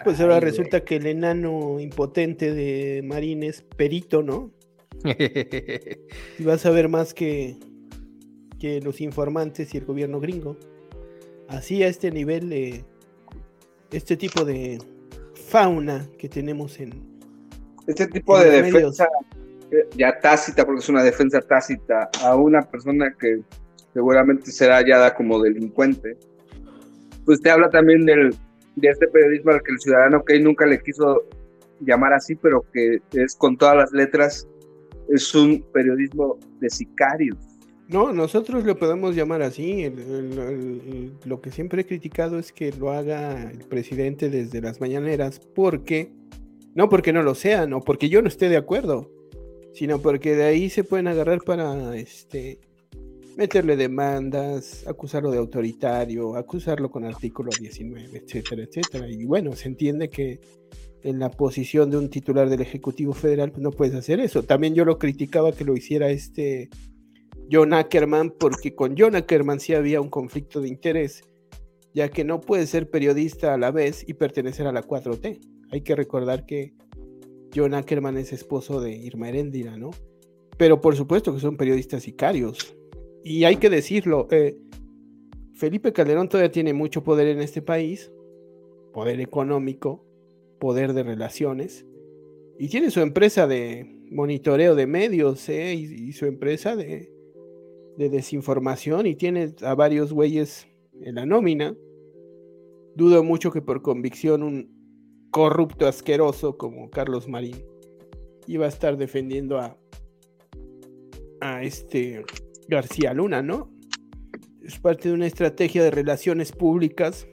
Pues 0.04 0.20
ahora 0.20 0.40
resulta 0.40 0.84
que 0.84 0.96
el 0.96 1.06
enano 1.06 1.78
impotente 1.78 2.52
de 2.52 3.02
Marín 3.04 3.44
es 3.44 3.62
perito, 3.62 4.22
¿no? 4.22 4.50
y 5.04 6.42
vas 6.42 6.66
a 6.66 6.70
ver 6.70 6.88
más 6.88 7.14
que, 7.14 7.58
que 8.62 8.80
los 8.80 9.00
informantes 9.00 9.74
y 9.74 9.78
el 9.78 9.84
gobierno 9.84 10.20
gringo. 10.20 10.56
Así 11.48 11.82
a 11.82 11.88
este 11.88 12.12
nivel, 12.12 12.48
de 12.48 12.84
este 13.90 14.16
tipo 14.16 14.44
de 14.44 14.78
fauna 15.48 16.06
que 16.16 16.28
tenemos 16.28 16.78
en... 16.78 16.92
Este 17.88 18.06
tipo 18.06 18.38
de 18.38 18.62
defensa 18.62 19.08
ya 19.96 20.16
tácita, 20.20 20.64
porque 20.64 20.78
es 20.78 20.88
una 20.88 21.02
defensa 21.02 21.40
tácita, 21.40 22.08
a 22.22 22.36
una 22.36 22.62
persona 22.62 23.12
que 23.18 23.40
seguramente 23.92 24.52
será 24.52 24.76
hallada 24.76 25.12
como 25.12 25.42
delincuente, 25.42 26.16
pues 27.24 27.40
te 27.40 27.50
habla 27.50 27.68
también 27.68 28.06
del, 28.06 28.30
de 28.76 28.88
este 28.88 29.08
periodismo 29.08 29.50
al 29.50 29.62
que 29.62 29.72
el 29.72 29.80
ciudadano 29.80 30.24
que 30.24 30.38
nunca 30.38 30.66
le 30.66 30.80
quiso 30.80 31.24
llamar 31.80 32.12
así, 32.12 32.36
pero 32.36 32.64
que 32.72 33.00
es 33.12 33.34
con 33.34 33.56
todas 33.56 33.76
las 33.76 33.92
letras, 33.92 34.46
es 35.08 35.34
un 35.34 35.64
periodismo 35.72 36.38
de 36.60 36.70
sicarios. 36.70 37.51
No, 37.92 38.10
nosotros 38.10 38.64
lo 38.64 38.78
podemos 38.78 39.14
llamar 39.14 39.42
así. 39.42 39.92
lo 41.26 41.42
que 41.42 41.50
siempre 41.50 41.82
he 41.82 41.86
criticado 41.86 42.38
es 42.38 42.50
que 42.50 42.72
lo 42.72 42.90
haga 42.90 43.50
el 43.50 43.64
presidente 43.64 44.30
desde 44.30 44.62
las 44.62 44.80
mañaneras, 44.80 45.40
porque, 45.54 46.10
no 46.74 46.88
porque 46.88 47.12
no 47.12 47.22
lo 47.22 47.34
sea, 47.34 47.66
no 47.66 47.80
porque 47.80 48.08
yo 48.08 48.22
no 48.22 48.28
esté 48.28 48.48
de 48.48 48.56
acuerdo, 48.56 49.10
sino 49.74 50.00
porque 50.00 50.34
de 50.34 50.44
ahí 50.44 50.70
se 50.70 50.84
pueden 50.84 51.06
agarrar 51.06 51.42
para 51.42 51.94
este 51.94 52.60
meterle 53.36 53.76
demandas, 53.76 54.86
acusarlo 54.86 55.30
de 55.30 55.38
autoritario, 55.38 56.36
acusarlo 56.36 56.90
con 56.90 57.04
artículo 57.04 57.50
19, 57.58 58.22
etcétera, 58.24 58.62
etcétera. 58.62 59.08
Y 59.10 59.24
bueno, 59.26 59.52
se 59.52 59.68
entiende 59.68 60.08
que 60.08 60.40
en 61.02 61.18
la 61.18 61.30
posición 61.30 61.90
de 61.90 61.98
un 61.98 62.08
titular 62.08 62.48
del 62.48 62.60
Ejecutivo 62.62 63.12
Federal 63.12 63.50
pues 63.50 63.62
no 63.62 63.70
puedes 63.70 63.94
hacer 63.94 64.18
eso. 64.18 64.42
También 64.44 64.74
yo 64.74 64.86
lo 64.86 64.98
criticaba 64.98 65.52
que 65.52 65.64
lo 65.64 65.76
hiciera 65.76 66.10
este 66.10 66.70
John 67.52 67.74
Ackerman 67.74 68.30
porque 68.30 68.74
con 68.74 68.94
John 68.96 69.14
Ackerman 69.14 69.60
sí 69.60 69.74
había 69.74 70.00
un 70.00 70.08
conflicto 70.08 70.62
de 70.62 70.68
interés, 70.68 71.22
ya 71.92 72.08
que 72.08 72.24
no 72.24 72.40
puede 72.40 72.66
ser 72.66 72.88
periodista 72.88 73.52
a 73.52 73.58
la 73.58 73.70
vez 73.70 74.04
y 74.08 74.14
pertenecer 74.14 74.66
a 74.66 74.72
la 74.72 74.82
4T. 74.82 75.38
Hay 75.70 75.80
que 75.82 75.94
recordar 75.94 76.46
que 76.46 76.72
John 77.54 77.74
Ackerman 77.74 78.16
es 78.16 78.32
esposo 78.32 78.80
de 78.80 78.92
Irma 78.92 79.28
Heréndira, 79.28 79.76
¿no? 79.76 79.90
Pero 80.56 80.80
por 80.80 80.96
supuesto 80.96 81.34
que 81.34 81.40
son 81.40 81.58
periodistas 81.58 82.04
sicarios. 82.04 82.74
Y 83.22 83.44
hay 83.44 83.56
que 83.56 83.68
decirlo, 83.68 84.28
eh, 84.30 84.56
Felipe 85.54 85.92
Calderón 85.92 86.28
todavía 86.28 86.50
tiene 86.50 86.72
mucho 86.72 87.04
poder 87.04 87.28
en 87.28 87.40
este 87.40 87.60
país, 87.60 88.10
poder 88.94 89.20
económico, 89.20 90.04
poder 90.58 90.94
de 90.94 91.02
relaciones, 91.02 91.86
y 92.58 92.68
tiene 92.68 92.90
su 92.90 93.00
empresa 93.00 93.46
de 93.46 94.00
monitoreo 94.10 94.74
de 94.74 94.86
medios, 94.86 95.48
¿eh? 95.48 95.74
y, 95.74 96.12
su 96.12 96.26
empresa 96.26 96.76
de, 96.76 97.11
de 97.96 98.08
desinformación, 98.08 99.06
y 99.06 99.14
tiene 99.14 99.54
a 99.62 99.74
varios 99.74 100.12
güeyes 100.12 100.68
en 101.00 101.16
la 101.16 101.26
nómina. 101.26 101.76
Dudo 102.94 103.24
mucho 103.24 103.50
que 103.50 103.62
por 103.62 103.82
convicción 103.82 104.42
un, 104.42 104.82
corrupto 105.32 105.88
asqueroso 105.88 106.58
como 106.58 106.90
Carlos 106.90 107.26
Marín 107.26 107.64
iba 108.46 108.66
a 108.66 108.68
estar 108.68 108.98
defendiendo 108.98 109.58
a, 109.58 109.78
a 111.40 111.62
este 111.64 112.22
García 112.68 113.14
Luna, 113.14 113.42
¿no? 113.42 113.72
Es 114.62 114.78
parte 114.78 115.08
de 115.08 115.14
una 115.14 115.26
estrategia 115.26 115.82
de 115.82 115.90
relaciones 115.90 116.52
públicas 116.52 117.26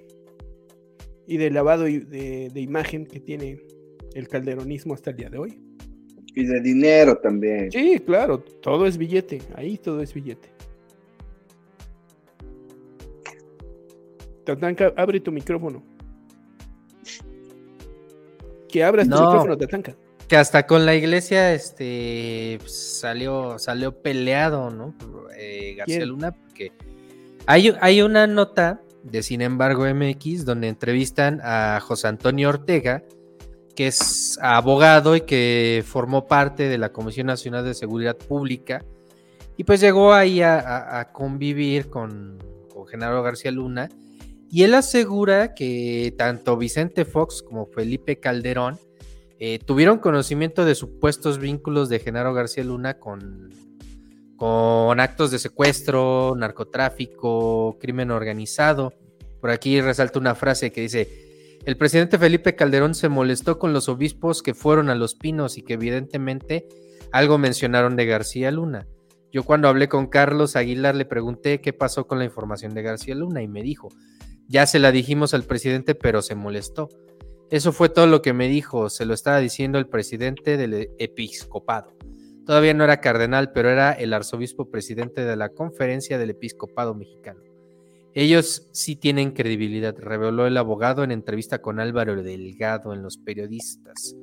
y 1.28 1.38
de 1.38 1.51
lavado 1.51 1.84
de, 1.84 2.49
de 2.51 2.62
imagen 2.62 3.05
que 3.05 3.20
tiene 3.20 3.60
el 4.16 4.28
calderonismo 4.28 4.93
hasta 4.93 5.12
el 5.12 5.18
día 5.18 5.30
de 5.30 5.38
hoy. 5.38 5.62
Y 6.36 6.46
de 6.46 6.62
dinero 6.62 7.18
también. 7.18 7.72
Sí, 7.72 8.00
claro, 8.00 8.40
todo 8.40 8.86
es 8.86 8.98
billete, 8.98 9.42
ahí 9.56 9.78
todo 9.78 10.02
es 10.02 10.14
billete. 10.14 10.50
Tatanka, 14.46 14.94
abre 14.96 15.20
tu 15.20 15.32
micrófono. 15.32 15.84
Que 18.68 18.84
abras 18.84 19.08
no, 19.08 19.18
tu 19.18 19.24
micrófono, 19.24 19.58
Tatanka. 19.58 19.96
Que 20.28 20.38
hasta 20.38 20.68
con 20.68 20.86
la 20.86 20.96
iglesia 20.96 21.54
este 21.54 22.58
pues, 22.60 23.00
salió, 23.00 23.58
salió 23.58 24.00
peleado, 24.02 24.70
¿no? 24.70 24.96
Eh, 25.38 25.74
García 25.76 26.06
Luna, 26.06 26.32
porque 26.32 26.72
hay, 27.48 27.76
hay 27.82 28.02
una 28.02 28.28
nota 28.28 28.82
de 29.04 29.24
Sin 29.24 29.42
embargo 29.42 29.86
MX 29.86 30.46
donde 30.46 30.68
entrevistan 30.68 31.40
a 31.44 31.80
José 31.82 32.08
Antonio 32.08 32.50
Ortega 32.50 33.04
que 33.76 33.88
es 33.88 34.38
abogado 34.41 35.15
y 35.15 35.22
que 35.22 35.84
formó 35.86 36.28
parte 36.28 36.70
de 36.70 36.78
la 36.78 36.91
Comisión 36.91 37.28
Nacional 37.28 37.65
de 37.65 37.74
Seguridad 37.74 38.17
Pública, 38.17 38.84
y 39.57 39.63
pues 39.63 39.82
llegó 39.82 40.13
ahí 40.13 40.41
a, 40.41 41.09
convivir 41.11 41.89
con, 41.89 42.38
con 42.74 42.88
Genaro 42.88 43.22
García 43.24 43.51
Luna, 43.51 43.89
y 44.51 44.63
él 44.63 44.74
asegura 44.74 45.53
que 45.53 46.13
tanto 46.17 46.57
Vicente 46.57 47.05
Fox 47.05 47.43
como 47.43 47.67
Felipe 47.67 48.20
Calderón 48.20 48.80
eh, 49.41 49.59
tuvieron 49.59 49.99
conocimiento 49.99 50.65
de 50.65 50.76
supuestos 50.76 51.39
vínculos 51.39 51.88
de 51.88 51.99
Genaro 51.99 52.34
García 52.34 52.63
Luna 52.65 52.99
con, 52.99 53.49
con 54.36 54.99
actos 54.99 55.32
de 55.32 55.39
secuestro, 55.39 56.36
narcotráfico, 56.38 57.78
crimen 57.80 58.11
organizado. 58.11 58.93
Por 59.39 59.51
aquí 59.51 59.80
resalta 59.80 60.20
una 60.20 60.36
frase 60.36 60.72
que 60.72 60.82
dice, 60.82 61.29
el 61.66 61.78
presidente 61.78 62.18
Felipe 62.18 62.55
Calderón 62.55 62.95
se 62.95 63.10
molestó 63.10 63.60
con 63.60 63.74
los 63.74 63.89
obispos 63.89 64.41
que 64.41 64.53
fueron 64.53 64.89
a 64.89 64.95
Los 64.95 65.16
Pinos 65.16 65.57
y 65.57 65.62
que 65.62 65.74
evidentemente 65.74 66.68
algo 67.12 67.38
mencionaron 67.38 67.95
de 67.95 68.05
García 68.05 68.51
Luna. 68.51 68.88
Yo 69.32 69.43
cuando 69.43 69.68
hablé 69.68 69.88
con 69.88 70.07
Carlos 70.07 70.55
Aguilar 70.55 70.95
le 70.95 71.05
pregunté 71.05 71.62
qué 71.62 71.74
pasó 71.74 72.07
con 72.07 72.18
la 72.18 72.26
información 72.26 72.74
de 72.74 72.82
García 72.82 73.16
Luna 73.16 73.43
y 73.43 73.47
me 73.47 73.62
dijo, 73.62 73.89
ya 74.47 74.66
se 74.66 74.80
la 74.80 74.91
dijimos 74.91 75.34
al 75.34 75.43
presidente 75.43 75.95
pero 75.95 76.22
se 76.22 76.36
molestó. 76.36 76.89
Eso 77.51 77.72
fue 77.72 77.89
todo 77.89 78.07
lo 78.07 78.22
que 78.22 78.34
me 78.34 78.47
dijo, 78.47 78.89
se 78.89 79.05
lo 79.05 79.14
estaba 79.14 79.39
diciendo 79.39 79.80
el 79.80 79.88
presidente 79.88 80.55
del 80.55 80.89
episcopado. 80.97 81.95
Todavía 82.45 82.74
no 82.74 82.84
era 82.84 83.01
cardenal, 83.01 83.51
pero 83.51 83.70
era 83.70 83.91
el 83.91 84.14
arzobispo 84.14 84.72
presidente 84.72 85.24
de 85.24 85.36
la 85.36 85.49
conferencia 85.49 86.18
del 86.18 86.32
episcopado 86.32 86.95
mexicano. 86.95 87.41
Ellos 88.14 88.68
sí 88.72 88.95
tienen 88.95 89.32
credibilidad, 89.32 89.95
reveló 89.97 90.47
el 90.47 90.57
abogado 90.57 91.03
en 91.03 91.12
entrevista 91.12 91.62
con 91.62 91.80
Álvaro 91.80 92.22
Delgado 92.24 92.93
en 92.93 93.03
los 93.03 93.18
periodistas. 93.18 94.16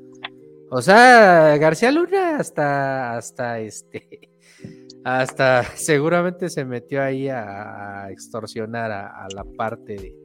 O 0.70 0.82
sea, 0.82 1.56
García 1.58 1.92
Luna 1.92 2.38
hasta, 2.38 3.16
hasta 3.16 3.60
este, 3.60 4.30
hasta 5.04 5.62
seguramente 5.62 6.50
se 6.50 6.64
metió 6.64 7.02
ahí 7.02 7.28
a, 7.28 8.04
a 8.06 8.10
extorsionar 8.10 8.90
a, 8.90 9.24
a 9.24 9.28
la 9.34 9.44
parte 9.44 9.94
de- 9.94 10.16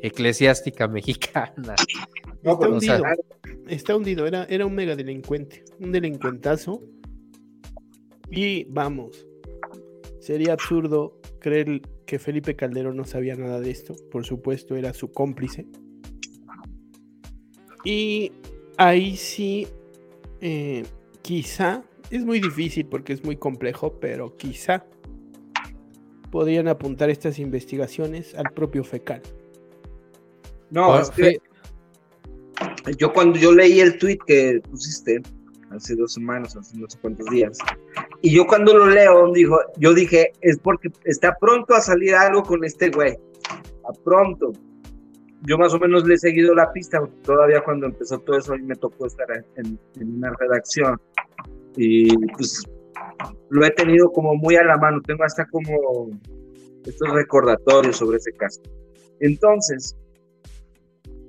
eclesiástica 0.00 0.88
mexicana. 0.88 1.74
No, 2.42 2.52
Está 2.54 2.66
sea, 2.80 2.96
hundido. 2.96 3.04
Está 3.68 3.96
hundido. 3.96 4.26
Era, 4.26 4.44
era 4.48 4.66
un 4.66 4.74
mega 4.74 4.96
delincuente. 4.96 5.62
Un 5.78 5.92
delincuentazo. 5.92 6.82
Y 8.30 8.64
vamos. 8.64 9.26
Sería 10.20 10.54
absurdo 10.54 11.20
creer 11.38 11.82
que 12.06 12.18
Felipe 12.18 12.56
Calderón 12.56 12.96
no 12.96 13.04
sabía 13.04 13.36
nada 13.36 13.60
de 13.60 13.70
esto. 13.70 13.94
Por 14.10 14.24
supuesto, 14.24 14.76
era 14.76 14.92
su 14.92 15.12
cómplice. 15.12 15.66
Y 17.84 18.32
ahí 18.76 19.16
sí, 19.16 19.66
eh, 20.40 20.84
quizá, 21.22 21.82
es 22.10 22.24
muy 22.24 22.40
difícil 22.40 22.86
porque 22.86 23.12
es 23.12 23.24
muy 23.24 23.36
complejo, 23.36 23.98
pero 24.00 24.36
quizá 24.36 24.84
podrían 26.30 26.68
apuntar 26.68 27.10
estas 27.10 27.38
investigaciones 27.38 28.34
al 28.34 28.52
propio 28.54 28.84
fecal. 28.84 29.20
no, 30.70 30.98
es 30.98 31.10
que 31.10 31.38
yo 32.98 33.12
cuando 33.12 33.38
yo 33.38 33.52
leí 33.52 33.80
el 33.80 33.98
tweet 33.98 34.18
que 34.26 34.60
pusiste 34.70 35.22
hace 35.74 35.96
dos 35.96 36.14
semanas, 36.14 36.56
hace 36.56 36.76
no 36.76 36.88
sé 36.88 36.98
cuántos 37.00 37.26
días, 37.26 37.58
y 38.20 38.34
yo 38.34 38.46
cuando 38.46 38.76
lo 38.76 38.86
leo, 38.86 39.32
dijo, 39.32 39.58
yo 39.78 39.94
dije, 39.94 40.32
es 40.40 40.58
porque 40.58 40.90
está 41.04 41.36
pronto 41.40 41.74
a 41.74 41.80
salir 41.80 42.14
algo 42.14 42.42
con 42.42 42.64
este 42.64 42.90
güey, 42.90 43.16
a 43.88 43.92
pronto. 44.04 44.52
Yo 45.44 45.58
más 45.58 45.74
o 45.74 45.78
menos 45.80 46.06
le 46.06 46.14
he 46.14 46.18
seguido 46.18 46.54
la 46.54 46.72
pista, 46.72 47.02
todavía 47.24 47.64
cuando 47.64 47.86
empezó 47.86 48.18
todo 48.20 48.38
eso, 48.38 48.54
mí 48.56 48.62
me 48.62 48.76
tocó 48.76 49.06
estar 49.06 49.26
en, 49.56 49.78
en 50.00 50.16
una 50.16 50.32
redacción, 50.38 51.00
y 51.76 52.16
pues 52.28 52.62
lo 53.50 53.64
he 53.64 53.70
tenido 53.70 54.10
como 54.12 54.34
muy 54.34 54.56
a 54.56 54.64
la 54.64 54.76
mano, 54.78 55.00
tengo 55.02 55.24
hasta 55.24 55.46
como 55.46 56.10
estos 56.86 57.12
recordatorios 57.12 57.96
sobre 57.96 58.18
ese 58.18 58.32
caso. 58.32 58.60
Entonces, 59.20 59.96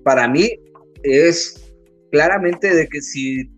para 0.03 0.27
mí 0.27 0.49
es 1.03 1.73
claramente 2.11 2.73
de 2.73 2.87
que 2.87 3.01
si 3.01 3.49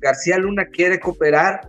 García 0.00 0.38
Luna 0.38 0.66
quiere 0.66 0.98
cooperar 1.00 1.60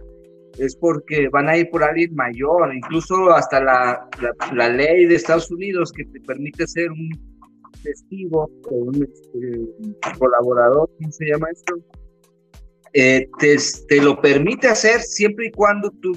es 0.57 0.75
porque 0.75 1.29
van 1.29 1.47
a 1.49 1.57
ir 1.57 1.69
por 1.69 1.83
alguien 1.83 2.13
mayor, 2.13 2.73
incluso 2.75 3.31
hasta 3.31 3.63
la, 3.63 4.07
la- 4.21 4.53
la 4.53 4.69
ley 4.69 5.05
de 5.05 5.15
Estados 5.15 5.49
Unidos 5.49 5.91
que 5.93 6.03
te 6.05 6.19
permite 6.21 6.67
ser 6.67 6.91
un 6.91 7.09
testigo 7.83 8.49
o 8.69 8.75
un 8.75 8.95
este, 8.95 10.17
colaborador, 10.19 10.89
¿cómo 10.97 11.11
se 11.11 11.25
llama 11.25 11.47
esto? 11.51 11.75
Eh, 12.93 13.29
te, 13.39 13.55
te 13.87 14.01
lo 14.01 14.19
permite 14.21 14.67
hacer 14.67 14.99
siempre 15.01 15.47
y 15.47 15.51
cuando 15.51 15.89
tú, 16.01 16.11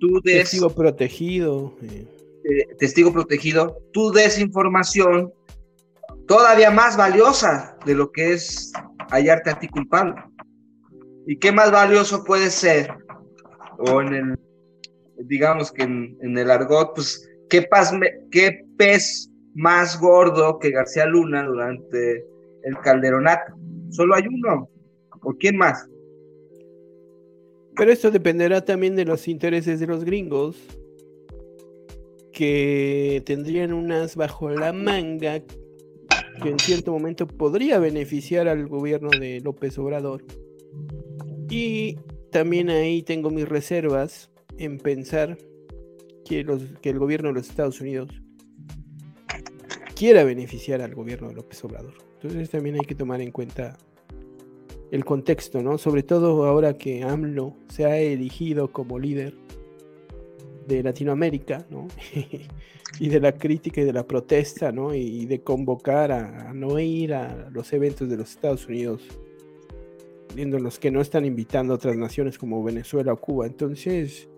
tú 0.00 0.20
des 0.24 0.40
Testigo 0.40 0.68
protegido. 0.70 1.76
eh, 1.82 2.06
eh, 2.44 2.74
testigo 2.78 3.12
protegido, 3.12 3.78
tú 3.92 4.10
des 4.10 4.38
información 4.40 5.32
todavía 6.26 6.70
más 6.72 6.96
valiosa 6.96 7.78
de 7.86 7.94
lo 7.94 8.10
que 8.10 8.32
es 8.32 8.72
hallarte 9.10 9.50
a 9.50 9.58
ti 9.60 9.68
culpable. 9.68 10.14
¿Y 11.26 11.38
qué 11.38 11.52
más 11.52 11.72
valioso 11.72 12.24
puede 12.24 12.50
ser? 12.50 12.88
O 13.78 14.00
en 14.00 14.14
el, 14.14 14.38
digamos 15.18 15.72
que 15.72 15.82
en, 15.82 16.16
el 16.38 16.50
argot, 16.50 16.94
pues, 16.94 17.28
¿qué, 17.50 17.62
paz 17.62 17.92
¿qué 18.30 18.64
pez 18.78 19.30
más 19.54 20.00
gordo 20.00 20.58
que 20.58 20.70
García 20.70 21.04
Luna 21.06 21.44
durante 21.44 22.24
el 22.62 22.78
calderonato? 22.82 23.54
Solo 23.90 24.14
hay 24.14 24.24
uno. 24.28 24.70
¿O 25.22 25.34
quién 25.34 25.56
más? 25.56 25.88
Pero 27.76 27.92
esto 27.92 28.10
dependerá 28.10 28.64
también 28.64 28.96
de 28.96 29.04
los 29.04 29.28
intereses 29.28 29.80
de 29.80 29.86
los 29.86 30.04
gringos, 30.04 30.56
que 32.32 33.22
tendrían 33.26 33.72
unas 33.72 34.14
bajo 34.14 34.50
la 34.50 34.72
manga 34.72 35.42
que 36.42 36.50
en 36.50 36.58
cierto 36.58 36.92
momento 36.92 37.26
podría 37.26 37.78
beneficiar 37.78 38.46
al 38.46 38.66
gobierno 38.66 39.10
de 39.10 39.40
López 39.40 39.78
Obrador. 39.78 40.22
Y 41.48 41.98
también 42.30 42.70
ahí 42.70 43.02
tengo 43.02 43.30
mis 43.30 43.48
reservas 43.48 44.30
en 44.58 44.78
pensar 44.78 45.38
que, 46.24 46.44
los, 46.44 46.62
que 46.82 46.90
el 46.90 46.98
gobierno 46.98 47.28
de 47.28 47.34
los 47.34 47.48
Estados 47.48 47.80
Unidos 47.80 48.10
quiera 49.94 50.24
beneficiar 50.24 50.82
al 50.82 50.94
gobierno 50.94 51.28
de 51.28 51.34
López 51.34 51.64
Obrador. 51.64 51.94
Entonces 52.14 52.50
también 52.50 52.76
hay 52.76 52.86
que 52.86 52.94
tomar 52.94 53.20
en 53.20 53.30
cuenta 53.30 53.76
el 54.90 55.04
contexto, 55.04 55.62
¿no? 55.62 55.78
Sobre 55.78 56.02
todo 56.02 56.44
ahora 56.44 56.74
que 56.74 57.02
AMLO 57.02 57.54
se 57.68 57.86
ha 57.86 57.98
elegido 57.98 58.72
como 58.72 58.98
líder 58.98 59.34
de 60.66 60.82
Latinoamérica, 60.82 61.66
¿no? 61.70 61.88
y 63.00 63.08
de 63.08 63.20
la 63.20 63.32
crítica 63.32 63.80
y 63.80 63.84
de 63.84 63.92
la 63.92 64.06
protesta, 64.06 64.72
¿no? 64.72 64.94
Y 64.94 65.26
de 65.26 65.40
convocar 65.40 66.12
a, 66.12 66.50
a 66.50 66.54
no 66.54 66.78
ir 66.78 67.14
a 67.14 67.48
los 67.50 67.72
eventos 67.72 68.08
de 68.08 68.16
los 68.16 68.30
Estados 68.30 68.66
Unidos, 68.66 69.02
los 70.36 70.78
que 70.78 70.90
no 70.90 71.00
están 71.00 71.24
invitando 71.24 71.72
a 71.72 71.76
otras 71.76 71.96
naciones 71.96 72.38
como 72.38 72.62
Venezuela 72.62 73.12
o 73.12 73.20
Cuba. 73.20 73.46
Entonces, 73.46 74.28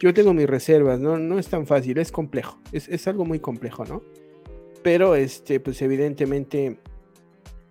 yo 0.00 0.12
tengo 0.14 0.34
mis 0.34 0.48
reservas, 0.48 0.98
¿no? 0.98 1.18
No 1.18 1.38
es 1.38 1.48
tan 1.48 1.66
fácil, 1.66 1.98
es 1.98 2.10
complejo, 2.10 2.58
es, 2.72 2.88
es 2.88 3.06
algo 3.06 3.24
muy 3.24 3.38
complejo, 3.38 3.84
¿no? 3.84 4.02
Pero, 4.82 5.14
este, 5.14 5.60
pues 5.60 5.80
evidentemente 5.80 6.78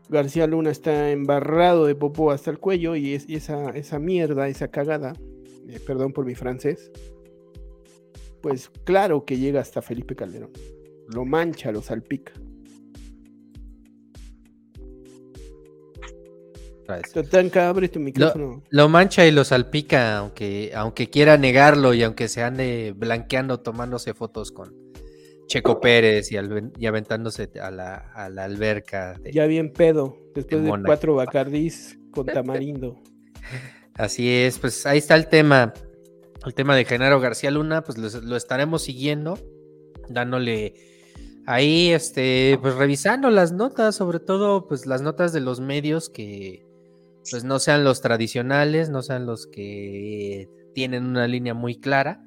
García 0.10 0.48
Luna 0.48 0.72
está 0.72 1.12
embarrado 1.12 1.86
de 1.86 1.96
popó 1.96 2.32
hasta 2.32 2.52
el 2.52 2.60
cuello 2.60 2.96
y, 2.96 3.14
es, 3.14 3.26
esa, 3.30 3.72
esa 3.72 4.00
mierda, 4.00 4.48
esa 4.48 4.70
cagada, 4.70 5.14
eh, 5.68 5.80
perdón 5.86 6.14
por 6.14 6.26
mi 6.26 6.36
francés, 6.36 6.92
pues 8.42 8.70
claro 8.84 9.26
que 9.26 9.38
llega 9.38 9.62
hasta 9.62 9.82
Felipe 9.82 10.16
Calderón. 10.16 10.52
Lo 11.14 11.26
mancha, 11.26 11.72
lo 11.72 11.82
salpica. 11.82 12.34
Tatanka, 17.14 17.70
abre 17.70 17.90
tu 17.90 18.00
micrófono. 18.00 18.64
Lo 18.70 18.90
mancha 18.90 19.26
y 19.26 19.32
lo 19.32 19.44
salpica, 19.44 20.18
aunque, 20.18 20.72
aunque 20.76 21.10
quiera 21.10 21.38
negarlo 21.38 21.94
y 21.94 22.04
aunque 22.04 22.28
se 22.28 22.44
ande 22.44 22.94
blanqueando, 22.96 23.60
tomándose 23.60 24.14
fotos 24.14 24.52
con 24.52 24.76
Checo 25.48 25.80
Pérez 25.82 26.32
y, 26.32 26.38
al- 26.38 26.72
y 26.78 26.86
aventándose 26.86 27.50
a 27.62 27.72
la, 27.72 27.96
a 28.14 28.30
la 28.30 28.44
alberca. 28.46 29.16
de- 29.22 29.32
Ya 29.32 29.46
bien 29.46 29.72
pedo, 29.74 30.18
después 30.36 30.64
de 30.64 30.70
cuatro 30.86 31.16
bacardís 31.16 31.98
con 32.12 32.26
tamarindo. 32.26 33.00
Así 33.96 34.30
es, 34.32 34.58
pues 34.60 34.86
ahí 34.86 34.98
está 34.98 35.16
el 35.16 35.28
tema. 35.28 35.74
El 36.46 36.54
tema 36.54 36.76
de 36.76 36.86
Genaro 36.86 37.20
García 37.20 37.52
Luna, 37.52 37.84
pues 37.84 37.98
lo, 37.98 38.22
lo 38.22 38.36
estaremos 38.36 38.82
siguiendo, 38.84 39.38
dándole 40.10 40.74
ahí, 41.46 41.92
este, 41.92 42.58
pues 42.62 42.76
revisando 42.76 43.30
las 43.30 43.52
notas, 43.52 43.96
sobre 43.96 44.20
todo, 44.20 44.68
pues 44.68 44.86
las 44.88 45.02
notas 45.02 45.34
de 45.34 45.42
los 45.42 45.60
medios 45.60 46.10
que, 46.10 46.66
pues 47.30 47.44
no 47.44 47.60
sean 47.60 47.84
los 47.84 48.02
tradicionales, 48.02 48.90
no 48.90 49.02
sean 49.02 49.26
los 49.26 49.48
que 49.48 50.50
tienen 50.74 51.06
una 51.06 51.28
línea 51.28 51.54
muy 51.54 51.80
clara. 51.80 52.24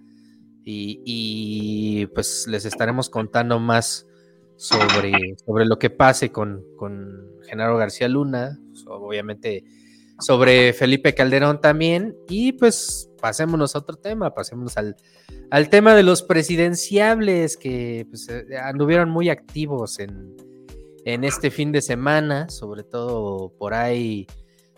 Y, 0.67 2.07
pues 2.15 2.47
les 2.49 2.65
estaremos 2.65 3.11
contando 3.11 3.61
más 3.61 4.07
sobre, 4.57 5.37
sobre 5.45 5.67
lo 5.67 5.79
que 5.79 5.91
pase 5.91 6.31
con, 6.31 6.65
con 6.79 7.35
Genaro 7.47 7.77
García 7.77 8.09
Luna, 8.09 8.59
obviamente 8.87 9.65
sobre 10.19 10.73
Felipe 10.73 11.15
Calderón 11.15 11.61
también. 11.61 12.17
Y 12.29 12.53
pues 12.53 13.11
pasémonos 13.21 13.75
a 13.75 13.81
otro 13.81 13.97
tema, 13.97 14.35
pasémonos 14.35 14.77
al, 14.77 14.97
al 15.51 15.69
tema 15.69 15.95
de 15.95 16.03
los 16.03 16.23
presidenciables 16.23 17.57
que 17.57 18.07
pues, 18.09 18.29
eh, 18.29 18.57
anduvieron 18.63 19.11
muy 19.11 19.29
activos 19.29 19.99
en, 19.99 20.37
en, 21.05 21.25
este 21.25 21.51
fin 21.51 21.73
de 21.73 21.83
semana, 21.83 22.49
sobre 22.49 22.85
todo 22.85 23.53
por 23.59 23.75
ahí 23.75 24.27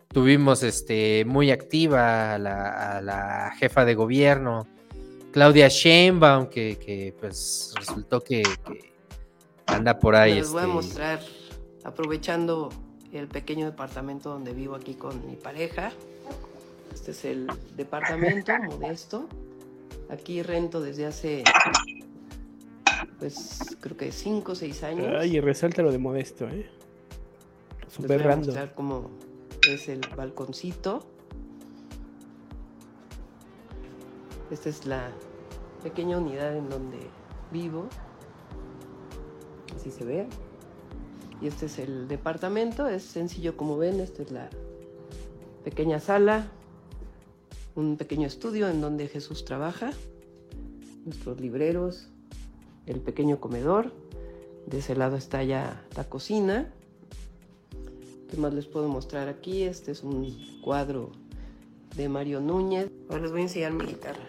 tuvimos 0.08 0.62
este, 0.62 1.24
muy 1.24 1.50
activa 1.50 2.34
a 2.34 2.38
la, 2.38 3.52
jefa 3.58 3.84
de 3.84 3.94
gobierno, 3.94 4.66
Claudia 5.32 5.68
Sheinbaum, 5.68 6.46
que, 6.46 6.78
que 6.78 7.14
pues 7.20 7.74
resultó 7.76 8.20
que, 8.20 8.42
anda 9.66 9.98
por 9.98 10.16
ahí. 10.16 10.36
Les 10.36 10.50
voy 10.50 10.60
a 10.60 10.64
este, 10.64 10.74
mostrar, 10.74 11.20
aprovechando 11.84 12.70
el 13.12 13.28
pequeño 13.28 13.66
departamento 13.66 14.30
donde 14.30 14.52
vivo 14.52 14.74
aquí 14.74 14.94
con 14.94 15.26
mi 15.26 15.36
pareja. 15.36 15.92
Este 16.92 17.10
es 17.10 17.24
el 17.24 17.46
departamento 17.76 18.52
modesto. 18.58 19.28
Aquí 20.08 20.42
rento 20.42 20.80
desde 20.80 21.06
hace, 21.06 21.42
pues 23.18 23.76
creo 23.80 23.96
que 23.96 24.12
5 24.12 24.52
o 24.52 24.54
6 24.54 24.82
años. 24.84 25.16
Ay, 25.18 25.40
resalta 25.40 25.82
lo 25.82 25.90
de 25.90 25.98
modesto, 25.98 26.48
¿eh? 26.48 26.70
Super 27.88 28.18
Les 28.18 28.22
voy 28.22 28.32
a 28.32 28.36
mostrar 28.36 28.74
cómo 28.74 29.10
es 29.74 29.88
el 29.88 30.00
balconcito. 30.16 31.04
Esta 34.50 34.68
es 34.68 34.86
la 34.86 35.10
pequeña 35.82 36.18
unidad 36.18 36.56
en 36.56 36.68
donde 36.68 36.98
vivo. 37.52 37.88
Así 39.74 39.90
se 39.90 40.04
ve. 40.04 40.28
Y 41.40 41.48
este 41.48 41.66
es 41.66 41.78
el 41.78 42.08
departamento, 42.08 42.86
es 42.86 43.02
sencillo 43.02 43.56
como 43.56 43.76
ven, 43.76 44.00
esta 44.00 44.22
es 44.22 44.30
la 44.30 44.48
pequeña 45.64 46.00
sala, 46.00 46.46
un 47.74 47.96
pequeño 47.98 48.26
estudio 48.26 48.68
en 48.68 48.80
donde 48.80 49.06
Jesús 49.08 49.44
trabaja, 49.44 49.90
nuestros 51.04 51.38
libreros, 51.40 52.08
el 52.86 53.00
pequeño 53.00 53.38
comedor, 53.38 53.92
de 54.66 54.78
ese 54.78 54.96
lado 54.96 55.16
está 55.16 55.42
ya 55.44 55.84
la 55.94 56.04
cocina. 56.04 56.72
¿Qué 58.30 58.36
más 58.36 58.52
les 58.52 58.66
puedo 58.66 58.88
mostrar 58.88 59.28
aquí? 59.28 59.62
Este 59.62 59.92
es 59.92 60.02
un 60.02 60.60
cuadro 60.62 61.12
de 61.96 62.08
Mario 62.08 62.40
Núñez. 62.40 62.90
Ahora 63.08 63.22
les 63.22 63.30
voy 63.30 63.40
a 63.40 63.44
enseñar 63.44 63.72
mi 63.72 63.84
guitarra. 63.84 64.22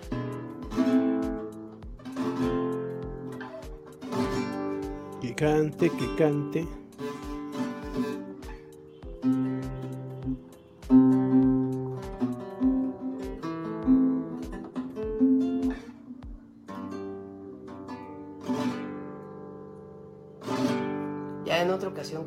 Que 5.22 5.34
cante, 5.34 5.90
que 5.90 6.16
cante. 6.16 6.68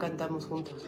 cantamos 0.00 0.46
juntos. 0.46 0.86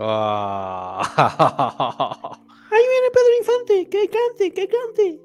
Ah. 0.00 1.02
Ahí 2.70 2.84
viene 2.88 3.10
Pedro 3.12 3.36
Infante, 3.38 3.88
que 3.90 4.08
cante, 4.08 4.52
que 4.54 4.68
cante. 4.68 5.20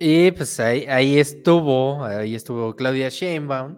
Y 0.00 0.30
pues 0.30 0.60
ahí, 0.60 0.84
ahí 0.86 1.18
estuvo, 1.18 2.04
ahí 2.04 2.34
estuvo 2.36 2.76
Claudia 2.76 3.08
Sheinbaum. 3.08 3.74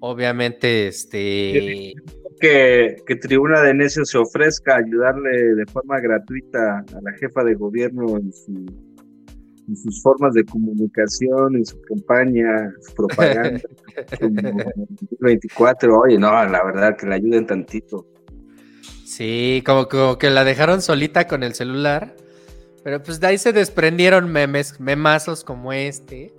Obviamente, 0.00 0.88
este. 0.88 1.94
Que, 2.40 2.96
que 3.06 3.16
Tribuna 3.16 3.60
de 3.62 3.74
Necios 3.74 4.10
se 4.10 4.18
ofrezca 4.18 4.74
a 4.74 4.78
ayudarle 4.78 5.54
de 5.54 5.66
forma 5.66 5.98
gratuita 6.00 6.78
a 6.78 7.00
la 7.02 7.12
jefa 7.18 7.42
de 7.44 7.54
gobierno 7.54 8.16
en 8.18 8.32
su 8.32 8.66
en 9.68 9.76
sus 9.76 10.02
formas 10.02 10.34
de 10.34 10.44
comunicación, 10.44 11.56
en 11.56 11.64
su 11.64 11.80
campaña, 11.82 12.72
su 12.80 12.94
propaganda. 12.94 13.60
24, 15.20 16.00
oye, 16.00 16.18
no, 16.18 16.30
la 16.30 16.64
verdad 16.64 16.96
que 16.96 17.06
la 17.06 17.14
ayuden 17.14 17.46
tantito. 17.46 18.11
Sí, 19.12 19.62
como, 19.66 19.88
que 20.16 20.30
la 20.30 20.42
dejaron 20.42 20.80
solita 20.80 21.26
con 21.26 21.42
el 21.42 21.54
celular, 21.54 22.16
pero 22.82 23.02
pues 23.02 23.20
de 23.20 23.26
ahí 23.26 23.36
se 23.36 23.52
desprendieron 23.52 24.32
memes, 24.32 24.80
memazos 24.80 25.44
como 25.44 25.70
este. 25.74 26.32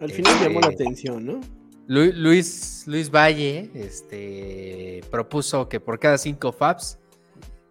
Al 0.00 0.12
final 0.12 0.32
llamó 0.40 0.60
la 0.60 0.68
este, 0.68 0.84
atención, 0.84 1.26
¿no? 1.26 1.40
Luis, 1.88 2.84
Luis 2.86 3.10
Valle 3.10 3.70
este, 3.74 5.00
propuso 5.10 5.68
que 5.68 5.80
por 5.80 5.98
cada 5.98 6.16
cinco 6.16 6.52
FAPs 6.52 7.00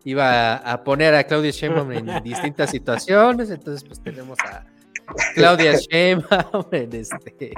iba 0.04 0.58
a 0.58 0.84
poner 0.84 1.16
a 1.16 1.24
Claudia 1.24 1.52
Sheinbaum 1.52 1.94
en 1.94 2.06
distintas 2.26 2.72
situaciones, 2.72 3.50
entonces 3.50 3.88
pues 3.88 4.04
tenemos 4.04 4.38
a 4.40 4.66
Claudia 5.34 5.80
Sheinbaum 5.80 6.66
este. 6.74 7.54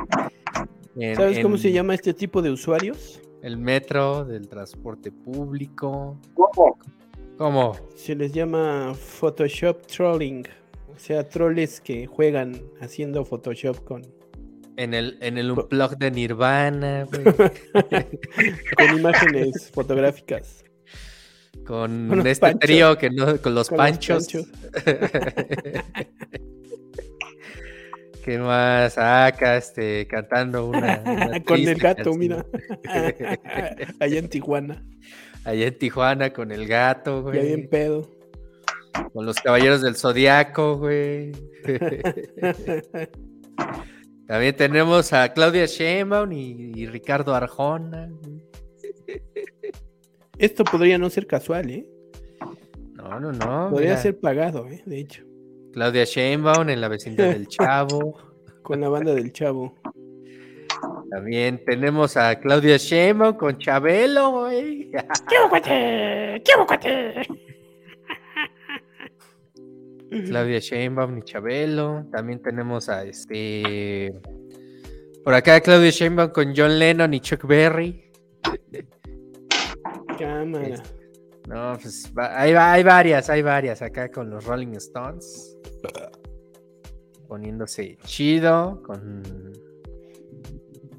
¿Sabes 1.15 1.39
cómo 1.39 1.57
se 1.57 1.71
llama 1.71 1.95
este 1.95 2.13
tipo 2.13 2.43
de 2.43 2.51
usuarios? 2.51 3.19
El 3.47 3.55
metro, 3.55 4.25
del 4.25 4.49
transporte 4.49 5.09
público. 5.09 6.19
¿Cómo? 6.33 6.77
¿Cómo? 7.37 7.77
Se 7.95 8.13
les 8.13 8.33
llama 8.33 8.93
Photoshop 8.93 9.87
trolling. 9.87 10.45
O 10.93 10.99
sea, 10.99 11.29
troles 11.29 11.79
que 11.79 12.07
juegan 12.07 12.61
haciendo 12.81 13.23
Photoshop 13.23 13.85
con. 13.85 14.05
En 14.75 14.93
el, 14.93 15.17
en 15.21 15.37
el 15.37 15.53
blog 15.53 15.97
de 15.97 16.11
Nirvana, 16.11 17.07
con 18.77 18.99
imágenes 18.99 19.71
fotográficas. 19.73 20.65
Con, 21.65 22.27
este 22.27 22.53
trío 22.55 22.97
que 22.97 23.09
no, 23.11 23.41
con 23.41 23.55
los 23.55 23.69
panchos. 23.69 24.27
¿Qué 28.28 28.38
más? 28.38 28.97
Acá, 28.97 29.55
este, 29.55 30.05
cantando 30.05 30.67
una. 30.67 31.01
con 31.47 31.61
el 31.61 31.75
gato, 31.75 32.13
mira. 32.13 32.45
Allá 34.01 34.19
en 34.19 34.28
Tijuana. 34.28 34.84
Allá 35.45 35.67
en 35.67 35.78
Tijuana 35.78 36.34
con 36.34 36.51
el 36.51 36.67
gato, 36.67 37.23
güey. 37.23 37.38
Y 37.38 37.39
ahí 37.39 37.53
en 37.53 37.69
pedo. 37.69 38.11
Con 39.13 39.25
los 39.25 39.38
caballeros 39.38 39.82
del 39.82 39.95
zodiaco, 39.95 40.75
güey. 40.75 41.32
También 44.28 44.57
tenemos 44.57 45.13
a 45.13 45.32
Claudia 45.32 45.65
Sheinbaum 45.65 46.34
y, 46.34 46.86
Ricardo 46.86 47.34
Arjona. 47.34 48.09
Esto 50.38 50.65
podría 50.65 50.97
no 50.97 51.09
ser 51.09 51.28
casual, 51.28 51.69
¿eh? 51.69 51.89
No, 52.91 53.21
no, 53.21 53.32
no. 53.32 53.69
Podría 53.69 53.95
ser 53.95 54.19
pagado, 54.19 54.67
¿eh? 54.67 54.84
De 54.86 54.99
hecho. 54.99 55.26
Claudia 55.78 56.05
Sheinbaum 56.05 56.69
en 56.69 56.82
la 56.82 56.88
vecindad 56.88 57.25
del 57.25 57.47
Chavo. 57.47 58.17
con 58.63 58.82
la 58.82 58.89
banda 58.89 59.13
del 59.13 59.32
Chavo. 59.32 59.75
También 61.11 61.63
tenemos 61.63 62.17
a 62.17 62.39
Claudia 62.39 62.78
Sheinbaum 62.78 63.38
con 63.38 63.59
Chabelo, 63.59 64.32
güey. 64.32 64.89
¡Qué 66.41 66.43
¡Qué 66.43 67.28
Claudia 70.25 70.57
Sheinbaum 70.57 71.19
y 71.19 71.21
Chabelo. 71.21 72.07
También 72.11 72.41
tenemos 72.41 72.89
a 72.89 73.03
este. 73.03 74.19
Por 75.23 75.36
acá 75.36 75.61
Claudia 75.61 75.91
Sheinbaum 75.91 76.32
con 76.32 76.55
John 76.57 76.80
Lennon 76.80 77.13
y 77.13 77.19
Chuck 77.19 77.45
Berry. 77.45 78.11
Cámara. 80.17 80.82
No, 81.47 81.77
pues 81.81 82.11
hay, 82.17 82.53
hay 82.53 82.83
varias, 82.83 83.29
hay 83.29 83.41
varias 83.41 83.81
acá 83.81 84.11
con 84.11 84.29
los 84.29 84.45
Rolling 84.45 84.75
Stones 84.75 85.57
poniéndose 87.27 87.97
chido 88.05 88.81
con 88.83 89.23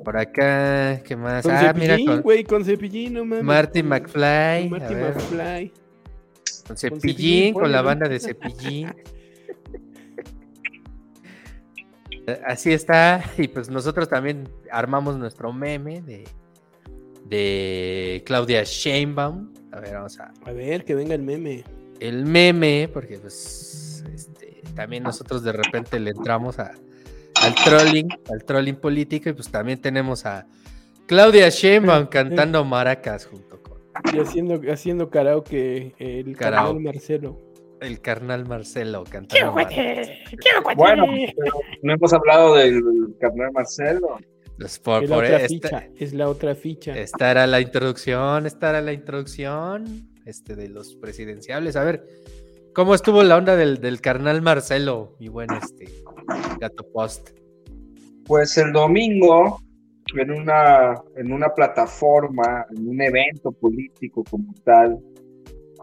por 0.04 0.16
acá, 0.16 1.02
¿qué 1.02 1.16
más? 1.16 1.42
Con 1.42 1.52
ah, 1.52 1.74
mira 1.76 1.98
con 2.06 2.22
güey, 2.22 2.44
con 2.44 2.64
cepillín, 2.64 3.14
no 3.14 3.24
mames. 3.26 3.44
Marty 3.44 3.82
McFly. 3.82 4.70
Marty 4.70 4.94
McFly. 4.94 5.72
Con 6.66 6.76
cepillín, 6.78 7.52
con, 7.52 7.70
la 7.70 7.82
banda 7.82 8.08
de 8.08 8.18
cepillín. 8.18 8.94
Así 12.46 12.72
está, 12.72 13.22
y 13.36 13.48
pues 13.48 13.68
nosotros 13.68 14.08
también 14.08 14.48
armamos 14.70 15.18
nuestro 15.18 15.52
meme 15.52 16.00
de, 16.00 16.24
de 17.26 18.22
Claudia 18.24 18.62
Sheinbaum. 18.64 19.52
A 19.72 19.80
ver, 19.80 19.94
vamos 19.94 20.18
a. 20.20 20.32
A 20.44 20.52
ver, 20.52 20.84
que 20.84 20.94
venga 20.94 21.14
el 21.14 21.22
meme. 21.22 21.64
El 22.00 22.24
meme, 22.24 22.88
porque 22.92 23.18
pues 23.18 24.04
también 24.74 25.02
nosotros 25.02 25.42
de 25.42 25.52
repente 25.52 25.98
le 25.98 26.10
entramos 26.10 26.58
a, 26.58 26.72
al 27.42 27.54
trolling, 27.64 28.08
al 28.30 28.44
trolling 28.44 28.76
político, 28.76 29.28
y 29.28 29.32
pues 29.32 29.50
también 29.50 29.80
tenemos 29.80 30.24
a 30.24 30.46
Claudia 31.06 31.48
Sheinbaum 31.48 32.06
cantando 32.10 32.64
maracas 32.64 33.26
junto 33.26 33.60
con 33.62 33.78
Y 34.14 34.20
haciendo, 34.20 34.60
haciendo 34.72 35.10
karaoke 35.10 35.94
el 35.98 36.36
Karaoke. 36.36 36.74
carnal 36.74 36.80
Marcelo. 36.80 37.40
el 37.80 38.00
carnal 38.00 38.46
Marcelo 38.46 39.04
cantando 39.10 39.52
maracas. 39.52 40.08
Bueno, 40.76 41.06
pero 41.36 41.52
no 41.82 41.92
hemos 41.92 42.12
hablado 42.12 42.54
del 42.54 42.80
carnal 43.20 43.50
Marcelo. 43.52 44.18
Pues 44.58 44.78
por- 44.78 45.04
es 45.04 45.10
la 45.10 45.16
por 45.16 45.24
otra 45.24 45.36
esta- 45.40 45.48
ficha. 45.48 45.88
Es 45.96 46.12
la 46.14 46.28
otra 46.28 46.54
ficha. 46.54 46.98
Esta 46.98 47.30
era 47.30 47.46
la 47.46 47.60
introducción, 47.60 48.46
esta 48.46 48.70
era 48.70 48.80
la 48.80 48.92
introducción 48.92 50.08
este, 50.26 50.56
de 50.56 50.68
los 50.68 50.96
presidenciables. 50.96 51.76
A 51.76 51.84
ver, 51.84 52.04
¿cómo 52.74 52.94
estuvo 52.94 53.22
la 53.22 53.36
onda 53.36 53.56
del, 53.56 53.80
del 53.80 54.00
carnal 54.00 54.42
Marcelo, 54.42 55.16
mi 55.20 55.28
buen 55.28 55.48
este, 55.52 55.88
gato 56.60 56.84
post? 56.92 57.30
Pues 58.26 58.58
el 58.58 58.72
domingo, 58.72 59.60
en 60.16 60.30
una, 60.32 60.94
en 61.16 61.32
una 61.32 61.54
plataforma, 61.54 62.66
en 62.76 62.88
un 62.88 63.00
evento 63.00 63.52
político 63.52 64.24
como 64.28 64.52
tal, 64.64 64.98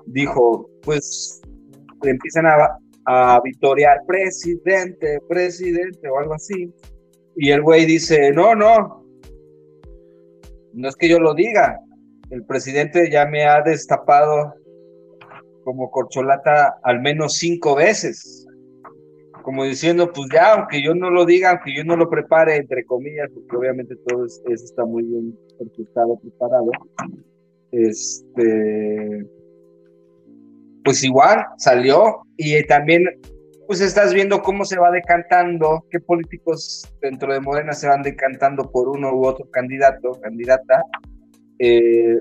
dijo, 0.05 0.69
pues 0.83 1.41
empiezan 2.03 2.45
a, 2.45 2.77
a 3.05 3.41
vitorear 3.41 3.99
presidente, 4.05 5.19
presidente 5.27 6.07
o 6.09 6.19
algo 6.19 6.33
así. 6.35 6.71
Y 7.35 7.51
el 7.51 7.61
güey 7.61 7.85
dice, 7.85 8.31
no, 8.31 8.55
no, 8.55 9.05
no 10.73 10.87
es 10.87 10.95
que 10.95 11.09
yo 11.09 11.19
lo 11.19 11.33
diga, 11.33 11.79
el 12.29 12.45
presidente 12.45 13.09
ya 13.11 13.25
me 13.25 13.45
ha 13.45 13.61
destapado 13.61 14.53
como 15.63 15.89
corcholata 15.91 16.75
al 16.83 17.01
menos 17.01 17.37
cinco 17.37 17.75
veces 17.75 18.45
como 19.45 19.63
diciendo, 19.63 20.11
pues 20.11 20.27
ya, 20.33 20.55
aunque 20.55 20.81
yo 20.83 20.95
no 20.95 21.11
lo 21.11 21.23
diga, 21.23 21.51
aunque 21.51 21.71
yo 21.75 21.83
no 21.83 21.95
lo 21.95 22.09
prepare, 22.09 22.55
entre 22.55 22.83
comillas, 22.83 23.29
porque 23.31 23.55
obviamente 23.55 23.95
todo 24.07 24.25
es- 24.25 24.41
eso 24.47 24.65
está 24.65 24.85
muy 24.85 25.03
bien 25.03 25.37
orquestado, 25.59 26.19
preparado, 26.19 26.71
este, 27.71 29.23
pues 30.83 31.03
igual 31.03 31.45
salió 31.57 32.23
y 32.37 32.65
también, 32.65 33.05
pues 33.67 33.81
estás 33.81 34.13
viendo 34.13 34.41
cómo 34.41 34.65
se 34.65 34.77
va 34.77 34.91
decantando, 34.91 35.85
qué 35.89 35.99
políticos 35.99 36.87
dentro 37.01 37.33
de 37.33 37.39
Morena 37.39 37.73
se 37.73 37.87
van 37.87 38.01
decantando 38.01 38.69
por 38.71 38.89
uno 38.89 39.13
u 39.13 39.25
otro 39.25 39.49
candidato, 39.49 40.19
candidata, 40.21 40.83
eh, 41.59 42.19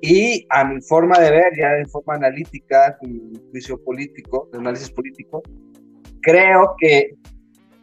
y 0.00 0.46
a 0.50 0.64
mi 0.64 0.80
forma 0.82 1.18
de 1.18 1.30
ver, 1.30 1.52
ya 1.58 1.72
de 1.72 1.86
forma 1.86 2.14
analítica, 2.14 2.96
mi 3.02 3.32
juicio 3.50 3.82
político, 3.82 4.48
de 4.52 4.58
análisis 4.58 4.90
político, 4.90 5.42
creo 6.20 6.74
que 6.78 7.16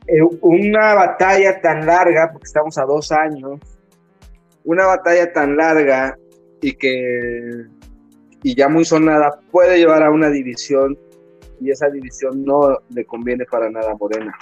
eh, 0.07 0.21
una 0.41 0.93
batalla 0.93 1.59
tan 1.59 1.86
larga, 1.86 2.29
porque 2.31 2.45
estamos 2.45 2.77
a 2.77 2.84
dos 2.84 3.11
años, 3.11 3.59
una 4.63 4.86
batalla 4.86 5.34
tan 5.34 5.57
larga 5.57 6.17
y 6.61 6.73
que 6.73 7.65
y 8.43 8.55
ya 8.55 8.67
muy 8.67 8.84
sonada 8.84 9.39
puede 9.51 9.77
llevar 9.77 10.03
a 10.03 10.11
una 10.11 10.29
división 10.29 10.97
y 11.60 11.72
esa 11.72 11.89
división 11.89 12.43
no 12.43 12.78
le 12.89 13.06
conviene 13.06 13.45
para 13.45 13.70
nada 13.70 13.91
a 13.91 13.95
Morena. 13.95 14.34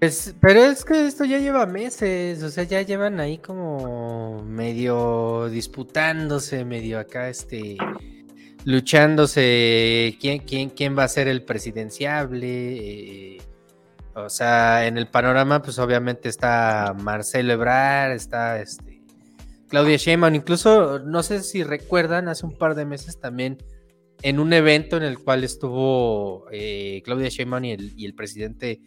Pues, 0.00 0.34
pero 0.40 0.60
es 0.60 0.84
que 0.84 1.06
esto 1.06 1.26
ya 1.26 1.38
lleva 1.38 1.66
meses, 1.66 2.42
o 2.42 2.48
sea, 2.48 2.64
ya 2.64 2.80
llevan 2.80 3.20
ahí 3.20 3.36
como 3.36 4.42
medio 4.44 5.50
disputándose, 5.50 6.64
medio 6.64 6.98
acá, 6.98 7.28
este, 7.28 7.76
luchándose 8.64 10.16
quién, 10.18 10.38
quién, 10.38 10.70
quién 10.70 10.96
va 10.96 11.04
a 11.04 11.08
ser 11.08 11.28
el 11.28 11.44
presidenciable. 11.44 13.36
eh, 13.36 13.38
o 14.14 14.28
sea, 14.28 14.86
en 14.86 14.98
el 14.98 15.06
panorama, 15.06 15.62
pues 15.62 15.78
obviamente 15.78 16.28
está 16.28 16.94
Marcelo 16.98 17.52
Ebrard, 17.52 18.12
está 18.12 18.60
este, 18.60 18.89
Claudia 19.70 19.96
Sheinbaum, 19.96 20.34
incluso, 20.34 20.98
no 20.98 21.22
sé 21.22 21.42
si 21.42 21.62
recuerdan, 21.62 22.28
hace 22.28 22.44
un 22.44 22.58
par 22.58 22.74
de 22.74 22.84
meses 22.84 23.20
también 23.20 23.56
en 24.22 24.40
un 24.40 24.52
evento 24.52 24.96
en 24.96 25.04
el 25.04 25.18
cual 25.18 25.44
estuvo 25.44 26.46
eh, 26.50 27.00
Claudia 27.04 27.28
Sheinbaum 27.28 27.64
y 27.64 27.72
el, 27.72 27.92
y 27.96 28.04
el 28.04 28.14
presidente 28.14 28.80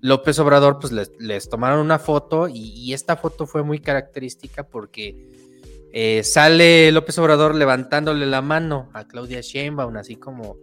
López 0.00 0.38
Obrador, 0.40 0.78
pues 0.80 0.92
les, 0.92 1.12
les 1.20 1.48
tomaron 1.48 1.78
una 1.78 1.98
foto 1.98 2.48
y, 2.48 2.72
y 2.74 2.92
esta 2.92 3.16
foto 3.16 3.46
fue 3.46 3.62
muy 3.62 3.78
característica 3.78 4.68
porque 4.68 5.16
eh, 5.92 6.24
sale 6.24 6.90
López 6.90 7.16
Obrador 7.18 7.54
levantándole 7.54 8.26
la 8.26 8.42
mano 8.42 8.90
a 8.92 9.06
Claudia 9.06 9.40
Sheinbaum, 9.40 9.96
así 9.96 10.16
como, 10.16 10.58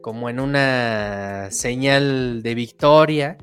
como 0.00 0.30
en 0.30 0.38
una 0.38 1.50
señal 1.50 2.40
de 2.44 2.54
victoria. 2.54 3.36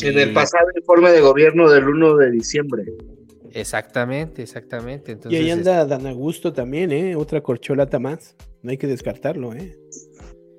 En 0.00 0.16
el 0.16 0.32
pasado 0.32 0.68
informe 0.76 1.10
de 1.10 1.20
gobierno 1.20 1.68
del 1.68 1.88
1 1.88 2.16
de 2.18 2.30
diciembre. 2.30 2.84
Exactamente, 3.52 4.42
exactamente. 4.42 5.18
Y 5.28 5.36
ahí 5.36 5.50
anda 5.50 5.84
Dan 5.84 6.06
Augusto 6.06 6.52
también, 6.52 6.92
¿eh? 6.92 7.16
Otra 7.16 7.40
corcholata 7.42 7.98
más. 7.98 8.36
No 8.62 8.70
hay 8.70 8.78
que 8.78 8.86
descartarlo, 8.86 9.52
¿eh? 9.54 9.76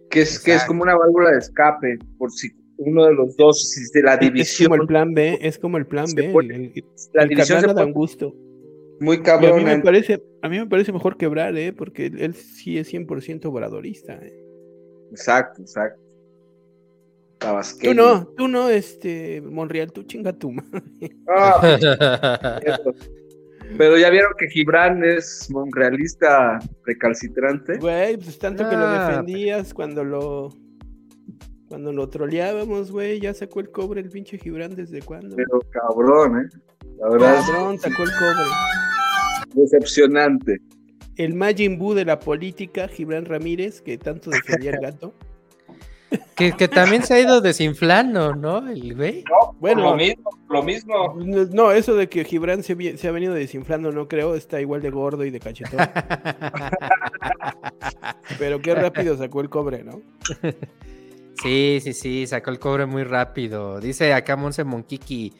Que 0.09 0.21
es, 0.21 0.39
que 0.39 0.55
es 0.55 0.63
como 0.65 0.83
una 0.83 0.95
válvula 0.97 1.31
de 1.31 1.37
escape, 1.37 1.97
por 2.17 2.31
si 2.31 2.49
uno 2.77 3.05
de 3.05 3.13
los 3.13 3.37
dos, 3.37 3.69
si 3.69 3.81
de 3.93 4.03
la 4.03 4.15
Es 4.15 4.19
división, 4.19 4.69
como 4.69 4.81
el 4.81 4.87
plan 4.87 5.13
B, 5.13 5.37
es 5.41 5.57
como 5.57 5.77
el 5.77 5.85
plan 5.85 6.07
B. 6.15 6.31
pone- 6.33 6.55
el, 6.55 6.61
el- 6.75 6.85
la 7.13 7.23
el 7.23 7.29
división 7.29 7.61
se 7.61 7.67
pone 7.67 7.81
Augusto. 7.81 8.35
muy 8.99 9.17
Y 9.17 9.19
a 9.19 9.23
cabrón. 9.23 9.57
mí 9.59 9.63
me 9.65 9.73
en- 9.73 9.81
parece, 9.83 10.21
a 10.41 10.49
mí 10.49 10.59
me 10.59 10.65
parece 10.67 10.91
mejor 10.91 11.15
quebrar, 11.17 11.55
¿eh? 11.57 11.71
Porque 11.73 12.07
él, 12.07 12.19
él 12.19 12.33
sí 12.33 12.77
es 12.77 12.91
100% 12.91 13.45
obradorista, 13.45 14.13
¿eh? 14.21 14.33
Exacto, 15.11 15.61
exacto. 15.61 16.01
Tú 17.81 17.93
no, 17.93 18.27
tú 18.37 18.47
no, 18.47 18.69
este, 18.69 19.41
Monreal, 19.41 19.91
tú 19.91 20.03
chinga 20.03 20.31
tu 20.33 20.51
madre. 20.51 20.81
Ah, 21.27 22.59
pero 23.77 23.97
ya 23.97 24.09
vieron 24.09 24.31
que 24.37 24.47
Gibran 24.49 25.03
es 25.03 25.47
monrealista 25.49 26.59
recalcitrante. 26.85 27.77
Güey, 27.77 28.17
pues 28.17 28.37
tanto 28.37 28.69
que 28.69 28.75
lo 28.75 28.85
Ah, 28.85 29.09
defendías 29.09 29.73
cuando 29.73 30.03
lo 30.03 30.49
cuando 31.67 31.93
lo 31.93 32.09
troleábamos, 32.09 32.91
güey, 32.91 33.21
ya 33.21 33.33
sacó 33.33 33.61
el 33.61 33.71
cobre 33.71 34.01
el 34.01 34.09
pinche 34.09 34.37
Gibran 34.37 34.75
desde 34.75 35.01
cuándo. 35.01 35.35
Pero 35.37 35.61
cabrón, 35.71 36.41
¿eh? 36.41 36.49
La 36.99 37.09
verdad 37.09 37.39
Cabrón, 37.47 37.79
sacó 37.79 38.03
el 38.03 38.09
cobre. 38.19 39.55
decepcionante. 39.55 40.57
El 41.15 41.33
Majin 41.33 41.77
Buu 41.79 41.93
de 41.93 42.03
la 42.05 42.19
política, 42.19 42.87
Gibran 42.89 43.25
Ramírez, 43.25 43.81
que 43.81 43.97
tanto 43.97 44.29
defendía 44.31 44.71
el 44.71 44.81
gato. 44.81 45.13
Que, 46.35 46.53
que 46.53 46.67
también 46.67 47.03
se 47.03 47.13
ha 47.13 47.19
ido 47.19 47.41
desinflando, 47.41 48.35
¿no? 48.35 48.67
El 48.69 48.95
güey. 48.95 49.23
No, 49.29 49.53
Bueno. 49.59 49.83
lo 49.83 49.95
mismo, 49.95 50.29
lo 50.49 50.63
mismo. 50.63 51.15
No, 51.15 51.71
eso 51.71 51.95
de 51.95 52.09
que 52.09 52.23
Gibran 52.25 52.63
se 52.63 52.73
ha 53.07 53.11
venido 53.11 53.33
desinflando, 53.33 53.91
no 53.91 54.07
creo, 54.07 54.35
está 54.35 54.59
igual 54.59 54.81
de 54.81 54.89
gordo 54.89 55.23
y 55.25 55.31
de 55.31 55.39
cachetón. 55.39 55.79
Pero 58.39 58.61
qué 58.61 58.75
rápido 58.75 59.17
sacó 59.17 59.41
el 59.41 59.49
cobre, 59.49 59.83
¿no? 59.83 60.01
Sí, 61.41 61.79
sí, 61.81 61.93
sí, 61.93 62.27
sacó 62.27 62.51
el 62.51 62.59
cobre 62.59 62.85
muy 62.85 63.03
rápido. 63.03 63.79
Dice 63.79 64.13
acá 64.13 64.35
Monse 64.35 64.63
Monquiqui, 64.63 65.33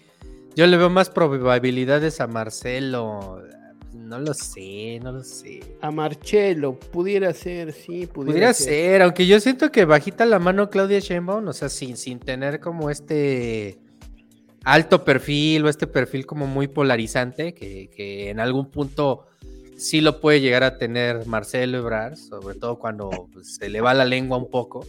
yo 0.56 0.68
le 0.68 0.78
veo 0.78 0.90
más 0.90 1.10
probabilidades 1.10 2.22
a 2.22 2.28
Marcelo. 2.28 3.42
No 4.12 4.20
lo 4.20 4.34
sé, 4.34 5.00
no 5.02 5.14
lo 5.14 5.24
sé. 5.24 5.62
A 5.80 5.90
Marcelo, 5.90 6.78
pudiera 6.78 7.34
ser, 7.34 7.72
sí, 7.72 8.08
pudiera, 8.08 8.34
Pudiera 8.34 8.54
ser. 8.54 8.68
ser, 8.68 9.02
aunque 9.04 9.26
yo 9.26 9.40
siento 9.40 9.72
que 9.72 9.86
bajita 9.86 10.26
la 10.26 10.38
mano 10.38 10.70
Claudia 10.70 11.00
Sheinbaum, 11.00 11.48
o 11.48 11.54
sea, 11.54 11.70
sin, 11.70 11.96
sin 11.96 12.20
tener 12.20 12.60
como 12.60 12.90
este 12.90 13.80
alto 14.66 15.06
perfil 15.06 15.64
o 15.64 15.70
este 15.70 15.88
perfil 15.88 16.26
como 16.26 16.46
muy 16.46 16.68
polarizante, 16.68 17.54
que, 17.54 17.90
que 17.90 18.30
en 18.30 18.42
algún 18.42 18.70
punto 18.70 19.28
sí 19.78 20.02
lo 20.02 20.20
puede 20.20 20.42
llegar 20.42 20.64
a 20.66 20.78
tener 20.78 21.26
Marcelo 21.26 21.78
Ebrard, 21.78 22.18
sobre 22.18 22.56
todo 22.56 22.80
cuando 22.80 23.30
pues, 23.32 23.56
se 23.56 23.70
le 23.70 23.80
va 23.80 23.94
la 23.94 24.04
lengua 24.04 24.38
un 24.38 24.50
poco. 24.50 24.86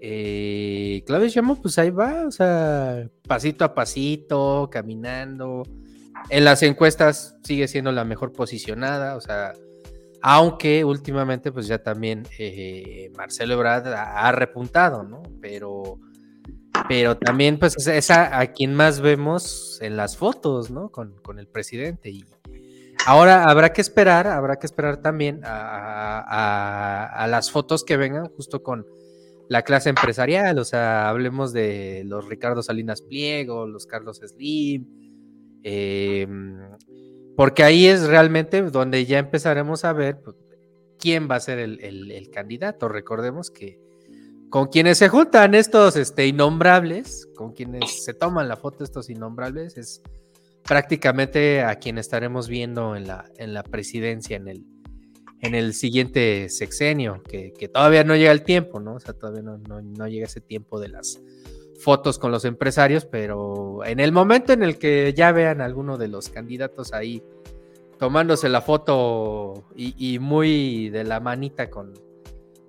Eh, 0.00 1.04
Claudia 1.06 1.28
Sheinbaum, 1.28 1.62
pues 1.62 1.78
ahí 1.78 1.90
va, 1.90 2.26
o 2.26 2.32
sea, 2.32 3.08
pasito 3.28 3.64
a 3.64 3.76
pasito, 3.76 4.68
caminando. 4.72 5.62
En 6.30 6.44
las 6.44 6.62
encuestas 6.62 7.36
sigue 7.44 7.68
siendo 7.68 7.92
la 7.92 8.04
mejor 8.04 8.32
posicionada, 8.32 9.16
o 9.16 9.20
sea, 9.20 9.52
aunque 10.22 10.84
últimamente 10.84 11.52
pues 11.52 11.66
ya 11.66 11.82
también 11.82 12.22
eh, 12.38 13.10
Marcelo 13.16 13.54
Ebrard 13.54 13.86
ha, 13.88 14.32
repuntado, 14.32 15.02
¿no? 15.02 15.22
Pero, 15.40 15.98
pero 16.88 17.16
también 17.18 17.58
pues 17.58 17.76
es 17.76 17.86
esa 17.88 18.38
a 18.38 18.46
quien 18.48 18.74
más 18.74 19.00
vemos 19.00 19.78
en 19.82 19.96
las 19.96 20.16
fotos, 20.16 20.70
¿no? 20.70 20.90
Con, 20.90 21.14
con 21.20 21.38
el 21.38 21.46
presidente. 21.46 22.08
Y 22.08 22.24
ahora 23.06 23.44
habrá 23.44 23.74
que 23.74 23.82
esperar, 23.82 24.26
habrá 24.26 24.56
que 24.56 24.66
esperar 24.66 25.02
también 25.02 25.42
a, 25.44 26.20
a- 26.20 27.04
a 27.22 27.26
las 27.26 27.50
fotos 27.50 27.84
que 27.84 27.98
vengan 27.98 28.28
justo 28.30 28.62
con 28.62 28.86
la 29.50 29.60
clase 29.60 29.90
empresarial, 29.90 30.58
o 30.58 30.64
sea, 30.64 31.06
hablemos 31.10 31.52
de 31.52 32.02
los 32.06 32.26
Ricardo 32.26 32.62
Salinas 32.62 33.02
Pliego, 33.02 33.66
los 33.66 33.84
Carlos 33.84 34.22
Slim, 34.24 35.03
eh, 35.64 36.28
porque 37.36 37.64
ahí 37.64 37.86
es 37.86 38.06
realmente 38.06 38.62
donde 38.62 39.04
ya 39.06 39.18
empezaremos 39.18 39.84
a 39.84 39.92
ver 39.92 40.20
pues, 40.20 40.36
quién 40.98 41.28
va 41.28 41.36
a 41.36 41.40
ser 41.40 41.58
el, 41.58 42.30
candidato. 42.32 42.88
Recordemos 42.88 43.50
que 43.50 43.80
con 44.50 44.68
quienes 44.68 44.98
se 44.98 45.08
juntan 45.08 45.54
estos 45.54 45.96
este, 45.96 46.26
innombrables, 46.28 47.28
con 47.34 47.52
quienes 47.52 48.04
se 48.04 48.14
toman 48.14 48.46
la 48.46 48.56
foto 48.56 48.84
estos 48.84 49.10
innombrables, 49.10 49.76
es 49.76 50.00
prácticamente 50.62 51.62
a 51.62 51.74
quien 51.76 51.98
estaremos 51.98 52.48
viendo 52.48 52.94
en 52.94 53.08
la, 53.08 53.24
en 53.36 53.52
la 53.52 53.64
presidencia 53.64 54.36
en 54.36 54.48
el, 54.48 54.64
en 55.44 55.54
el 55.54 55.74
siguiente 55.74 56.48
sexenio, 56.48 57.22
que, 57.22 57.52
todavía 57.72 58.02
no 58.02 58.16
llega 58.16 58.32
el 58.32 58.42
tiempo, 58.42 58.80
¿no? 58.80 58.94
O 58.94 59.00
sea, 59.00 59.12
todavía 59.12 59.42
no, 59.42 60.08
llega 60.08 60.26
ese 60.26 60.40
tiempo 60.40 60.80
de 60.80 60.88
las 60.88 61.20
fotos 61.84 62.18
con 62.18 62.32
los 62.32 62.46
empresarios, 62.46 63.04
pero 63.04 63.84
en 63.84 64.00
el 64.00 64.10
momento 64.10 64.54
en 64.54 64.62
el 64.62 64.78
que 64.78 65.12
ya 65.14 65.30
vean 65.32 65.60
a 65.60 65.66
alguno 65.66 65.98
de 65.98 66.08
los 66.08 66.30
candidatos 66.30 66.94
ahí 66.94 67.22
tomándose 67.98 68.48
la 68.48 68.62
foto 68.62 69.66
y, 69.76 70.18
muy 70.18 70.88
de 70.88 71.04
la 71.04 71.20
manita 71.20 71.70
con, 71.70 71.92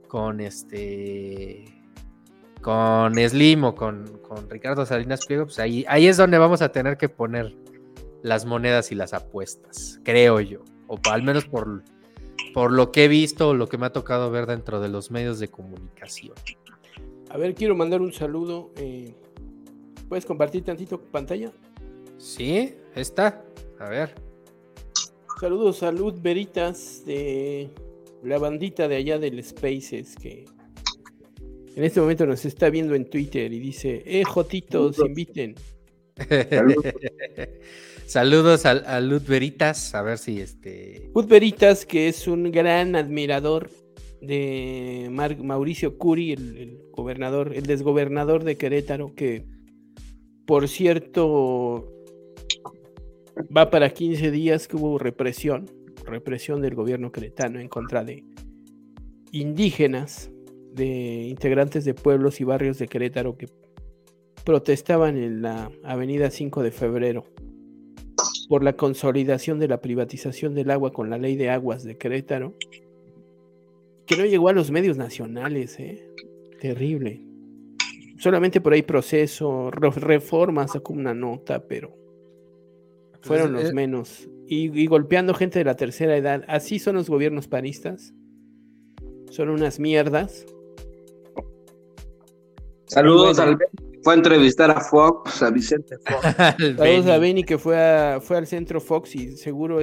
con 0.08 0.42
este 0.42 1.66
con 2.62 3.14
Slim 3.16 3.64
o 3.64 3.76
con, 3.76 4.20
con 4.20 4.50
Ricardo 4.50 4.86
Salinas 4.86 5.26
Pliego, 5.26 5.46
pues 5.46 5.60
ahí, 5.60 5.86
ahí 5.88 6.08
es 6.08 6.18
donde 6.18 6.38
vamos 6.38 6.62
a 6.62 6.70
tener 6.70 6.98
que 6.98 7.10
poner 7.10 7.56
las 8.22 8.46
monedas 8.46 8.92
y 8.92 8.96
las 8.96 9.14
apuestas, 9.14 10.00
creo 10.04 10.42
yo, 10.42 10.62
o 10.88 11.00
al 11.12 11.22
menos 11.22 11.46
por, 11.46 11.84
por 12.54 12.72
lo 12.72 12.92
que 12.92 13.06
he 13.06 13.08
visto 13.08 13.50
o 13.50 13.54
lo 13.54 13.70
que 13.70 13.78
me 13.78 13.86
ha 13.86 13.94
tocado 13.94 14.32
ver 14.32 14.48
dentro 14.48 14.80
de 14.80 14.90
los 14.90 15.12
medios 15.12 15.40
de 15.40 15.48
comunicación. 15.48 16.34
A 17.36 17.38
ver, 17.38 17.54
quiero 17.54 17.76
mandar 17.76 18.00
un 18.00 18.14
saludo. 18.14 18.72
Eh, 18.78 19.14
¿Puedes 20.08 20.26
compartir 20.26 20.64
tantito 20.64 21.02
pantalla? 21.02 21.52
Sí, 22.18 22.76
está. 22.96 23.44
A 23.78 23.90
ver. 23.90 24.16
Saludos 25.42 25.84
a 25.84 25.92
Luz 25.92 26.22
Veritas 26.22 27.04
de 27.06 27.72
la 28.24 28.38
bandita 28.38 28.88
de 28.88 28.96
allá 28.96 29.20
del 29.20 29.44
Spaces 29.44 30.16
que 30.16 30.46
en 31.76 31.84
este 31.84 32.00
momento 32.00 32.26
nos 32.26 32.46
está 32.46 32.70
viendo 32.70 32.96
en 32.96 33.10
Twitter 33.10 33.52
y 33.52 33.60
dice, 33.60 34.02
eh, 34.06 34.24
Jotitos, 34.24 34.98
inviten. 35.00 35.56
Saludos 38.06 38.66
a, 38.66 39.02
Luz 39.02 39.28
Veritas, 39.28 39.94
a 39.94 40.02
ver 40.04 40.20
si 40.20 40.40
este. 40.40 41.12
Luz 41.14 41.28
Veritas, 41.28 41.86
que 41.86 42.08
es 42.08 42.30
un 42.30 42.50
gran 42.50 42.96
admirador 42.96 43.70
de 44.22 45.10
Mauricio 45.12 45.98
Curi, 45.98 46.32
el, 46.32 46.85
gobernador, 46.96 47.54
el 47.54 47.66
desgobernador 47.66 48.44
de 48.44 48.56
Querétaro, 48.58 49.14
que 49.16 49.46
por 50.46 50.68
cierto 50.68 51.92
va 53.56 53.70
para 53.70 53.90
15 53.90 54.32
días 54.32 54.68
que 54.68 54.78
hubo 54.78 54.98
represión, 54.98 55.70
represión 56.06 56.62
del 56.62 56.76
gobierno 56.76 57.12
queretano 57.12 57.60
en 57.60 57.68
contra 57.68 58.04
de 58.04 58.24
indígenas, 59.32 60.32
de 60.74 61.28
integrantes 61.30 61.86
de 61.86 61.94
pueblos 61.94 62.40
y 62.42 62.44
barrios 62.44 62.78
de 62.78 62.88
Querétaro 62.88 63.38
que 63.38 63.48
protestaban 64.44 65.18
en 65.18 65.42
la 65.42 65.72
avenida 65.84 66.30
5 66.30 66.64
de 66.64 66.72
febrero 66.72 67.26
por 68.48 68.64
la 68.64 68.74
consolidación 68.74 69.60
de 69.60 69.68
la 69.68 69.82
privatización 69.82 70.54
del 70.54 70.70
agua 70.70 70.94
con 70.94 71.10
la 71.10 71.18
ley 71.18 71.36
de 71.36 71.50
aguas 71.50 71.84
de 71.84 71.98
Querétaro, 71.98 72.54
que 74.06 74.18
no 74.18 74.26
llegó 74.26 74.50
a 74.50 74.54
los 74.54 74.70
medios 74.70 74.98
nacionales, 74.98 75.80
¿eh? 75.80 76.15
Terrible. 76.60 77.22
Solamente 78.18 78.62
por 78.62 78.74
ahí 78.74 78.82
proceso, 78.82 79.72
reforma 79.72 80.68
sacó 80.68 80.94
una 80.94 81.14
nota, 81.14 81.68
pero 81.68 81.96
fueron 83.22 83.54
los 83.54 83.74
menos. 83.74 84.30
Y, 84.48 84.88
golpeando 84.88 85.34
gente 85.34 85.60
de 85.60 85.66
la 85.66 85.76
tercera 85.76 86.16
edad. 86.16 86.44
Así 86.48 86.80
son 86.80 86.96
los 86.96 87.10
gobiernos 87.10 87.48
panistas. 87.48 88.14
Son 89.30 89.50
unas 89.50 89.80
mierdas. 89.80 90.46
Saludos 92.88 93.40
al 93.40 93.58
fue 94.06 94.14
a 94.14 94.18
entrevistar 94.18 94.70
a 94.70 94.80
Fox, 94.82 95.42
a 95.42 95.50
Vicente 95.50 95.98
Fox. 96.06 96.22
Saludos 96.78 97.08
a 97.08 97.18
Benny 97.18 97.44
que 97.44 97.58
fue, 97.58 98.20
fue 98.22 98.38
al 98.38 98.46
centro 98.46 98.80
Fox 98.80 99.16
y 99.16 99.36
seguro 99.36 99.80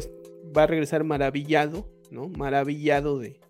va 0.57 0.62
a 0.62 0.66
regresar 0.68 1.03
maravillado, 1.03 1.89
¿no? 2.12 2.29
Maravillado 2.29 3.18
de... 3.18 3.41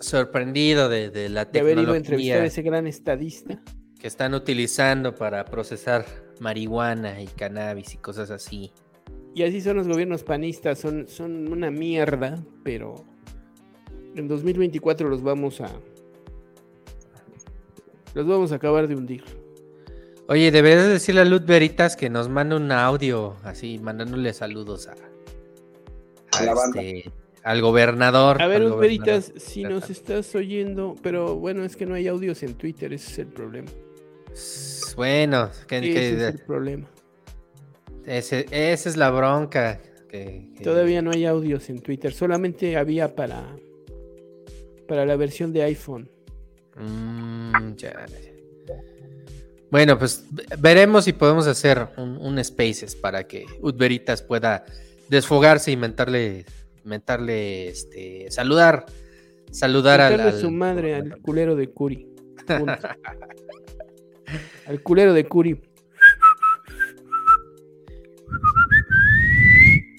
Sorprendido 0.00 0.88
de, 0.88 1.10
de 1.10 1.28
la 1.28 1.50
tecnología. 1.50 1.62
De 1.62 1.72
haber 1.72 1.84
ido 1.84 1.92
a 1.94 1.96
entrevistar 1.96 2.40
a 2.42 2.46
ese 2.46 2.62
gran 2.62 2.86
estadista. 2.86 3.62
Que 3.98 4.06
están 4.06 4.34
utilizando 4.34 5.14
para 5.14 5.44
procesar 5.44 6.04
marihuana 6.40 7.20
y 7.20 7.26
cannabis 7.26 7.94
y 7.94 7.98
cosas 7.98 8.30
así. 8.30 8.72
Y 9.34 9.42
así 9.42 9.60
son 9.60 9.76
los 9.76 9.88
gobiernos 9.88 10.22
panistas, 10.22 10.78
son, 10.78 11.08
son 11.08 11.52
una 11.52 11.70
mierda, 11.70 12.44
pero 12.62 13.04
en 14.14 14.28
2024 14.28 15.08
los 15.08 15.22
vamos 15.22 15.60
a... 15.60 15.68
Los 18.14 18.26
vamos 18.26 18.52
a 18.52 18.56
acabar 18.56 18.86
de 18.86 18.94
hundir. 18.94 19.24
Oye, 20.28 20.50
deberías 20.50 20.86
decirle 20.86 21.22
a 21.22 21.24
Luz 21.24 21.44
Veritas 21.44 21.96
que 21.96 22.08
nos 22.08 22.28
mande 22.28 22.54
un 22.54 22.70
audio, 22.70 23.36
así, 23.42 23.78
mandándole 23.80 24.32
saludos 24.32 24.88
a, 24.88 24.94
este, 26.40 27.12
al 27.44 27.60
gobernador. 27.60 28.40
A 28.42 28.48
ver, 28.48 28.64
Veritas, 28.72 29.32
si 29.36 29.62
nos 29.62 29.90
estás 29.90 30.34
oyendo, 30.34 30.96
pero 31.02 31.36
bueno, 31.36 31.64
es 31.64 31.76
que 31.76 31.86
no 31.86 31.94
hay 31.94 32.08
audios 32.08 32.42
en 32.42 32.54
Twitter, 32.54 32.92
ese 32.92 33.12
es 33.12 33.18
el 33.18 33.26
problema. 33.26 33.70
Bueno, 34.96 35.50
que, 35.68 35.78
ese 35.78 36.16
es 36.16 36.34
el 36.34 36.40
problema. 36.40 36.88
esa 38.06 38.38
es 38.50 38.96
la 38.96 39.10
bronca. 39.10 39.80
Todavía 40.62 41.02
no 41.02 41.10
hay 41.10 41.26
audios 41.26 41.68
en 41.70 41.80
Twitter, 41.80 42.12
solamente 42.12 42.76
había 42.76 43.14
para, 43.14 43.56
para 44.88 45.04
la 45.04 45.16
versión 45.16 45.52
de 45.52 45.62
iPhone. 45.64 46.08
Mm, 46.76 47.74
ya, 47.76 48.06
bueno, 49.74 49.98
pues 49.98 50.24
veremos 50.60 51.04
si 51.04 51.12
podemos 51.12 51.48
hacer 51.48 51.88
un, 51.96 52.44
Spaces 52.44 52.94
para 52.94 53.24
que 53.24 53.44
Udveritas 53.60 54.22
pueda 54.22 54.64
desfogarse 55.08 55.72
y 55.72 55.76
mentarle, 55.76 56.46
mentarle, 56.84 57.68
este, 57.68 58.30
saludar, 58.30 58.86
saludar 59.50 60.00
al, 60.00 60.20
a 60.20 60.32
su 60.32 60.50
madre 60.50 60.94
al 60.94 61.20
culero 61.20 61.56
de 61.56 61.68
Curi. 61.68 62.08
al 64.66 64.82
culero 64.82 65.12
de 65.12 65.24
Curi. 65.24 65.60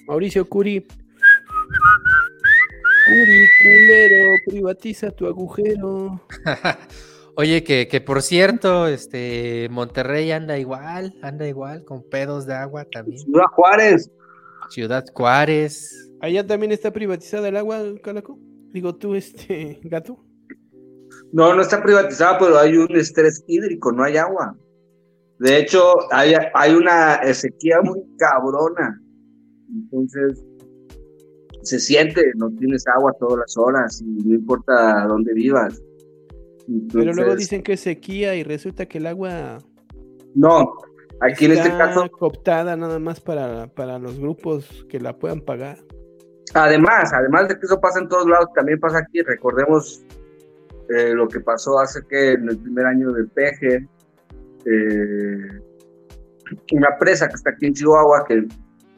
Mauricio 0.06 0.48
Curi. 0.48 0.86
Curi, 3.06 3.46
culero, 3.62 4.32
privatiza 4.46 5.10
tu 5.10 5.26
agujero. 5.26 6.20
Oye, 7.38 7.64
que, 7.64 8.00
por 8.00 8.22
cierto, 8.22 8.86
este 8.86 9.68
Monterrey 9.70 10.32
anda 10.32 10.56
igual, 10.56 11.14
anda 11.20 11.46
igual, 11.46 11.84
con 11.84 12.02
pedos 12.02 12.46
de 12.46 12.54
agua 12.54 12.86
también. 12.90 13.18
Ciudad 13.18 13.44
Juárez. 13.52 14.10
Ciudad 14.70 15.04
Juárez. 15.12 16.05
Allá 16.20 16.46
también 16.46 16.72
está 16.72 16.92
privatizada 16.92 17.48
el 17.48 17.56
agua, 17.56 17.82
Calaco. 18.02 18.38
Digo 18.72 18.94
tú, 18.94 19.14
este 19.14 19.80
gato. 19.84 20.24
No, 21.32 21.54
no 21.54 21.62
está 21.62 21.82
privatizada, 21.82 22.38
pero 22.38 22.58
hay 22.58 22.76
un 22.76 22.94
estrés 22.96 23.44
hídrico, 23.46 23.92
no 23.92 24.04
hay 24.04 24.16
agua. 24.16 24.56
De 25.38 25.58
hecho, 25.58 26.12
hay, 26.12 26.34
hay 26.54 26.74
una 26.74 27.22
sequía 27.34 27.80
muy 27.82 28.02
cabrona. 28.16 29.00
Entonces, 29.68 30.44
se 31.62 31.78
siente, 31.78 32.32
no 32.36 32.50
tienes 32.50 32.86
agua 32.86 33.12
todas 33.18 33.40
las 33.40 33.56
horas, 33.56 34.00
y 34.00 34.28
no 34.28 34.34
importa 34.34 35.06
dónde 35.06 35.34
vivas. 35.34 35.82
Pero 36.92 37.12
luego 37.12 37.36
dicen 37.36 37.62
que 37.62 37.74
es 37.74 37.80
sequía 37.80 38.34
y 38.34 38.42
resulta 38.42 38.86
que 38.86 38.98
el 38.98 39.06
agua. 39.06 39.58
No, 40.34 40.74
aquí 41.20 41.46
en 41.46 41.52
este 41.52 41.68
caso. 41.70 42.08
cooptada 42.10 42.76
nada 42.76 42.98
más 42.98 43.20
para, 43.20 43.68
para 43.68 43.98
los 43.98 44.18
grupos 44.18 44.86
que 44.88 45.00
la 45.00 45.18
puedan 45.18 45.40
pagar. 45.40 45.78
Además, 46.56 47.12
además 47.12 47.48
de 47.48 47.58
que 47.58 47.66
eso 47.66 47.78
pasa 47.78 48.00
en 48.00 48.08
todos 48.08 48.26
lados, 48.26 48.48
también 48.54 48.80
pasa 48.80 48.98
aquí. 48.98 49.20
Recordemos 49.20 50.02
eh, 50.88 51.12
lo 51.14 51.28
que 51.28 51.40
pasó 51.40 51.78
hace 51.78 52.00
que 52.08 52.32
en 52.32 52.48
el 52.48 52.58
primer 52.58 52.86
año 52.86 53.12
del 53.12 53.28
peje, 53.28 53.86
eh, 54.64 55.60
una 56.72 56.96
presa 56.98 57.28
que 57.28 57.34
está 57.34 57.50
aquí 57.50 57.66
en 57.66 57.74
Chihuahua, 57.74 58.24
que 58.26 58.46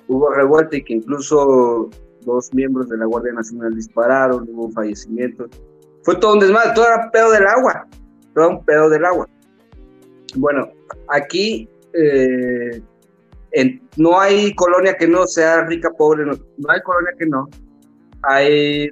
hubo 0.07 0.33
revuelta 0.33 0.77
y 0.77 0.85
que 0.85 0.95
incluso 0.95 1.91
dos 2.25 2.55
miembros 2.55 2.89
de 2.91 2.97
la 2.97 3.07
Guardia 3.07 3.33
Nacional 3.33 3.75
dispararon, 3.75 4.47
hubo 4.51 4.71
fallecimientos. 4.71 5.51
Fue 6.05 6.15
todo 6.17 6.35
un 6.35 6.41
desmadre, 6.41 6.73
todo 6.77 6.87
era 6.87 7.11
pedo 7.11 7.33
del 7.33 7.47
agua, 7.47 7.89
todo 8.35 8.51
un 8.51 8.65
pedo 8.65 8.89
del 8.89 9.05
agua. 9.05 9.29
Bueno, 10.37 10.69
aquí 11.09 11.69
eh, 11.93 12.81
no 13.97 14.21
hay 14.21 14.55
colonia 14.55 14.97
que 14.97 15.09
no 15.09 15.27
sea 15.27 15.65
rica, 15.65 15.91
pobre, 15.97 16.25
no, 16.25 16.35
hay 16.69 16.81
colonia 16.83 17.13
que 17.19 17.27
no. 17.27 17.49
Hay 18.23 18.91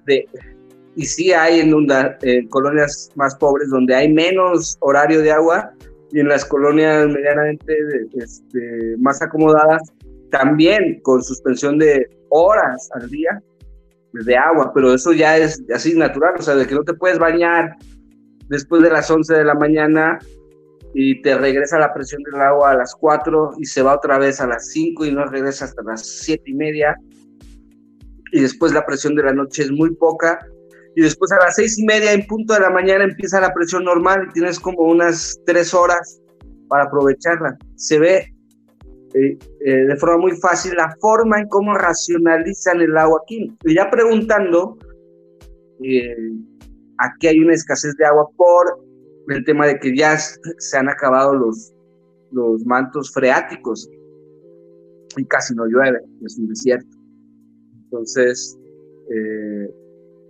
y 0.96 1.04
sí 1.04 1.32
hay 1.32 1.61
en, 1.61 1.74
en 2.22 2.48
colonias 2.48 3.11
más 3.16 3.36
pobres 3.36 3.68
donde 3.68 3.94
hay 3.94 4.11
menos 4.11 4.78
horario 4.80 5.20
de 5.20 5.30
agua 5.30 5.70
y 6.11 6.20
en 6.20 6.28
las 6.28 6.44
colonias 6.44 7.07
medianamente 7.07 7.76
este, 8.14 8.96
más 8.98 9.20
acomodadas 9.20 9.92
también 10.30 11.00
con 11.02 11.22
suspensión 11.22 11.78
de 11.78 12.09
horas 12.30 12.88
al 12.94 13.09
día 13.11 13.42
de 14.12 14.36
agua, 14.36 14.72
pero 14.74 14.94
eso 14.94 15.12
ya 15.12 15.36
es 15.36 15.62
así 15.74 15.94
natural, 15.94 16.34
o 16.38 16.42
sea, 16.42 16.54
de 16.54 16.66
que 16.66 16.74
no 16.74 16.82
te 16.84 16.94
puedes 16.94 17.18
bañar 17.18 17.76
después 18.48 18.82
de 18.82 18.90
las 18.90 19.11
11 19.11 19.34
de 19.34 19.44
la 19.44 19.54
mañana 19.54 20.18
y 20.99 21.20
te 21.20 21.36
regresa 21.36 21.78
la 21.78 21.92
presión 21.92 22.22
del 22.22 22.40
agua 22.40 22.70
a 22.70 22.74
las 22.74 22.94
4 22.94 23.57
y 23.59 23.66
se 23.66 23.82
va 23.82 23.97
otra 23.97 24.18
vez 24.18 24.40
a 24.40 24.47
las 24.47 24.70
5 24.70 25.05
y 25.05 25.12
no 25.12 25.26
regresa 25.26 25.66
hasta 25.66 25.82
las 25.82 26.07
7 26.22 26.42
y 26.47 26.55
media. 26.55 26.97
Y 28.32 28.40
después 28.40 28.72
la 28.72 28.86
presión 28.86 29.14
de 29.14 29.24
la 29.24 29.34
noche 29.34 29.64
es 29.64 29.70
muy 29.70 29.94
poca. 29.94 30.38
Y 30.94 31.03
después 31.03 31.30
a 31.32 31.36
las 31.36 31.57
6 31.57 31.80
y 31.80 31.84
media 31.84 32.14
en 32.14 32.26
punto 32.26 32.55
de 32.55 32.61
la 32.61 32.70
mañana 32.70 33.05
empieza 33.05 33.42
la 33.42 33.53
presión 33.53 33.84
normal 33.84 34.28
y 34.30 34.32
tienes 34.32 34.59
como 34.59 34.84
unas 34.84 35.38
3 35.44 35.74
horas 35.74 36.18
para 36.66 36.84
aprovecharla. 36.84 37.59
Se 37.74 37.99
ve 37.99 38.32
eh, 39.12 39.38
eh, 39.66 39.70
de 39.70 39.97
forma 39.97 40.16
muy 40.16 40.32
fácil 40.38 40.76
la 40.76 40.97
forma 40.99 41.40
en 41.40 41.49
cómo 41.49 41.74
racionalizan 41.74 42.80
el 42.80 42.97
agua 42.97 43.20
aquí. 43.22 43.55
Y 43.64 43.74
ya 43.74 43.90
preguntando, 43.90 44.78
eh, 45.84 46.16
aquí 46.97 47.26
hay 47.26 47.40
una 47.40 47.53
escasez 47.53 47.94
de 47.97 48.07
agua 48.07 48.30
por 48.34 48.86
el 49.29 49.45
tema 49.45 49.66
de 49.66 49.79
que 49.79 49.97
ya 49.97 50.16
se 50.18 50.77
han 50.77 50.89
acabado 50.89 51.35
los, 51.35 51.72
los 52.31 52.64
mantos 52.64 53.12
freáticos 53.12 53.89
y 55.16 55.24
casi 55.24 55.55
no 55.55 55.66
llueve, 55.66 56.01
es 56.24 56.39
un 56.39 56.49
desierto. 56.49 56.97
Entonces, 57.85 58.59
eh, 59.11 59.70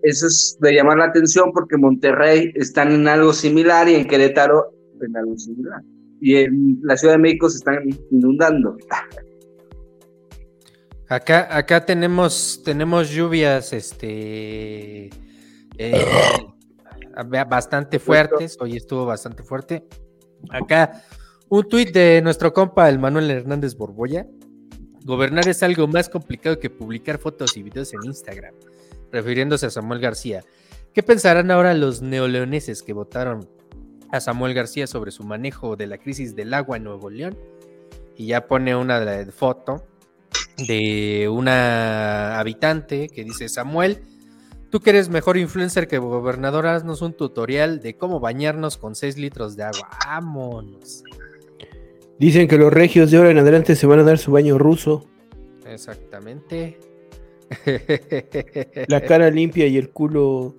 eso 0.02 0.26
es 0.26 0.56
de 0.60 0.74
llamar 0.74 0.98
la 0.98 1.06
atención 1.06 1.52
porque 1.52 1.76
Monterrey 1.76 2.52
están 2.54 2.92
en 2.92 3.08
algo 3.08 3.32
similar 3.32 3.88
y 3.88 3.94
en 3.94 4.06
Querétaro 4.06 4.72
en 5.00 5.16
algo 5.16 5.36
similar. 5.36 5.82
Y 6.20 6.36
en 6.36 6.78
la 6.82 6.96
Ciudad 6.96 7.14
de 7.14 7.18
México 7.18 7.50
se 7.50 7.58
están 7.58 7.78
inundando. 8.10 8.76
Acá, 11.08 11.56
acá 11.56 11.84
tenemos, 11.84 12.62
tenemos 12.64 13.10
lluvias, 13.10 13.72
este, 13.72 15.10
eh, 15.78 16.04
bastante 17.24 17.98
fuertes. 17.98 18.56
Hoy 18.60 18.76
estuvo 18.76 19.06
bastante 19.06 19.42
fuerte. 19.42 19.86
Acá, 20.50 21.02
un 21.48 21.68
tuit 21.68 21.92
de 21.92 22.20
nuestro 22.22 22.52
compa, 22.52 22.88
el 22.88 22.98
Manuel 22.98 23.30
Hernández 23.30 23.76
Borboya. 23.76 24.26
Gobernar 25.04 25.48
es 25.48 25.62
algo 25.62 25.86
más 25.86 26.08
complicado 26.08 26.58
que 26.58 26.68
publicar 26.68 27.18
fotos 27.18 27.56
y 27.56 27.62
videos 27.62 27.94
en 27.94 28.04
Instagram, 28.04 28.54
refiriéndose 29.12 29.66
a 29.66 29.70
Samuel 29.70 30.00
García. 30.00 30.42
¿Qué 30.92 31.02
pensarán 31.02 31.50
ahora 31.50 31.74
los 31.74 32.02
neoleoneses 32.02 32.82
que 32.82 32.92
votaron 32.92 33.48
a 34.10 34.20
Samuel 34.20 34.54
García 34.54 34.86
sobre 34.86 35.12
su 35.12 35.22
manejo 35.22 35.76
de 35.76 35.86
la 35.86 35.98
crisis 35.98 36.34
del 36.34 36.52
agua 36.54 36.78
en 36.78 36.84
Nuevo 36.84 37.10
León? 37.10 37.38
Y 38.16 38.26
ya 38.26 38.46
pone 38.46 38.74
una 38.74 39.26
foto 39.30 39.84
de 40.66 41.28
una 41.30 42.38
habitante 42.40 43.08
que 43.08 43.24
dice 43.24 43.48
Samuel 43.48 44.02
Tú 44.70 44.80
que 44.80 44.90
eres 44.90 45.08
mejor 45.08 45.36
influencer 45.36 45.86
que 45.86 45.98
gobernador, 45.98 46.66
haznos 46.66 47.02
un 47.02 47.12
tutorial 47.12 47.80
de 47.80 47.96
cómo 47.96 48.20
bañarnos 48.20 48.76
con 48.76 48.94
6 48.94 49.16
litros 49.16 49.56
de 49.56 49.62
agua. 49.62 49.88
Vámonos. 50.04 51.04
Dicen 52.18 52.48
que 52.48 52.58
los 52.58 52.72
regios 52.72 53.10
de 53.10 53.18
ahora 53.18 53.30
en 53.30 53.38
adelante 53.38 53.76
se 53.76 53.86
van 53.86 54.00
a 54.00 54.02
dar 54.02 54.18
su 54.18 54.32
baño 54.32 54.58
ruso. 54.58 55.06
Exactamente. 55.66 56.78
La 58.88 59.00
cara 59.02 59.30
limpia 59.30 59.66
y 59.66 59.76
el 59.76 59.90
culo 59.90 60.56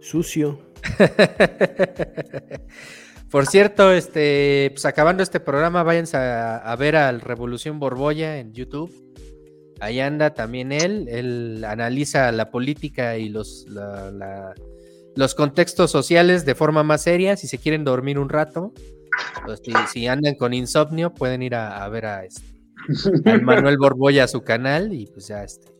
sucio. 0.00 0.60
Por 3.30 3.46
cierto, 3.46 3.92
este, 3.92 4.70
pues 4.72 4.84
acabando 4.86 5.22
este 5.22 5.40
programa, 5.40 5.82
váyanse 5.82 6.16
a, 6.16 6.56
a 6.56 6.76
ver 6.76 6.96
al 6.96 7.20
Revolución 7.20 7.78
Borbolla 7.78 8.38
en 8.38 8.52
YouTube 8.52 9.09
Ahí 9.80 10.00
anda 10.00 10.34
también 10.34 10.72
él, 10.72 11.06
él 11.08 11.64
analiza 11.66 12.30
la 12.32 12.50
política 12.50 13.16
y 13.16 13.30
los, 13.30 13.66
los 15.16 15.34
contextos 15.34 15.90
sociales 15.90 16.44
de 16.44 16.54
forma 16.54 16.82
más 16.82 17.02
seria. 17.02 17.36
Si 17.36 17.48
se 17.48 17.58
quieren 17.58 17.84
dormir 17.84 18.18
un 18.18 18.28
rato, 18.28 18.74
pues, 19.44 19.62
si, 19.92 20.06
andan 20.06 20.34
con 20.34 20.54
insomnio, 20.54 21.12
pueden 21.14 21.42
ir 21.42 21.54
a, 21.54 21.88
ver 21.88 22.06
a, 22.06 22.24
este, 22.24 22.42
Manuel 23.42 23.78
Borboya 23.78 24.24
a 24.24 24.28
su 24.28 24.42
canal 24.42 24.92
y 24.92 25.06
pues 25.06 25.28
ya 25.28 25.42
este, 25.42 25.72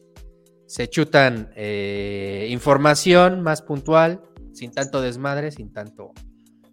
se 0.67 0.89
chutan 0.89 1.51
eh, 1.57 2.49
información 2.51 3.43
más 3.43 3.63
puntual, 3.63 4.23
sin 4.53 4.71
tanto 4.73 5.01
desmadre, 5.01 5.51
sin 5.51 5.73
tanto, 5.73 6.13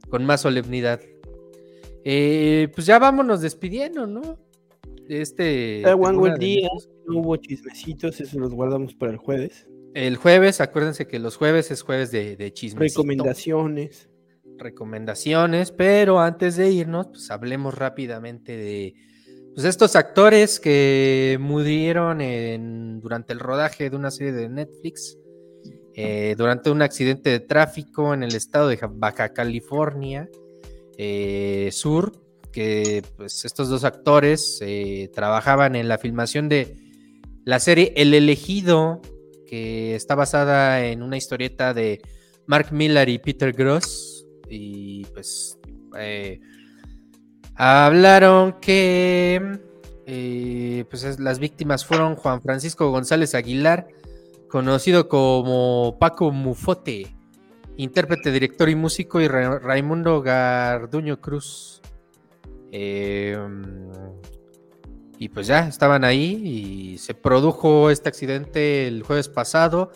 con 0.09 0.25
más 0.25 0.41
solemnidad. 0.41 1.01
Eh, 2.03 2.69
pues 2.73 2.87
ya 2.87 2.99
vámonos 2.99 3.41
despidiendo, 3.41 4.07
¿no? 4.07 4.46
Este. 5.09 5.83
día 6.39 6.69
no 7.05 7.19
hubo 7.19 7.35
chismecitos, 7.37 8.19
eso 8.19 8.39
los 8.39 8.53
guardamos 8.53 8.93
para 8.95 9.11
el 9.11 9.17
jueves. 9.17 9.67
El 9.93 10.17
jueves, 10.17 10.61
acuérdense 10.61 11.07
que 11.07 11.19
los 11.19 11.37
jueves 11.37 11.71
es 11.71 11.81
jueves 11.81 12.11
de, 12.11 12.35
de 12.35 12.53
Recomendaciones. 12.77 14.09
Recomendaciones, 14.57 15.71
pero 15.71 16.19
antes 16.19 16.55
de 16.55 16.71
irnos, 16.71 17.07
pues 17.07 17.31
hablemos 17.31 17.75
rápidamente 17.75 18.57
de 18.57 18.95
pues, 19.53 19.65
estos 19.65 19.95
actores 19.95 20.59
que 20.59 21.37
murieron 21.39 22.21
en, 22.21 22.99
durante 22.99 23.33
el 23.33 23.39
rodaje 23.39 23.89
de 23.89 23.95
una 23.95 24.11
serie 24.11 24.33
de 24.33 24.49
Netflix, 24.49 25.17
eh, 25.93 26.35
durante 26.37 26.69
un 26.69 26.81
accidente 26.81 27.29
de 27.29 27.39
tráfico 27.39 28.13
en 28.13 28.23
el 28.23 28.35
estado 28.35 28.67
de 28.67 28.79
Baja 28.89 29.33
California 29.33 30.29
eh, 30.97 31.69
Sur, 31.71 32.11
que 32.57 33.03
pues, 33.15 33.45
estos 33.45 33.69
dos 33.69 33.83
actores 33.83 34.57
eh, 34.61 35.11
trabajaban 35.13 35.75
en 35.75 35.87
la 35.87 35.99
filmación 35.99 36.49
de 36.49 36.75
la 37.45 37.59
serie 37.59 37.93
El 37.95 38.15
elegido, 38.15 38.99
que 39.45 39.93
está 39.93 40.15
basada 40.15 40.83
en 40.83 41.03
una 41.03 41.17
historieta 41.17 41.75
de 41.75 42.01
Mark 42.47 42.69
Miller 42.71 43.09
y 43.09 43.19
Peter 43.19 43.53
Gross. 43.53 44.25
Y 44.49 45.05
pues 45.13 45.59
eh, 45.99 46.39
hablaron 47.53 48.53
que 48.59 49.59
eh, 50.07 50.83
pues 50.89 51.19
las 51.19 51.37
víctimas 51.37 51.85
fueron 51.85 52.15
Juan 52.15 52.41
Francisco 52.41 52.89
González 52.89 53.35
Aguilar, 53.35 53.87
conocido 54.49 55.07
como 55.07 55.97
Paco 55.99 56.31
Mufote, 56.31 57.15
intérprete, 57.75 58.31
director 58.31 58.67
y 58.67 58.73
músico, 58.73 59.21
y 59.21 59.27
Raimundo 59.27 60.23
Garduño 60.23 61.21
Cruz. 61.21 61.83
Eh, 62.71 63.37
y 65.19 65.29
pues 65.29 65.47
ya 65.47 65.67
estaban 65.67 66.03
ahí 66.03 66.41
y 66.43 66.97
se 66.99 67.13
produjo 67.13 67.89
este 67.89 68.09
accidente 68.09 68.87
el 68.87 69.03
jueves 69.03 69.29
pasado 69.29 69.91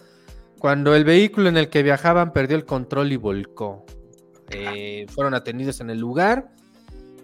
cuando 0.58 0.96
el 0.96 1.04
vehículo 1.04 1.50
en 1.50 1.58
el 1.58 1.70
que 1.70 1.84
viajaban 1.84 2.34
perdió 2.34 2.56
el 2.56 2.66
control 2.66 3.12
y 3.12 3.18
volcó. 3.18 3.86
Eh, 4.50 5.06
fueron 5.10 5.34
atendidos 5.34 5.80
en 5.82 5.90
el 5.90 6.00
lugar, 6.00 6.52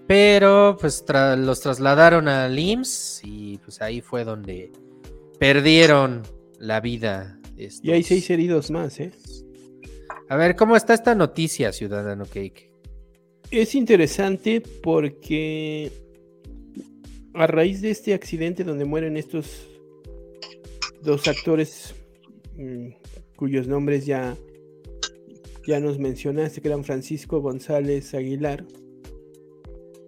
pero 0.07 0.78
pues 0.80 1.03
los 1.38 1.60
trasladaron 1.60 2.28
al 2.28 2.57
IMSS 2.57 3.22
y 3.24 3.57
pues 3.60 3.82
ahí 3.82 4.02
fue 4.02 4.24
donde 4.24 4.72
perdieron 5.40 6.24
la 6.60 6.80
vida. 6.80 7.40
Y 7.57 7.91
hay 7.91 8.03
seis 8.03 8.30
heridos 8.30 8.72
más, 8.72 8.99
¿eh? 8.99 9.11
A 10.30 10.36
ver, 10.36 10.56
¿cómo 10.56 10.76
está 10.76 10.94
esta 10.94 11.15
noticia, 11.15 11.72
Ciudadano 11.72 12.26
Cake? 12.26 12.66
Es 13.49 13.76
interesante 13.76 14.61
porque 14.61 15.90
a 17.34 17.48
raíz 17.48 17.82
de 17.82 17.91
este 17.91 18.14
accidente 18.14 18.65
donde 18.65 18.84
mueren 18.84 19.15
estos 19.15 19.68
dos 21.02 21.28
actores 21.30 21.95
mm, 22.57 22.90
cuyos 23.38 23.68
nombres 23.68 24.06
ya, 24.06 24.36
ya 25.65 25.80
nos 25.80 25.98
mencionaste, 25.98 26.60
que 26.60 26.68
eran 26.68 26.84
Francisco 26.84 27.40
González 27.40 28.14
Aguilar, 28.14 28.65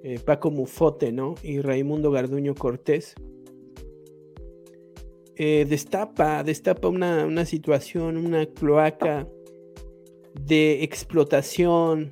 eh, 0.03 0.19
Paco 0.19 0.51
Mufote, 0.51 1.13
¿no? 1.13 1.35
Y 1.41 1.61
Raimundo 1.61 2.11
Garduño 2.11 2.55
Cortés. 2.55 3.15
Eh, 5.35 5.65
destapa, 5.69 6.43
destapa 6.43 6.89
una, 6.89 7.25
una 7.25 7.45
situación, 7.45 8.17
una 8.17 8.45
cloaca 8.47 9.29
de 10.33 10.83
explotación, 10.83 12.11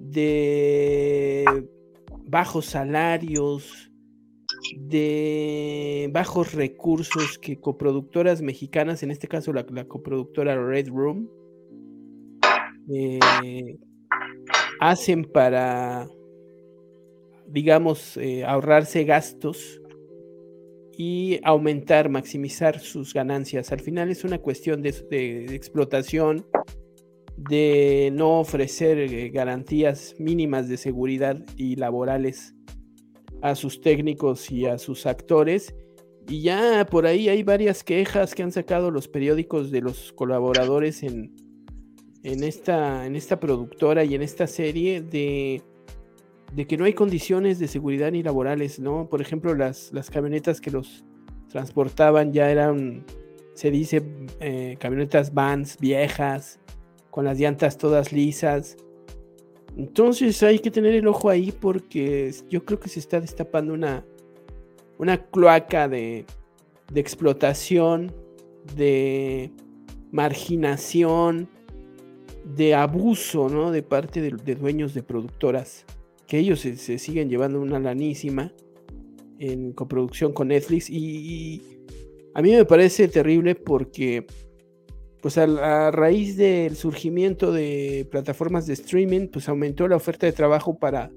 de 0.00 1.68
bajos 2.26 2.66
salarios, 2.66 3.90
de 4.76 6.08
bajos 6.12 6.54
recursos 6.54 7.38
que 7.38 7.60
coproductoras 7.60 8.42
mexicanas, 8.42 9.02
en 9.02 9.10
este 9.10 9.28
caso 9.28 9.52
la, 9.52 9.64
coproductora 9.86 10.56
Red 10.56 10.88
Room, 10.88 11.28
eh, 12.92 13.78
hacen 14.80 15.24
para, 15.24 16.08
digamos, 17.46 18.16
eh, 18.16 18.44
ahorrarse 18.44 19.04
gastos 19.04 19.80
y 20.96 21.40
aumentar, 21.44 22.08
maximizar 22.08 22.78
sus 22.78 23.14
ganancias. 23.14 23.72
Al 23.72 23.80
final 23.80 24.10
es 24.10 24.24
una 24.24 24.38
cuestión 24.38 24.82
de, 24.82 24.90
explotación, 25.54 26.46
de 27.48 28.10
no 28.12 28.40
ofrecer 28.40 28.98
eh, 28.98 29.30
garantías 29.30 30.14
mínimas 30.18 30.68
de 30.68 30.76
seguridad 30.76 31.42
y 31.56 31.76
laborales 31.76 32.54
a 33.42 33.54
sus 33.54 33.80
técnicos 33.80 34.50
y 34.50 34.66
a 34.66 34.78
sus 34.78 35.06
actores. 35.06 35.74
Y 36.28 36.42
ya 36.42 36.86
por 36.90 37.06
ahí 37.06 37.28
hay 37.28 37.42
varias 37.42 37.82
quejas 37.82 38.34
que 38.34 38.42
han 38.42 38.52
sacado 38.52 38.90
los 38.90 39.08
periódicos 39.08 39.70
de 39.70 39.80
los 39.80 40.12
colaboradores 40.12 41.02
en, 41.02 41.34
en 42.22 42.44
esta, 42.44 43.06
en 43.06 43.16
esta 43.16 43.40
productora 43.40 44.04
y 44.04 44.14
en 44.14 44.22
esta 44.22 44.46
serie 44.46 45.00
de, 45.00 45.62
de 46.52 46.66
que 46.66 46.76
no 46.76 46.84
hay 46.84 46.92
condiciones 46.92 47.58
de 47.58 47.68
seguridad 47.68 48.12
ni 48.12 48.22
laborales, 48.22 48.78
¿no? 48.78 49.08
Por 49.08 49.22
ejemplo, 49.22 49.54
las, 49.54 49.92
las 49.92 50.10
camionetas 50.10 50.60
que 50.60 50.70
los 50.70 51.04
transportaban 51.48 52.32
ya 52.32 52.50
eran, 52.50 53.04
se 53.54 53.70
dice, 53.70 54.02
eh, 54.40 54.76
camionetas 54.78 55.32
vans 55.34 55.78
viejas, 55.80 56.59
con 57.10 57.24
las 57.24 57.38
llantas 57.38 57.78
todas 57.78 58.12
lisas. 58.12 58.76
Entonces 59.76 60.42
hay 60.42 60.58
que 60.58 60.70
tener 60.70 60.94
el 60.94 61.06
ojo 61.06 61.28
ahí 61.30 61.52
porque 61.52 62.32
yo 62.48 62.64
creo 62.64 62.80
que 62.80 62.88
se 62.88 63.00
está 63.00 63.20
destapando 63.20 63.72
una, 63.72 64.04
una 64.98 65.24
cloaca 65.26 65.88
de, 65.88 66.24
de 66.92 67.00
explotación, 67.00 68.12
de 68.76 69.50
marginación, 70.10 71.48
de 72.44 72.74
abuso, 72.74 73.48
¿no? 73.48 73.70
De 73.70 73.82
parte 73.82 74.20
de, 74.20 74.54
dueños 74.54 74.94
de 74.94 75.02
productoras, 75.02 75.84
que 76.26 76.38
ellos 76.38 76.60
se, 76.60 76.98
siguen 76.98 77.28
llevando 77.28 77.60
una 77.60 77.78
lanísima 77.78 78.52
en 79.38 79.72
coproducción 79.72 80.32
con 80.32 80.48
Netflix 80.48 80.90
y, 80.90 81.62
a 82.32 82.42
mí 82.42 82.52
me 82.52 82.64
parece 82.64 83.08
terrible 83.08 83.56
porque 83.56 84.24
pues 85.20 85.36
a, 85.36 85.90
raíz 85.90 86.36
del 86.36 86.76
surgimiento 86.76 87.52
de 87.52 88.06
plataformas 88.10 88.66
de 88.66 88.72
streaming, 88.74 89.28
pues 89.28 89.48
aumentó 89.48 89.86
la 89.86 89.96
oferta 89.96 90.26
de 90.26 90.32
trabajo 90.32 90.78
para, 90.78 91.10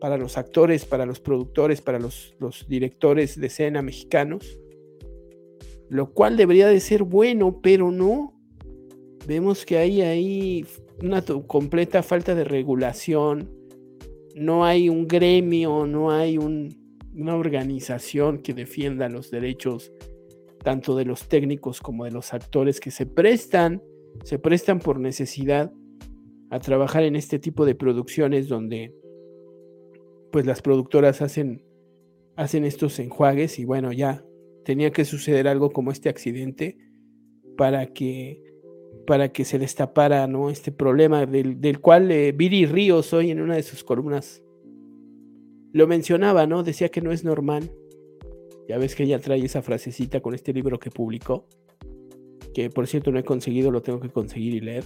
para 0.00 0.18
los 0.18 0.36
actores, 0.36 0.84
para 0.84 1.06
los 1.06 1.20
productores, 1.20 1.80
para 1.80 1.98
los, 1.98 2.34
directores 2.68 3.40
de 3.40 3.46
escena 3.46 3.80
mexicanos, 3.80 4.58
lo 5.88 6.12
cual 6.12 6.36
debería 6.36 6.68
de 6.68 6.80
ser 6.80 7.04
bueno, 7.04 7.60
pero 7.62 7.90
no, 7.90 8.38
vemos 9.26 9.64
que 9.64 9.78
hay 9.78 10.02
ahí 10.02 10.66
una 11.02 11.22
completa 11.22 12.02
falta 12.02 12.34
de 12.34 12.44
regulación, 12.44 13.50
no 14.34 14.64
hay 14.64 14.88
un 14.88 15.08
gremio, 15.08 15.86
no 15.86 16.10
hay 16.10 16.36
una 16.36 17.36
organización 17.36 18.38
que 18.38 18.54
defienda 18.54 19.08
los 19.08 19.30
derechos 19.30 19.92
tanto 20.62 20.96
de 20.96 21.04
los 21.04 21.28
técnicos 21.28 21.80
como 21.80 22.04
de 22.04 22.10
los 22.10 22.32
actores 22.34 22.80
que 22.80 22.90
se 22.90 23.06
prestan, 23.06 23.82
se 24.24 24.38
prestan 24.38 24.78
por 24.78 25.00
necesidad 25.00 25.72
a 26.50 26.60
trabajar 26.60 27.02
en 27.02 27.16
este 27.16 27.38
tipo 27.38 27.64
de 27.64 27.74
producciones 27.74 28.48
donde 28.48 28.94
pues 30.30 30.46
las 30.46 30.62
productoras 30.62 31.22
hacen 31.22 31.64
hacen 32.36 32.64
estos 32.64 32.98
enjuagues 32.98 33.58
y 33.58 33.64
bueno, 33.64 33.92
ya 33.92 34.24
tenía 34.64 34.90
que 34.90 35.04
suceder 35.04 35.48
algo 35.48 35.70
como 35.70 35.90
este 35.90 36.08
accidente 36.08 36.78
para 37.56 37.86
que 37.86 38.42
para 39.06 39.30
que 39.30 39.44
se 39.44 39.58
destapara 39.58 40.26
¿no? 40.28 40.48
este 40.48 40.70
problema 40.70 41.26
del, 41.26 41.80
cual 41.80 42.10
eh, 42.12 42.32
Viri 42.32 42.66
Ríos 42.66 43.12
hoy 43.12 43.32
en 43.32 43.40
una 43.40 43.56
de 43.56 43.64
sus 43.64 43.82
columnas 43.82 44.42
lo 45.72 45.86
mencionaba, 45.86 46.46
¿no? 46.46 46.62
Decía 46.62 46.90
que 46.90 47.00
no 47.00 47.12
es 47.12 47.24
normal. 47.24 47.72
Ya 48.68 48.78
ves 48.78 48.94
que 48.94 49.04
ella 49.04 49.18
trae 49.18 49.44
esa 49.44 49.62
frasecita 49.62 50.20
con 50.20 50.34
este 50.34 50.52
libro 50.52 50.78
que 50.78 50.90
publicó, 50.90 51.46
que 52.54 52.70
por 52.70 52.86
cierto 52.86 53.10
no 53.10 53.18
he 53.18 53.24
conseguido, 53.24 53.70
lo 53.70 53.82
tengo 53.82 54.00
que 54.00 54.10
conseguir 54.10 54.54
y 54.54 54.60
leer, 54.60 54.84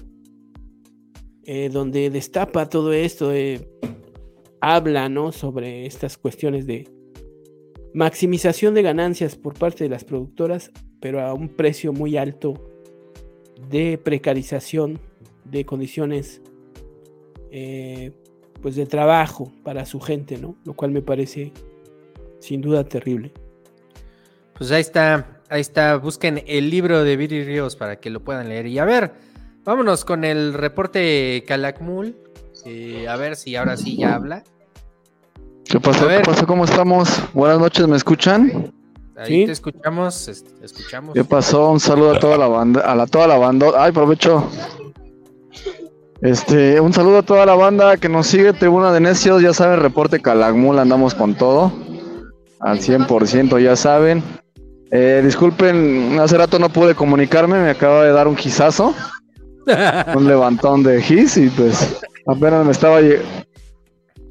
eh, 1.44 1.68
donde 1.68 2.10
destapa 2.10 2.68
todo 2.68 2.92
esto, 2.92 3.32
eh, 3.32 3.68
habla, 4.60 5.08
¿no? 5.08 5.32
Sobre 5.32 5.86
estas 5.86 6.16
cuestiones 6.16 6.66
de 6.66 6.88
maximización 7.94 8.74
de 8.74 8.82
ganancias 8.82 9.36
por 9.36 9.54
parte 9.54 9.84
de 9.84 9.90
las 9.90 10.04
productoras, 10.04 10.70
pero 11.00 11.20
a 11.20 11.34
un 11.34 11.48
precio 11.48 11.92
muy 11.92 12.16
alto 12.16 12.54
de 13.70 13.98
precarización 13.98 14.98
de 15.44 15.64
condiciones 15.64 16.42
eh, 17.50 18.12
pues 18.60 18.74
de 18.76 18.86
trabajo 18.86 19.52
para 19.62 19.86
su 19.86 20.00
gente, 20.00 20.38
¿no? 20.38 20.56
Lo 20.64 20.74
cual 20.74 20.90
me 20.90 21.02
parece 21.02 21.52
sin 22.40 22.60
duda 22.60 22.84
terrible. 22.84 23.32
Pues 24.58 24.70
ahí 24.70 24.80
está, 24.80 25.40
ahí 25.50 25.60
está, 25.60 25.96
busquen 25.96 26.42
el 26.46 26.70
libro 26.70 27.04
de 27.04 27.16
Viri 27.16 27.44
Ríos 27.44 27.76
para 27.76 27.96
que 27.96 28.10
lo 28.10 28.20
puedan 28.20 28.48
leer. 28.48 28.66
Y 28.66 28.78
a 28.78 28.84
ver, 28.84 29.12
vámonos 29.64 30.04
con 30.04 30.24
el 30.24 30.54
reporte 30.54 31.44
Calakmul, 31.46 32.16
eh, 32.64 33.06
a 33.08 33.16
ver 33.16 33.36
si 33.36 33.54
ahora 33.56 33.76
sí 33.76 33.98
ya 33.98 34.14
habla. 34.14 34.44
¿Qué 35.64 35.78
pasó? 35.80 36.08
¿Qué 36.08 36.20
pasó? 36.20 36.46
¿Cómo 36.46 36.64
estamos? 36.64 37.08
Buenas 37.34 37.58
noches, 37.58 37.86
¿me 37.86 37.96
escuchan? 37.96 38.72
Ahí 39.16 39.46
te 39.46 39.52
escuchamos, 39.52 40.28
escuchamos. 40.62 41.14
¿Qué 41.14 41.24
pasó? 41.24 41.70
Un 41.70 41.80
saludo 41.80 42.12
a 42.12 42.18
toda 42.18 42.38
la 42.38 42.48
banda, 42.48 42.80
a 42.80 42.94
la, 42.94 43.06
toda 43.06 43.26
la 43.26 43.36
banda. 43.36 43.68
Ay, 43.76 43.92
provecho. 43.92 44.48
Este, 46.22 46.80
un 46.80 46.92
saludo 46.94 47.18
a 47.18 47.22
toda 47.22 47.44
la 47.44 47.54
banda 47.54 47.98
que 47.98 48.08
nos 48.08 48.26
sigue, 48.26 48.54
Tribuna 48.54 48.90
de 48.92 49.00
Necios, 49.00 49.42
ya 49.42 49.52
saben, 49.52 49.80
reporte 49.80 50.20
Calagmul, 50.20 50.78
andamos 50.78 51.14
con 51.14 51.34
todo, 51.34 51.72
al 52.60 52.80
100%, 52.80 53.62
ya 53.62 53.76
saben. 53.76 54.22
Eh, 54.90 55.20
disculpen, 55.24 56.18
hace 56.20 56.38
rato 56.38 56.58
no 56.58 56.68
pude 56.68 56.94
comunicarme, 56.94 57.60
me 57.60 57.70
acaba 57.70 58.04
de 58.04 58.12
dar 58.12 58.28
un 58.28 58.36
gizazo, 58.36 58.94
un 60.14 60.28
levantón 60.28 60.82
de 60.84 61.02
gis 61.02 61.36
y 61.36 61.48
pues 61.48 61.98
apenas 62.26 62.64
me 62.64 62.72
estaba, 62.72 63.00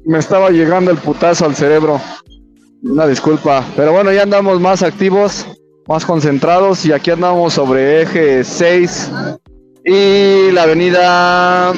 me 0.04 0.18
estaba 0.18 0.50
llegando 0.50 0.90
el 0.90 0.96
putazo 0.96 1.44
al 1.44 1.54
cerebro. 1.54 2.00
Una 2.82 3.06
disculpa, 3.06 3.64
pero 3.74 3.92
bueno, 3.92 4.12
ya 4.12 4.22
andamos 4.22 4.60
más 4.60 4.82
activos, 4.82 5.46
más 5.88 6.04
concentrados 6.04 6.84
y 6.86 6.92
aquí 6.92 7.10
andamos 7.10 7.54
sobre 7.54 8.02
eje 8.02 8.44
6 8.44 9.10
y 9.84 10.50
la 10.52 10.62
avenida 10.62 11.72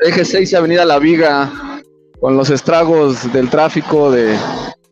eje 0.00 0.24
6 0.24 0.52
y 0.52 0.56
avenida 0.56 0.84
La 0.84 0.98
Viga 0.98 1.50
con 2.20 2.36
los 2.36 2.50
estragos 2.50 3.32
del 3.32 3.50
tráfico 3.50 4.10
de, 4.10 4.36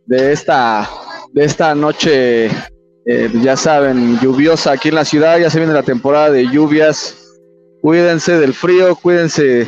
de 0.07 0.33
esta 0.33 0.89
de 1.33 1.45
esta 1.45 1.75
noche 1.75 2.47
eh, 2.47 3.31
ya 3.43 3.57
saben 3.57 4.19
lluviosa 4.21 4.73
aquí 4.73 4.89
en 4.89 4.95
la 4.97 5.05
ciudad 5.05 5.39
ya 5.39 5.51
se 5.51 5.59
viene 5.59 5.73
la 5.73 5.83
temporada 5.83 6.31
de 6.31 6.47
lluvias 6.49 7.17
cuídense 7.81 8.39
del 8.39 8.55
frío 8.55 8.95
cuídense 8.97 9.67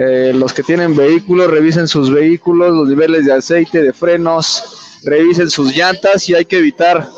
eh, 0.00 0.32
los 0.32 0.54
que 0.54 0.62
tienen 0.62 0.94
vehículos, 0.94 1.50
revisen 1.50 1.88
sus 1.88 2.12
vehículos, 2.12 2.72
los 2.72 2.88
niveles 2.88 3.26
de 3.26 3.32
aceite, 3.32 3.82
de 3.82 3.92
frenos, 3.92 5.00
revisen 5.02 5.50
sus 5.50 5.76
llantas 5.76 6.28
y 6.28 6.36
hay 6.36 6.44
que 6.44 6.58
evitar, 6.58 7.08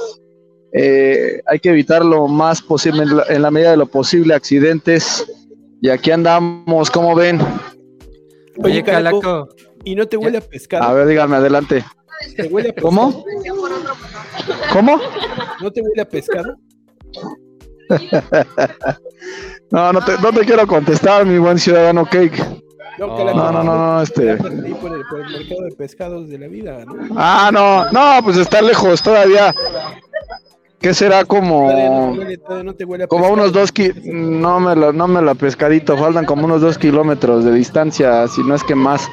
eh, 0.73 1.43
hay 1.47 1.59
que 1.59 1.69
evitar 1.69 2.03
lo 2.03 2.27
más 2.27 2.63
posible, 2.63 3.03
en 3.29 3.43
la, 3.43 3.51
medida 3.51 3.73
de 3.73 3.77
lo 3.77 3.85
posible, 3.85 4.33
accidentes. 4.33 5.27
Y 5.83 5.91
aquí 5.91 6.11
andamos, 6.11 6.91
como 6.91 7.15
ven? 7.15 7.39
Oye, 8.65 8.83
Calaco. 8.83 9.51
¿Y 9.85 9.95
no 9.95 10.09
te 10.09 10.17
huele 10.17 10.39
a 10.39 10.41
pescado? 10.41 10.83
A 10.83 10.95
ver, 10.95 11.07
dígame, 11.07 11.37
adelante. 11.37 11.85
¿Te 12.35 12.45
huele 12.45 12.71
a 12.71 12.73
pescado? 12.73 12.89
¿Cómo? 12.89 13.25
¿Cómo? 14.73 15.01
¿No 15.61 15.71
te 15.71 15.83
huele 15.83 16.03
a 16.03 16.05
pescado? 16.09 16.57
no, 19.71 19.93
no 19.93 20.05
te, 20.05 20.19
no 20.19 20.33
te 20.33 20.41
quiero 20.41 20.67
contestar, 20.67 21.27
mi 21.27 21.39
buen 21.39 21.59
ciudadano 21.59 22.05
Cake. 22.05 22.41
No, 22.99 23.33
no, 23.33 23.51
no, 23.51 23.63
no, 23.63 24.03
este. 24.03 24.37
Por 24.37 24.53
el, 24.53 24.61
mercado 24.61 25.63
de 25.65 25.75
pescados 25.77 26.29
de 26.29 26.39
la 26.39 26.49
vida, 26.49 26.85
¿no? 26.85 26.95
Ah, 27.17 27.51
no, 27.53 27.91
no, 27.91 28.23
pues 28.23 28.37
está 28.37 28.61
lejos 28.61 29.03
todavía. 29.03 29.55
¿Qué 30.81 30.95
será 30.95 31.25
como 31.27 31.71
como 33.09 33.29
unos 33.29 33.53
dos 33.53 33.71
no 34.05 34.61
me 34.61 34.75
lo, 34.75 34.95
no 34.95 35.07
me 35.09 35.21
la 35.21 35.35
pescadito 35.35 35.97
faltan 35.99 36.25
como 36.25 36.47
unos 36.47 36.63
dos 36.63 36.79
kilómetros 36.79 37.45
de 37.45 37.53
distancia 37.53 38.27
si 38.29 38.43
no 38.43 38.55
es 38.55 38.65
que 38.65 38.75
más 38.75 39.07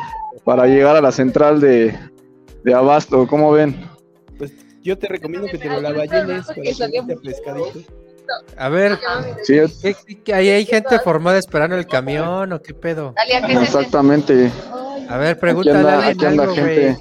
para 0.45 0.65
llegar 0.65 0.95
a 0.95 1.01
la 1.01 1.11
central 1.11 1.59
de, 1.59 1.93
de 2.63 2.73
abasto 2.73 3.27
¿cómo 3.27 3.51
ven? 3.51 3.85
Yo 4.87 4.97
te 4.97 5.07
recomiendo 5.09 5.49
que 5.49 5.57
te 5.57 5.67
lo 5.67 5.81
la 5.81 5.91
ballenes 5.91 6.45
para 6.45 6.61
que 6.61 7.17
pescadito 7.21 7.81
a 8.57 8.69
ver, 8.69 8.97
hay, 10.33 10.65
gente 10.65 10.99
formada 10.99 11.37
esperando 11.37 11.75
el 11.75 11.85
camión 11.87 12.53
o 12.53 12.61
qué 12.61 12.73
pedo? 12.73 13.13
Exactamente. 13.49 14.49
A 15.09 15.17
ver, 15.17 15.37
pregúntale 15.37 15.89
a 15.89 16.07
alguien 16.07 16.39
algo, 16.39 16.55
güey. 16.55 16.95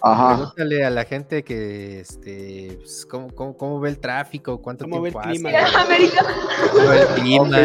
Pregúntale 0.00 0.84
a 0.84 0.90
la 0.90 1.04
gente 1.04 1.42
que, 1.42 2.00
este, 2.00 2.78
pues, 2.80 3.06
¿cómo, 3.06 3.56
cómo, 3.56 3.80
ve 3.80 3.90
el 3.90 3.98
tráfico? 3.98 4.60
¿Cuánto 4.60 4.84
tiempo 4.84 5.02
ve 5.02 5.08
el 5.10 5.14
clima? 5.14 5.50
¿Cómo 6.72 6.88
ve 6.88 7.00
el 7.00 7.06
clima? 7.14 7.58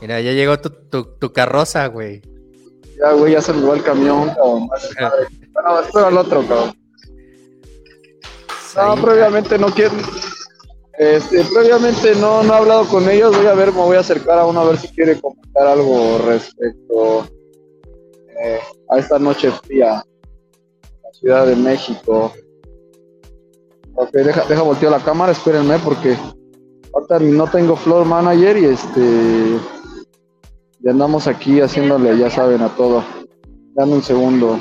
Mira, 0.00 0.20
ya 0.20 0.32
llegó 0.32 0.58
tu, 0.58 0.70
tu, 1.04 1.32
carroza, 1.32 1.86
güey. 1.86 2.22
Ya, 3.02 3.12
güey, 3.14 3.32
ya 3.32 3.40
se 3.40 3.52
me 3.52 3.66
va 3.66 3.74
el 3.74 3.82
camión, 3.82 4.28
cabrón. 4.28 4.68
bueno, 4.68 5.80
espera 5.80 6.06
al 6.06 6.18
otro, 6.18 6.46
cabrón. 6.46 6.72
No, 8.76 9.02
previamente 9.02 9.58
no 9.58 9.66
quiero. 9.68 9.94
Este, 10.98 11.42
previamente 11.52 12.14
no, 12.14 12.44
no 12.44 12.54
he 12.54 12.56
hablado 12.56 12.84
con 12.86 13.08
ellos. 13.08 13.36
Voy 13.36 13.46
a 13.46 13.54
ver, 13.54 13.72
me 13.72 13.80
voy 13.80 13.96
a 13.96 14.00
acercar 14.00 14.38
a 14.38 14.46
uno 14.46 14.60
a 14.60 14.64
ver 14.66 14.78
si 14.78 14.86
quiere 14.88 15.20
comentar 15.20 15.66
algo 15.66 16.18
respecto 16.18 17.26
eh, 18.40 18.60
a 18.88 18.98
esta 18.98 19.18
noche 19.18 19.50
fría 19.50 20.04
en 20.72 21.02
la 21.02 21.12
Ciudad 21.12 21.46
de 21.46 21.56
México. 21.56 22.32
Ok, 23.94 24.12
deja, 24.12 24.44
deja 24.44 24.62
voltear 24.62 24.92
la 24.92 25.00
cámara, 25.00 25.32
espérenme 25.32 25.78
porque 25.80 26.16
ahorita 26.94 27.18
no 27.18 27.50
tengo 27.50 27.74
floor 27.74 28.04
manager 28.04 28.56
y 28.58 28.64
este 28.66 29.58
y 30.82 30.88
andamos 30.88 31.26
aquí 31.26 31.60
haciéndole, 31.60 32.18
ya 32.18 32.30
saben, 32.30 32.60
a 32.62 32.68
todo. 32.68 33.04
Dame 33.74 33.94
un 33.94 34.02
segundo. 34.02 34.58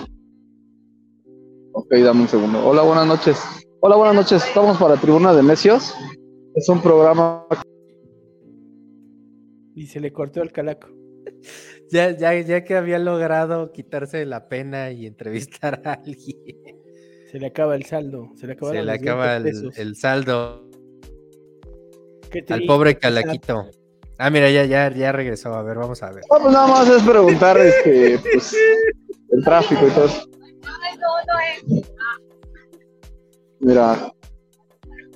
Ok, 1.74 1.94
dame 1.96 2.22
un 2.22 2.28
segundo. 2.28 2.66
Hola, 2.66 2.84
buenas 2.84 3.08
noches. 3.08 3.40
Hola, 3.80 3.96
buenas 3.96 4.16
noches. 4.16 4.46
Estamos 4.46 4.78
para 4.78 4.98
Tribuna 4.98 5.34
de 5.34 5.42
Necios. 5.42 5.96
Es 6.56 6.70
un 6.70 6.82
programa. 6.82 7.46
Y 9.76 9.88
se 9.88 10.00
le 10.00 10.12
cortó 10.12 10.42
el 10.42 10.52
calaco. 10.52 10.88
Ya, 11.94 12.18
ya, 12.18 12.40
ya 12.40 12.64
que 12.64 12.78
había 12.78 13.00
logrado 13.00 13.74
quitarse 13.74 14.26
la 14.26 14.48
pena 14.48 14.92
y 14.92 15.06
entrevistar 15.06 15.82
a 15.84 15.96
alguien. 15.96 16.80
Se 17.30 17.38
le 17.38 17.48
acaba 17.48 17.76
el 17.76 17.84
saldo. 17.84 18.30
Se 18.38 18.48
le, 18.48 18.56
Se 18.58 18.82
le 18.82 18.92
acaba 18.94 19.36
el, 19.36 19.74
el 19.76 19.96
saldo 19.98 20.72
al 22.50 22.64
pobre 22.64 22.98
Calaquito. 22.98 23.70
Ah, 24.24 24.30
mira, 24.30 24.52
ya, 24.52 24.66
ya, 24.66 24.88
ya 24.94 25.12
regresó. 25.12 25.52
A 25.56 25.64
ver, 25.64 25.80
vamos 25.80 26.04
a 26.04 26.12
ver. 26.12 26.24
No, 26.30 26.38
pues 26.40 26.54
nada 26.54 26.68
más 26.68 26.88
es 26.88 27.02
preguntar 27.02 27.58
este, 27.58 28.20
pues, 28.20 28.56
el 29.32 29.44
tráfico 29.44 29.88
y 29.88 29.90
todo. 29.90 30.06
eso. 30.06 30.26
Mira. 33.62 34.14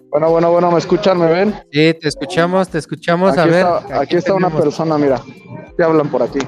Bueno, 0.09 0.31
bueno, 0.31 0.51
bueno, 0.51 0.71
¿me 0.71 0.79
escuchan? 0.79 1.19
¿Me 1.19 1.27
ven? 1.27 1.53
Sí, 1.71 1.93
te 1.93 2.07
escuchamos, 2.07 2.67
te 2.67 2.79
escuchamos. 2.79 3.37
Aquí 3.37 3.41
a 3.41 3.45
ver. 3.45 3.65
está, 3.83 3.99
aquí 3.99 4.15
está 4.15 4.33
una 4.33 4.49
persona, 4.49 4.97
mira. 4.97 5.21
Te 5.77 5.83
hablan 5.83 6.09
por 6.09 6.23
aquí. 6.23 6.39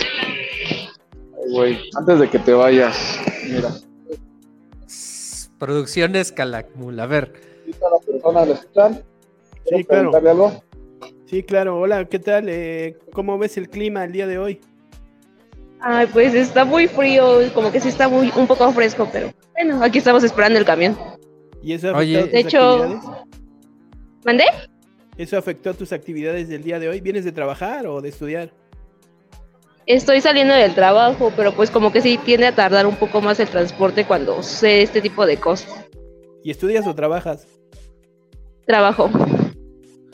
Ay, 0.00 1.52
güey, 1.52 1.78
antes 1.96 2.18
de 2.18 2.28
que 2.28 2.40
te 2.40 2.52
vayas, 2.52 3.16
mira. 3.48 3.68
Producciones 5.56 6.32
Calakmul. 6.32 6.98
A 6.98 7.06
ver, 7.06 7.32
Aquí 7.62 7.70
está 7.70 7.86
la 7.90 7.98
persona, 8.00 8.44
¿la 8.44 8.54
escuchan? 8.54 8.94
Sí, 8.94 9.02
¿Quiero 9.68 9.86
claro. 9.86 10.10
preguntarle 10.10 10.30
algo? 10.30 10.69
Sí, 11.30 11.44
claro. 11.44 11.78
Hola, 11.78 12.04
¿qué 12.06 12.18
tal? 12.18 12.48
Eh, 12.48 12.96
¿Cómo 13.12 13.38
ves 13.38 13.56
el 13.56 13.68
clima 13.70 14.04
el 14.04 14.10
día 14.10 14.26
de 14.26 14.38
hoy? 14.38 14.60
Ay, 15.80 16.08
pues 16.12 16.34
está 16.34 16.64
muy 16.64 16.88
frío, 16.88 17.38
como 17.54 17.70
que 17.70 17.78
sí 17.78 17.88
está 17.88 18.08
muy 18.08 18.32
un 18.36 18.48
poco 18.48 18.70
fresco, 18.72 19.08
pero 19.12 19.32
bueno, 19.52 19.80
aquí 19.82 19.98
estamos 19.98 20.24
esperando 20.24 20.58
el 20.58 20.64
camión. 20.64 20.98
¿Y 21.62 21.72
eso 21.74 21.94
Oye. 21.94 22.18
afectó 22.18 22.24
tus 22.24 22.32
De 22.32 22.40
hecho- 22.40 22.82
actividades? 22.82 23.04
¿Mandé? 24.24 24.44
¿Eso 25.16 25.38
afectó 25.38 25.72
tus 25.74 25.92
actividades 25.92 26.48
del 26.48 26.64
día 26.64 26.80
de 26.80 26.88
hoy? 26.88 27.00
¿Vienes 27.00 27.24
de 27.24 27.30
trabajar 27.32 27.86
o 27.86 28.00
de 28.00 28.08
estudiar? 28.08 28.50
Estoy 29.86 30.20
saliendo 30.20 30.52
del 30.54 30.74
trabajo, 30.74 31.32
pero 31.36 31.52
pues 31.54 31.70
como 31.70 31.92
que 31.92 32.00
sí 32.00 32.18
tiende 32.18 32.46
a 32.48 32.54
tardar 32.54 32.86
un 32.88 32.96
poco 32.96 33.20
más 33.20 33.38
el 33.40 33.48
transporte 33.48 34.04
cuando 34.04 34.42
sé 34.42 34.82
este 34.82 35.00
tipo 35.00 35.24
de 35.24 35.36
cosas. 35.36 35.86
¿Y 36.42 36.50
estudias 36.50 36.86
o 36.88 36.94
trabajas? 36.94 37.46
Trabajo. 38.66 39.08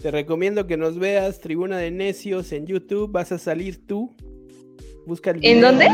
Te 0.01 0.11
recomiendo 0.11 0.67
que 0.67 0.77
nos 0.77 0.99
veas 0.99 1.41
Tribuna 1.41 1.79
de 1.79 1.91
Necios 1.91 2.53
en 2.53 2.67
YouTube. 2.67 3.11
Vas 3.11 3.33
a 3.33 3.39
salir 3.39 3.87
tú. 3.87 4.15
Busca 5.07 5.31
el 5.31 5.39
¿En 5.43 5.61
dónde? 5.61 5.89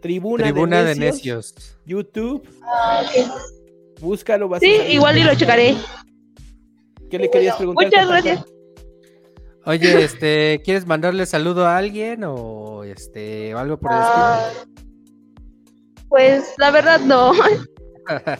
Tribuna, 0.00 0.44
Tribuna 0.44 0.82
de, 0.82 0.94
de 0.94 1.00
Necios, 1.00 1.54
Necios. 1.54 1.78
YouTube. 1.86 2.48
Búscalo, 4.00 4.48
vas 4.48 4.62
a 4.62 4.66
Sí, 4.66 4.72
igual 4.90 5.18
y 5.18 5.24
lo 5.24 5.34
checaré. 5.34 5.76
¿Qué 7.10 7.18
le 7.18 7.30
querías 7.30 7.56
preguntar? 7.56 7.86
Muchas 7.86 8.08
gracias. 8.08 8.44
Oye, 9.66 10.04
este, 10.04 10.60
¿quieres 10.64 10.86
mandarle 10.86 11.24
saludo 11.26 11.66
a 11.66 11.76
alguien 11.78 12.22
o 12.24 12.84
este 12.84 13.52
algo 13.54 13.78
por 13.78 13.92
el 13.92 13.98
Ah, 14.00 14.50
Pues 16.08 16.52
la 16.58 16.70
verdad 16.70 17.00
no. 17.00 17.32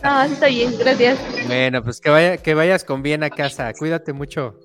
No, 0.02 0.22
está 0.22 0.46
bien, 0.48 0.76
gracias. 0.78 1.18
bueno, 1.46 1.82
pues 1.82 2.00
que 2.00 2.10
vaya, 2.10 2.36
que 2.36 2.54
vayas 2.54 2.84
con 2.84 3.02
bien 3.02 3.22
a 3.22 3.30
casa. 3.30 3.72
Cuídate 3.72 4.12
mucho. 4.12 4.58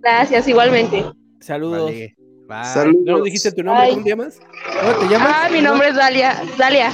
Gracias, 0.00 0.48
igualmente. 0.48 1.04
Saludos. 1.40 1.84
Vale. 1.84 2.14
Bye. 2.48 2.64
Saludos. 2.64 3.04
¿No 3.04 3.22
dijiste 3.22 3.52
tu 3.52 3.62
nombre? 3.62 3.90
¿Cómo 3.90 4.02
te 4.02 4.10
llamas? 4.10 4.40
¿Cómo 4.80 4.92
te 4.98 5.08
llamas? 5.08 5.32
Ah, 5.32 5.48
mi 5.50 5.60
nombre 5.60 5.88
es 5.88 5.94
Dalia. 5.94 6.42
Dalia. 6.58 6.92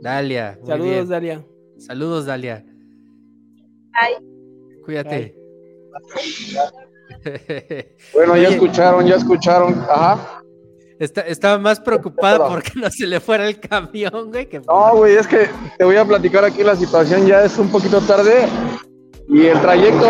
Dalia. 0.00 0.56
Muy 0.60 0.68
Saludos, 0.68 0.92
bien. 0.92 1.08
Dalia. 1.08 1.46
Saludos, 1.78 2.26
Dalia. 2.26 2.64
Bye. 3.92 4.80
Cuídate. 4.84 5.34
Bueno, 8.14 8.34
ya 8.36 8.48
escucharon, 8.48 9.06
ya 9.06 9.16
escucharon. 9.16 9.74
Ajá. 9.90 10.39
Está- 11.00 11.22
estaba 11.22 11.58
más 11.58 11.80
preocupada 11.80 12.36
porque 12.48 12.72
no 12.76 12.90
se 12.90 13.06
le 13.06 13.18
fuera 13.20 13.48
el 13.48 13.58
camión, 13.58 14.30
güey. 14.30 14.46
que- 14.48 14.60
No, 14.60 14.96
güey, 14.96 15.16
es 15.16 15.26
que 15.26 15.48
te 15.78 15.84
voy 15.84 15.96
a 15.96 16.04
platicar 16.04 16.44
aquí 16.44 16.62
la 16.62 16.76
situación, 16.76 17.26
ya 17.26 17.42
es 17.42 17.56
un 17.58 17.68
poquito 17.70 18.00
tarde 18.02 18.46
y 19.26 19.46
el 19.46 19.58
trayecto, 19.62 20.06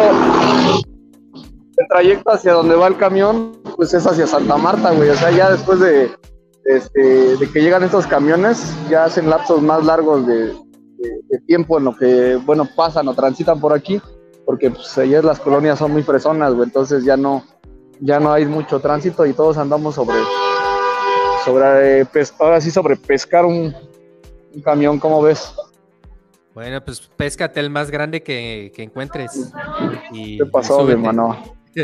el 1.77 1.87
trayecto 1.89 2.31
hacia 2.33 2.53
donde 2.53 2.75
va 2.75 2.89
el 2.89 2.97
camión, 2.97 3.53
pues 3.77 3.95
es 3.95 4.07
hacia 4.07 4.27
Santa 4.27 4.57
Marta, 4.57 4.91
güey, 4.93 5.09
o 5.11 5.15
sea, 5.15 5.31
ya 5.31 5.51
después 5.51 5.81
de, 5.81 6.11
este, 6.65 7.37
de 7.37 7.51
que 7.51 7.61
llegan 7.63 7.83
estos 7.85 8.07
camiones, 8.07 8.75
ya 8.91 9.05
hacen 9.05 9.31
lapsos 9.31 9.63
más 9.63 9.85
largos 9.85 10.27
de, 10.27 10.47
de- 10.49 11.21
de 11.29 11.39
tiempo 11.47 11.79
en 11.79 11.85
lo 11.85 11.97
que, 11.97 12.37
bueno, 12.45 12.69
pasan 12.77 13.09
o 13.09 13.15
transitan 13.15 13.61
por 13.61 13.73
aquí, 13.73 14.01
porque 14.45 14.71
pues 14.71 14.97
ayer 14.99 15.25
las 15.25 15.39
colonias 15.39 15.79
son 15.79 15.93
muy 15.93 16.03
fresonas, 16.03 16.53
güey, 16.55 16.67
entonces 16.67 17.05
ya 17.05 17.17
no, 17.17 17.45
ya 18.01 18.19
no 18.21 18.33
hay 18.33 18.45
mucho 18.45 18.81
tránsito 18.81 19.25
y 19.25 19.33
todos 19.33 19.57
andamos 19.57 19.95
sobre, 19.95 20.17
sobre, 21.45 22.01
eh, 22.01 22.05
pes- 22.07 22.35
ahora 22.39 22.61
sí 22.61 22.71
sobre 22.71 22.97
pescar 22.97 23.45
un, 23.45 23.75
un 24.55 24.63
camión, 24.63 24.99
¿cómo 24.99 25.23
ves? 25.23 25.53
Bueno, 26.55 26.85
pues 26.85 27.01
péscate 27.17 27.61
el 27.61 27.71
más 27.71 27.91
grande 27.91 28.23
que, 28.23 28.73
que 28.75 28.83
encuentres. 28.83 29.53
Y, 30.13 30.39
¿Qué 30.39 30.47
pasó, 30.47 30.85
mi 30.85 30.93
hermano? 30.93 31.41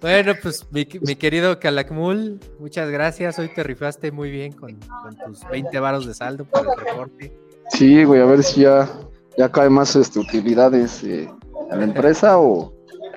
bueno, 0.00 0.34
pues 0.42 0.66
mi, 0.70 0.86
mi 1.00 1.16
querido 1.16 1.58
Calakmul, 1.58 2.38
muchas 2.58 2.90
gracias. 2.90 3.38
Hoy 3.38 3.48
te 3.54 3.62
rifaste 3.62 4.12
muy 4.12 4.30
bien 4.30 4.52
con, 4.52 4.78
con 5.02 5.16
tus 5.24 5.48
20 5.48 5.80
varos 5.80 6.06
de 6.06 6.14
saldo 6.14 6.44
por 6.44 6.66
el 6.66 6.76
reporte. 6.86 7.32
Sí, 7.70 8.04
güey, 8.04 8.20
a 8.20 8.26
ver 8.26 8.42
si 8.42 8.60
ya, 8.62 8.88
ya 9.36 9.50
cae 9.50 9.70
más 9.70 9.96
este, 9.96 10.18
utilidades 10.18 11.02
eh, 11.04 11.28
a 11.70 11.76
la 11.76 11.84
empresa 11.84 12.38
o, 12.38 12.72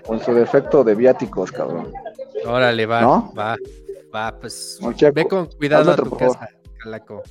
en 0.10 0.20
su 0.22 0.34
defecto 0.34 0.84
de 0.84 0.96
viáticos, 0.96 1.52
cabrón. 1.52 1.92
Órale, 2.46 2.86
va, 2.86 3.02
¿No? 3.02 3.34
va, 3.38 3.56
va, 4.14 4.38
pues 4.40 4.80
Oye, 4.82 5.12
ve 5.12 5.26
con 5.26 5.46
cuidado 5.46 5.92
a 5.92 5.94
otro, 5.94 6.10
tu 6.10 6.18
casa, 6.18 6.50
Calaco. 6.84 7.22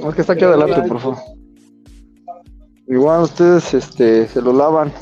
No, 0.00 0.08
es 0.08 0.14
que 0.14 0.20
está 0.20 0.32
aquí 0.32 0.44
adelante, 0.44 0.82
por 0.88 1.00
favor. 1.00 1.18
Igual 2.88 3.22
ustedes 3.22 3.72
este, 3.74 4.26
se 4.26 4.42
lo 4.42 4.52
lavan. 4.52 4.92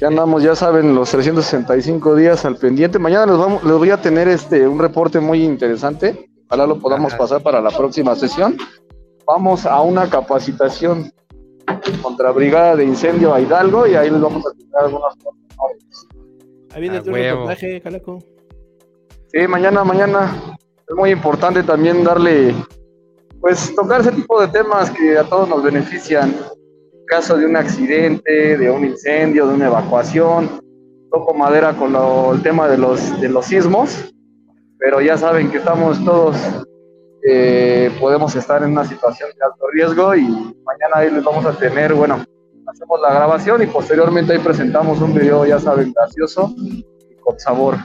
Ya 0.00 0.08
andamos, 0.08 0.42
ya 0.42 0.54
saben, 0.54 0.94
los 0.94 1.10
365 1.10 2.14
días 2.14 2.44
al 2.44 2.56
pendiente. 2.56 2.98
Mañana 2.98 3.26
les, 3.26 3.36
vamos, 3.36 3.64
les 3.64 3.76
voy 3.76 3.90
a 3.90 4.00
tener 4.00 4.28
este 4.28 4.66
un 4.66 4.78
reporte 4.78 5.20
muy 5.20 5.42
interesante. 5.42 6.30
Ojalá 6.46 6.66
lo 6.66 6.78
podamos 6.78 7.12
Ajá. 7.12 7.18
pasar 7.18 7.42
para 7.42 7.60
la 7.60 7.70
próxima 7.70 8.14
sesión. 8.14 8.56
Vamos 9.26 9.66
a 9.66 9.80
una 9.80 10.08
capacitación 10.08 11.12
contra 12.00 12.30
Brigada 12.30 12.76
de 12.76 12.84
Incendio 12.84 13.34
a 13.34 13.40
Hidalgo 13.40 13.86
y 13.86 13.96
ahí 13.96 14.08
les 14.08 14.20
vamos 14.20 14.46
a 14.46 14.52
tener 14.52 14.76
algunas 14.76 15.16
cosas. 15.16 16.06
Tu 17.02 17.10
reportaje, 17.34 17.80
Calaco. 17.80 18.18
Sí, 19.32 19.46
mañana, 19.48 19.82
mañana. 19.84 20.56
Es 20.88 20.94
muy 20.94 21.10
importante 21.10 21.62
también 21.62 22.04
darle, 22.04 22.54
pues, 23.40 23.74
tocar 23.74 24.00
ese 24.02 24.12
tipo 24.12 24.40
de 24.40 24.48
temas 24.48 24.90
que 24.90 25.16
a 25.18 25.24
todos 25.24 25.48
nos 25.48 25.62
benefician. 25.62 26.28
En 26.30 27.04
caso 27.06 27.36
de 27.36 27.46
un 27.46 27.56
accidente, 27.56 28.56
de 28.58 28.70
un 28.70 28.84
incendio, 28.84 29.46
de 29.48 29.54
una 29.54 29.66
evacuación. 29.66 30.60
Toco 31.10 31.34
madera 31.34 31.72
con 31.74 31.92
lo- 31.92 32.32
el 32.34 32.42
tema 32.42 32.68
de 32.68 32.76
los, 32.78 33.20
de 33.20 33.28
los 33.28 33.46
sismos, 33.46 34.12
pero 34.78 35.00
ya 35.00 35.16
saben 35.16 35.50
que 35.50 35.58
estamos 35.58 36.04
todos, 36.04 36.36
eh, 37.28 37.90
podemos 37.98 38.34
estar 38.36 38.62
en 38.62 38.72
una 38.72 38.84
situación 38.84 39.30
de 39.30 39.44
alto 39.44 39.66
riesgo 39.72 40.14
y 40.14 40.22
mañana 40.22 40.96
ahí 40.96 41.10
les 41.10 41.24
vamos 41.24 41.46
a 41.46 41.52
tener, 41.56 41.94
bueno, 41.94 42.22
hacemos 42.66 43.00
la 43.00 43.12
grabación 43.12 43.62
y 43.62 43.66
posteriormente 43.66 44.32
ahí 44.32 44.38
presentamos 44.38 45.00
un 45.00 45.14
video, 45.14 45.46
ya 45.46 45.58
saben, 45.58 45.92
gracioso 45.92 46.54
y 46.58 46.84
con 47.20 47.38
sabor. 47.38 47.76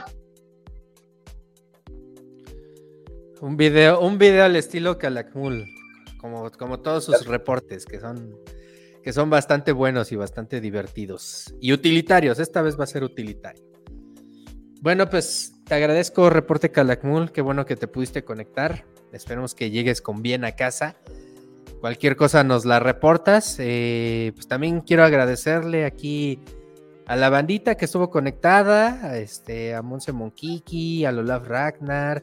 Un 3.40 3.56
video, 3.56 4.00
un 4.00 4.18
video 4.18 4.44
al 4.44 4.54
estilo 4.56 4.98
Calakmul, 4.98 5.66
como, 6.20 6.50
como 6.52 6.80
todos 6.80 7.06
sus 7.06 7.26
reportes, 7.26 7.84
que 7.84 7.98
son, 7.98 8.36
que 9.02 9.12
son 9.12 9.30
bastante 9.30 9.72
buenos 9.72 10.12
y 10.12 10.16
bastante 10.16 10.60
divertidos. 10.60 11.52
Y 11.60 11.72
utilitarios, 11.72 12.38
esta 12.38 12.62
vez 12.62 12.78
va 12.78 12.84
a 12.84 12.86
ser 12.86 13.02
utilitario. 13.02 13.64
Bueno, 14.80 15.08
pues 15.08 15.54
te 15.64 15.74
agradezco, 15.74 16.30
reporte 16.30 16.70
Calakmul, 16.70 17.32
qué 17.32 17.40
bueno 17.40 17.66
que 17.66 17.76
te 17.76 17.88
pudiste 17.88 18.24
conectar. 18.24 18.84
Esperemos 19.12 19.54
que 19.54 19.70
llegues 19.70 20.00
con 20.00 20.22
bien 20.22 20.44
a 20.44 20.52
casa. 20.52 20.96
Cualquier 21.82 22.14
cosa 22.14 22.44
nos 22.44 22.64
la 22.64 22.78
reportas. 22.78 23.56
Eh, 23.58 24.30
pues 24.36 24.46
también 24.46 24.82
quiero 24.82 25.02
agradecerle 25.02 25.84
aquí 25.84 26.38
a 27.06 27.16
la 27.16 27.28
bandita 27.28 27.74
que 27.74 27.86
estuvo 27.86 28.08
conectada, 28.08 29.00
a, 29.04 29.18
este, 29.18 29.74
a 29.74 29.82
Monse 29.82 30.12
Monkiki, 30.12 31.04
al 31.04 31.18
Olaf 31.18 31.44
Ragnar, 31.48 32.22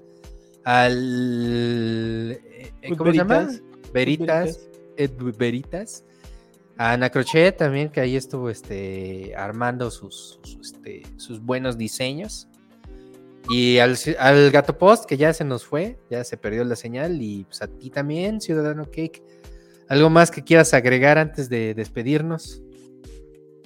al... 0.64 2.40
eh, 2.42 2.72
eh, 2.82 2.96
¿Cómo 2.98 3.12
se 3.12 3.18
llama? 3.18 3.50
Veritas. 3.92 3.92
Veritas. 3.94 4.70
Ed 4.96 5.12
Veritas. 5.38 6.06
A 6.78 6.94
Ana 6.94 7.10
Crochet 7.10 7.58
también, 7.58 7.90
que 7.90 8.00
ahí 8.00 8.16
estuvo 8.16 8.50
este, 8.50 9.36
armando 9.36 9.92
sus, 9.92 10.40
sus, 10.42 10.72
este, 10.72 11.04
sus 11.18 11.42
buenos 11.42 11.78
diseños. 11.78 12.48
Y 13.50 13.80
al, 13.80 13.98
al, 14.20 14.52
Gato 14.52 14.78
Post, 14.78 15.04
que 15.04 15.18
ya 15.18 15.34
se 15.34 15.44
nos 15.44 15.66
fue, 15.66 16.00
ya 16.10 16.24
se 16.24 16.38
perdió 16.38 16.64
la 16.64 16.78
señal. 16.78 17.22
Y 17.22 17.44
pues 17.44 17.62
a 17.62 17.68
ti 17.68 17.90
también, 17.90 18.40
Ciudadano 18.40 18.86
Cake. 18.86 19.22
¿Algo 19.90 20.12
más 20.12 20.30
que 20.30 20.44
quieras 20.44 20.76
agregar 20.76 21.18
antes 21.18 21.50
de 21.50 21.74
despedirnos? 21.74 22.62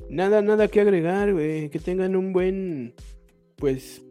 Nada, 0.10 0.42
nada 0.42 0.70
que 0.70 0.80
agregar, 0.80 1.34
güey. 1.34 1.70
Que 1.70 1.80
tengan 1.80 2.16
un 2.16 2.32
buen, 2.32 2.94
pues, 3.58 4.02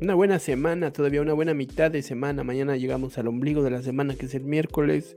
una 0.00 0.14
buena 0.14 0.38
semana, 0.38 0.92
todavía 0.92 1.22
una 1.22 1.32
buena 1.32 1.52
mitad 1.52 1.90
de 1.90 2.02
semana. 2.02 2.44
Mañana 2.44 2.76
llegamos 2.76 3.18
al 3.18 3.26
ombligo 3.26 3.64
de 3.64 3.70
la 3.70 3.82
semana, 3.82 4.14
que 4.14 4.26
es 4.26 4.34
el 4.36 4.44
miércoles. 4.44 5.16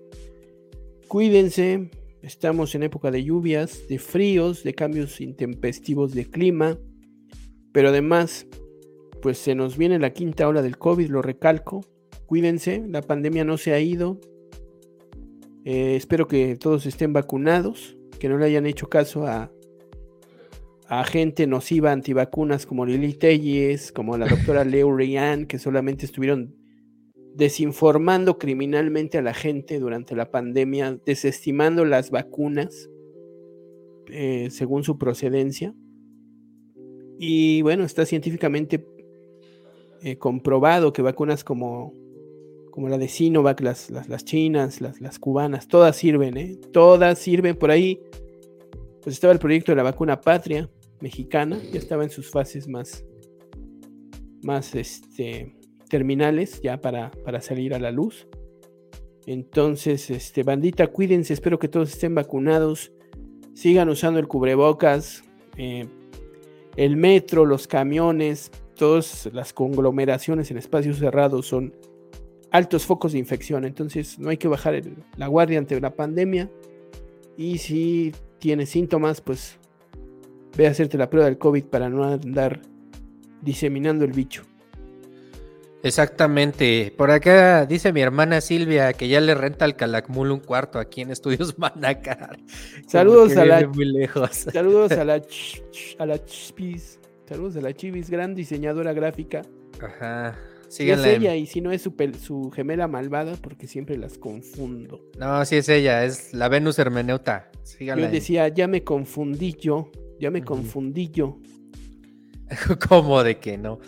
Cuídense, 1.07 1.91
estamos 2.23 2.73
en 2.73 2.81
época 2.81 3.11
de 3.11 3.23
lluvias, 3.23 3.87
de 3.87 3.99
fríos, 3.99 4.63
de 4.63 4.73
cambios 4.73 5.21
intempestivos 5.21 6.15
de 6.15 6.25
clima. 6.25 6.79
Pero 7.71 7.89
además, 7.89 8.47
pues 9.21 9.37
se 9.37 9.53
nos 9.53 9.77
viene 9.77 9.99
la 9.99 10.13
quinta 10.13 10.47
ola 10.47 10.63
del 10.63 10.79
COVID, 10.79 11.09
lo 11.09 11.21
recalco. 11.21 11.85
Cuídense, 12.25 12.83
la 12.87 13.03
pandemia 13.03 13.43
no 13.43 13.57
se 13.57 13.73
ha 13.73 13.79
ido. 13.79 14.19
Eh, 15.69 15.97
espero 15.97 16.29
que 16.29 16.55
todos 16.55 16.85
estén 16.85 17.11
vacunados, 17.11 17.97
que 18.19 18.29
no 18.29 18.37
le 18.37 18.45
hayan 18.45 18.65
hecho 18.65 18.87
caso 18.87 19.27
a, 19.27 19.51
a 20.87 21.03
gente 21.03 21.45
nociva 21.45 21.91
antivacunas 21.91 22.65
como 22.65 22.85
Lili 22.85 23.11
Telles, 23.13 23.91
como 23.91 24.17
la 24.17 24.27
doctora 24.29 24.63
Leo 24.63 24.95
Ryan, 24.95 25.45
que 25.45 25.59
solamente 25.59 26.05
estuvieron 26.05 26.55
desinformando 27.35 28.37
criminalmente 28.37 29.17
a 29.17 29.21
la 29.21 29.33
gente 29.33 29.77
durante 29.77 30.15
la 30.15 30.31
pandemia, 30.31 31.01
desestimando 31.05 31.83
las 31.83 32.11
vacunas 32.11 32.89
eh, 34.09 34.47
según 34.49 34.85
su 34.85 34.97
procedencia. 34.97 35.75
Y 37.19 37.61
bueno, 37.61 37.83
está 37.83 38.05
científicamente 38.05 38.87
eh, 40.01 40.17
comprobado 40.17 40.93
que 40.93 41.01
vacunas 41.01 41.43
como, 41.43 41.93
como 42.77 42.89
la 42.89 42.99
de 42.99 43.07
Sinovac, 43.07 43.59
las, 43.61 43.89
las, 43.89 44.23
chinas, 44.23 44.81
las, 44.81 45.01
las, 45.01 45.17
cubanas, 45.17 45.67
todas 45.67 45.95
sirven, 45.95 46.37
¿eh? 46.37 46.59
Todas 46.71 47.17
sirven. 47.17 47.55
Por 47.55 47.71
ahí, 47.71 47.99
pues 49.01 49.15
estaba 49.15 49.33
el 49.33 49.39
proyecto 49.39 49.71
de 49.71 49.77
la 49.77 49.81
vacuna 49.81 50.21
patria 50.21 50.69
mexicana, 51.01 51.57
ya 51.73 51.79
estaba 51.79 52.03
en 52.03 52.11
sus 52.11 52.29
fases 52.29 52.67
más, 52.67 53.03
más 54.43 54.75
este, 54.75 55.55
terminales, 55.89 56.61
ya 56.61 56.79
para, 56.79 57.09
para 57.25 57.41
salir 57.41 57.73
a 57.73 57.79
la 57.79 57.89
luz. 57.89 58.27
Entonces, 59.25 60.11
este, 60.11 60.43
bandita, 60.43 60.85
cuídense, 60.85 61.33
espero 61.33 61.57
que 61.57 61.69
todos 61.69 61.93
estén 61.93 62.13
vacunados, 62.13 62.91
sigan 63.55 63.89
usando 63.89 64.19
el 64.19 64.27
cubrebocas, 64.27 65.23
eh, 65.57 65.87
el 66.75 66.95
metro, 66.95 67.43
los 67.43 67.65
camiones, 67.65 68.51
todas 68.75 69.27
las 69.33 69.51
conglomeraciones 69.51 70.51
en 70.51 70.57
espacios 70.59 70.99
cerrados 70.99 71.47
son 71.47 71.73
altos 72.51 72.85
focos 72.85 73.11
de 73.13 73.19
infección, 73.19 73.65
entonces 73.65 74.19
no 74.19 74.29
hay 74.29 74.37
que 74.37 74.47
bajar 74.47 74.73
el, 74.73 74.95
la 75.17 75.27
guardia 75.27 75.59
ante 75.59 75.79
la 75.79 75.95
pandemia 75.95 76.49
y 77.37 77.59
si 77.59 78.13
tienes 78.39 78.69
síntomas, 78.69 79.21
pues 79.21 79.57
ve 80.57 80.67
a 80.67 80.71
hacerte 80.71 80.97
la 80.97 81.09
prueba 81.09 81.27
del 81.27 81.37
COVID 81.37 81.65
para 81.65 81.89
no 81.89 82.03
andar 82.03 82.61
diseminando 83.41 84.05
el 84.05 84.11
bicho. 84.11 84.43
Exactamente. 85.83 86.93
Por 86.97 87.11
acá 87.11 87.65
dice 87.65 87.93
mi 87.93 88.01
hermana 88.01 88.41
Silvia 88.41 88.93
que 88.93 89.07
ya 89.07 89.21
le 89.21 89.35
renta 89.35 89.63
al 89.63 89.75
Calakmul 89.75 90.31
un 90.31 90.39
cuarto 90.39 90.79
aquí 90.79 91.01
en 91.01 91.11
Estudios 91.11 91.57
Manacar. 91.59 92.39
Saludos 92.87 93.37
a 93.37 93.45
la 93.45 93.67
muy 93.67 93.85
lejos. 93.85 94.47
Saludos 94.51 94.91
a 94.93 95.05
la 95.05 95.21
a 95.99 96.05
la 96.05 96.25
Chivis. 96.25 96.99
Saludos 97.29 97.57
a 97.57 97.61
la 97.61 97.73
Chivis, 97.73 98.09
gran 98.09 98.33
diseñadora 98.35 98.93
gráfica. 98.93 99.43
Ajá. 99.81 100.35
Sí 100.69 100.89
es 100.89 101.05
ella 101.05 101.35
y 101.35 101.45
si 101.45 101.61
no 101.61 101.71
es 101.71 101.81
su, 101.81 101.93
su, 102.21 102.51
gemela 102.51 102.87
malvada 102.87 103.35
porque 103.41 103.67
siempre 103.67 103.97
las 103.97 104.17
confundo. 104.17 105.01
No, 105.17 105.43
sí 105.45 105.55
es 105.55 105.69
ella, 105.69 106.03
es 106.03 106.33
la 106.33 106.49
Venus 106.49 106.77
hermeneuta. 106.79 107.49
Síganla 107.63 108.07
yo 108.07 108.11
decía, 108.11 108.47
ya 108.49 108.67
me 108.67 108.83
confundí 108.83 109.53
yo, 109.53 109.91
ya 110.19 110.31
me 110.31 110.43
confundí 110.43 111.09
yo. 111.09 111.39
¿Cómo 112.89 113.23
de 113.23 113.37
que 113.37 113.57
no? 113.57 113.79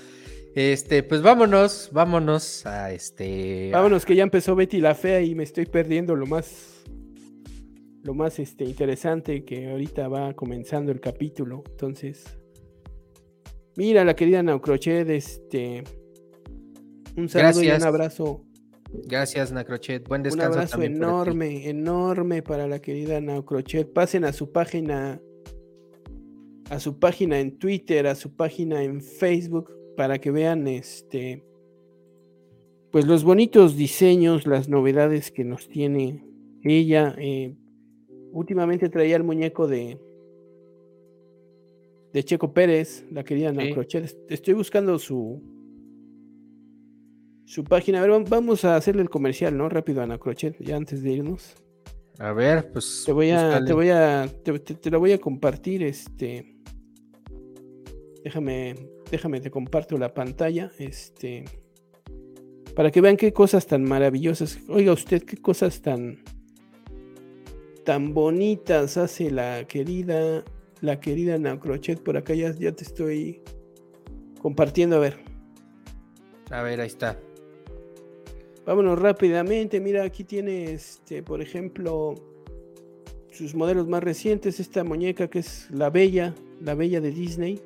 Este, 0.56 1.04
pues 1.04 1.22
vámonos, 1.22 1.90
vámonos 1.92 2.66
a 2.66 2.92
este. 2.92 3.70
Vámonos, 3.72 4.06
que 4.06 4.16
ya 4.16 4.24
empezó 4.24 4.56
Betty 4.56 4.80
la 4.80 4.96
Fea 4.96 5.22
y 5.22 5.36
me 5.36 5.44
estoy 5.44 5.66
perdiendo 5.66 6.16
lo 6.16 6.26
más. 6.26 6.84
Lo 8.04 8.14
más 8.14 8.40
este, 8.40 8.64
interesante 8.64 9.44
que 9.44 9.70
ahorita 9.70 10.08
va 10.08 10.34
comenzando 10.34 10.92
el 10.92 11.00
capítulo. 11.00 11.64
Entonces. 11.70 12.26
Mira, 13.76 14.04
la 14.04 14.16
querida 14.16 14.42
Naucrochet, 14.42 15.10
este. 15.10 15.84
Un 17.20 17.28
saludo 17.28 17.64
y 17.64 17.70
un 17.70 17.84
abrazo. 17.84 18.46
Gracias, 19.06 19.52
Naucrochet. 19.52 20.08
Buen 20.08 20.24
descanso. 20.24 20.52
Un 20.52 20.56
abrazo 20.56 20.82
enorme, 20.82 21.70
enorme 21.70 22.42
para 22.42 22.66
la 22.66 22.80
querida 22.80 23.20
Naucrochet. 23.20 23.92
Pasen 23.92 24.24
a 24.24 24.32
su 24.32 24.52
página. 24.52 25.22
A 26.70 26.80
su 26.80 26.98
página 26.98 27.40
en 27.40 27.58
Twitter, 27.58 28.08
a 28.08 28.16
su 28.16 28.36
página 28.36 28.84
en 28.84 29.02
Facebook 29.02 29.72
para 29.98 30.20
que 30.20 30.32
vean 30.32 30.68
este 30.68 31.44
pues 32.92 33.06
los 33.06 33.24
bonitos 33.24 33.76
diseños, 33.76 34.48
las 34.48 34.70
novedades 34.70 35.32
que 35.32 35.44
nos 35.44 35.68
tiene 35.68 36.24
ella. 36.64 37.16
Eh, 37.18 37.56
últimamente 38.32 38.90
traía 38.90 39.16
el 39.18 39.24
muñeco 39.24 39.68
de 39.68 40.00
de 42.14 42.24
Checo 42.24 42.54
Pérez, 42.54 43.06
la 43.12 43.24
querida 43.24 43.50
Ana 43.50 43.64
Crochet. 43.74 44.16
Estoy 44.30 44.54
buscando 44.54 44.98
su 45.00 45.59
su 47.50 47.64
página. 47.64 48.00
A 48.00 48.06
ver, 48.06 48.24
vamos 48.30 48.64
a 48.64 48.76
hacerle 48.76 49.02
el 49.02 49.10
comercial, 49.10 49.58
¿no? 49.58 49.70
Rápido, 49.70 50.04
Ana 50.04 50.20
Crochet, 50.20 50.56
ya 50.60 50.76
antes 50.76 51.02
de 51.02 51.14
irnos. 51.14 51.56
A 52.20 52.32
ver, 52.32 52.72
pues. 52.72 53.04
Te 53.06 53.12
voy 53.12 53.32
a, 53.32 53.66
te 53.66 53.74
voy 53.74 53.90
a, 53.90 54.30
te, 54.44 54.60
te, 54.60 54.92
lo 54.92 55.00
voy 55.00 55.14
a 55.14 55.18
compartir, 55.18 55.82
este. 55.82 56.56
Déjame 58.24 58.76
déjame 59.10 59.42
te 59.42 59.50
comparto 59.50 59.98
la 59.98 60.14
pantalla, 60.14 60.72
este, 60.78 61.46
para 62.76 62.92
que 62.92 63.02
vean 63.02 63.18
qué 63.18 63.34
cosas 63.34 63.66
tan 63.66 63.84
maravillosas. 63.84 64.60
Oiga 64.68 64.94
usted, 64.94 65.24
qué 65.24 65.38
cosas 65.38 65.82
tan, 65.82 66.20
tan 67.84 68.14
bonitas 68.14 68.98
hace 68.98 69.32
la 69.32 69.66
querida, 69.66 70.44
la 70.82 71.00
querida 71.00 71.40
Naucrochet. 71.40 72.02
Por 72.04 72.16
acá 72.16 72.36
ya, 72.36 72.54
ya 72.54 72.72
te 72.72 72.84
estoy 72.84 73.42
compartiendo, 74.40 74.98
a 74.98 75.00
ver. 75.00 75.18
A 76.52 76.62
ver, 76.62 76.80
ahí 76.82 76.88
está. 76.88 77.18
Vámonos 78.70 79.00
rápidamente. 79.00 79.80
Mira, 79.80 80.04
aquí 80.04 80.24
tiene, 80.24 80.72
este, 80.72 81.24
por 81.24 81.42
ejemplo, 81.42 82.14
sus 83.32 83.56
modelos 83.56 83.88
más 83.88 84.04
recientes. 84.04 84.60
Esta 84.60 84.84
muñeca 84.84 85.28
que 85.28 85.40
es 85.40 85.72
la 85.72 85.90
Bella, 85.90 86.36
la 86.62 86.76
Bella 86.76 87.02
de 87.02 87.10
Disney. 87.10 87.60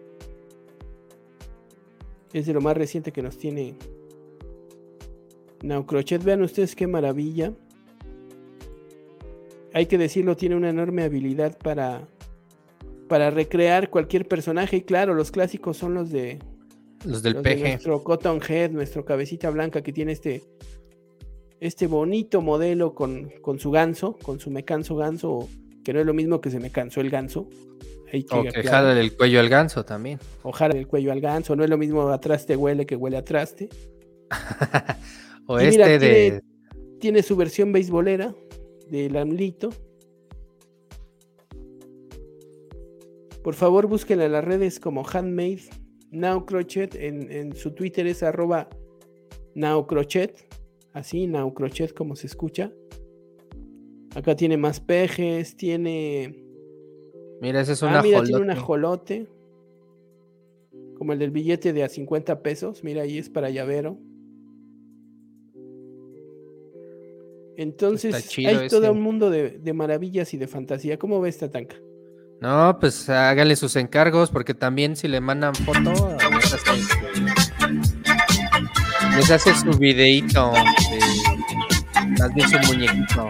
Es 2.32 2.46
de 2.46 2.54
lo 2.54 2.62
más 2.62 2.78
reciente 2.78 3.12
que 3.12 3.22
nos 3.22 3.38
tiene 3.38 3.76
Naucrochet. 5.62 6.24
Vean 6.24 6.42
ustedes 6.42 6.74
qué 6.74 6.88
maravilla. 6.88 7.52
Hay 9.74 9.88
que 9.88 9.98
decirlo, 9.98 10.38
tiene 10.38 10.56
una 10.56 10.70
enorme 10.70 11.04
habilidad 11.04 11.58
para, 11.58 12.08
para 13.10 13.30
recrear 13.30 13.90
cualquier 13.90 14.26
personaje. 14.26 14.78
Y 14.78 14.82
claro, 14.84 15.16
los 15.16 15.32
clásicos 15.32 15.76
son 15.76 15.96
los 15.96 16.12
de. 16.12 16.40
Los 17.06 17.22
del 17.22 17.42
peje. 17.42 17.72
nuestro 17.72 18.02
Cotton 18.06 18.40
Head, 18.48 18.72
nuestro 18.72 19.04
cabecita 19.04 19.50
blanca 19.50 19.84
que 19.84 19.92
tiene 19.92 20.14
este. 20.14 20.44
Este 21.64 21.88
bonito 21.88 22.42
modelo 22.42 22.94
con, 22.94 23.30
con 23.42 23.58
su 23.58 23.72
ganso, 23.72 24.18
con 24.22 24.40
su 24.40 24.52
me 24.52 24.66
canso 24.66 24.96
ganso, 24.96 25.48
que 25.84 25.94
no 25.94 26.02
es 26.02 26.06
lo 26.06 26.14
mismo 26.14 26.42
que 26.42 26.50
se 26.50 26.60
me 26.60 26.72
cansó 26.72 27.00
el 27.00 27.10
ganso 27.10 27.48
o 28.30 28.44
que 28.44 28.64
jala 28.64 29.00
el 29.00 29.16
cuello 29.16 29.40
al 29.40 29.50
ganso 29.50 29.84
también. 29.84 30.20
O 30.44 30.52
jala 30.52 30.78
el 30.78 30.88
cuello 30.88 31.12
al 31.12 31.20
ganso. 31.20 31.56
No 31.56 31.64
es 31.64 31.70
lo 31.70 31.78
mismo 31.78 32.08
atrás 32.10 32.46
te 32.46 32.56
huele 32.56 32.86
que 32.86 32.96
huele 32.96 33.18
a 33.18 33.24
traste. 33.24 33.70
o 35.48 35.58
este 35.58 36.00
de. 36.00 36.44
Tiene, 37.00 37.24
su 37.24 37.36
versión 37.36 37.72
beisbolera 37.72 38.34
del 38.90 39.18
AMLito. 39.18 39.70
Por 43.44 43.56
favor, 43.56 43.88
búsquenla 43.88 44.26
en 44.26 44.32
las 44.32 44.46
redes 44.46 44.80
como 44.80 45.06
Handmade 45.06 45.64
Now 46.12 46.46
Crochet. 46.46 46.96
En, 46.96 47.30
en 47.32 47.56
su 47.56 47.72
Twitter 47.72 48.08
es 48.08 48.22
arroba 48.24 48.70
Now 49.56 49.86
Crochet. 49.88 50.48
Así, 50.94 51.28
Now 51.28 51.54
Crochet 51.54 51.94
como 51.94 52.16
se 52.16 52.28
escucha. 52.28 52.72
Acá 54.16 54.36
tiene 54.36 54.58
más 54.58 54.80
pejes, 54.80 55.56
tiene 55.58 56.44
Mira, 57.44 57.60
ese 57.60 57.74
es 57.74 57.82
un 57.82 57.90
ah, 57.90 58.02
mira, 58.02 58.24
tiene 58.24 58.42
un 58.42 58.52
ajolote. 58.52 59.28
Como 60.98 61.12
el 61.12 61.20
del 61.20 61.32
billete 61.32 61.74
de 61.74 61.84
a 61.84 61.90
50 61.90 62.42
pesos. 62.42 62.86
Mira, 62.86 63.02
ahí 63.02 63.18
es 63.18 63.30
para 63.30 63.50
llavero. 63.50 63.98
Entonces, 67.58 68.16
hay 68.38 68.70
todo 68.70 68.84
ese. 68.84 68.90
un 68.90 69.02
mundo 69.02 69.30
de, 69.30 69.60
de 69.60 69.74
maravillas 69.74 70.34
y 70.34 70.38
de 70.38 70.48
fantasía. 70.48 70.98
¿Cómo 70.98 71.20
ves, 71.20 71.40
Tatanka? 71.40 71.76
No, 72.40 72.78
pues 72.80 73.10
háganle 73.10 73.58
sus 73.58 73.76
encargos, 73.76 74.32
porque 74.32 74.54
también 74.54 74.96
si 74.96 75.10
le 75.10 75.20
mandan 75.20 75.54
foto, 75.54 76.18
les 79.16 79.32
hace 79.32 79.54
su 79.56 79.72
videíto, 79.78 80.52
de- 80.54 82.10
más 82.20 82.34
bien 82.34 82.50
su 82.50 82.58
muñequito. 82.68 83.30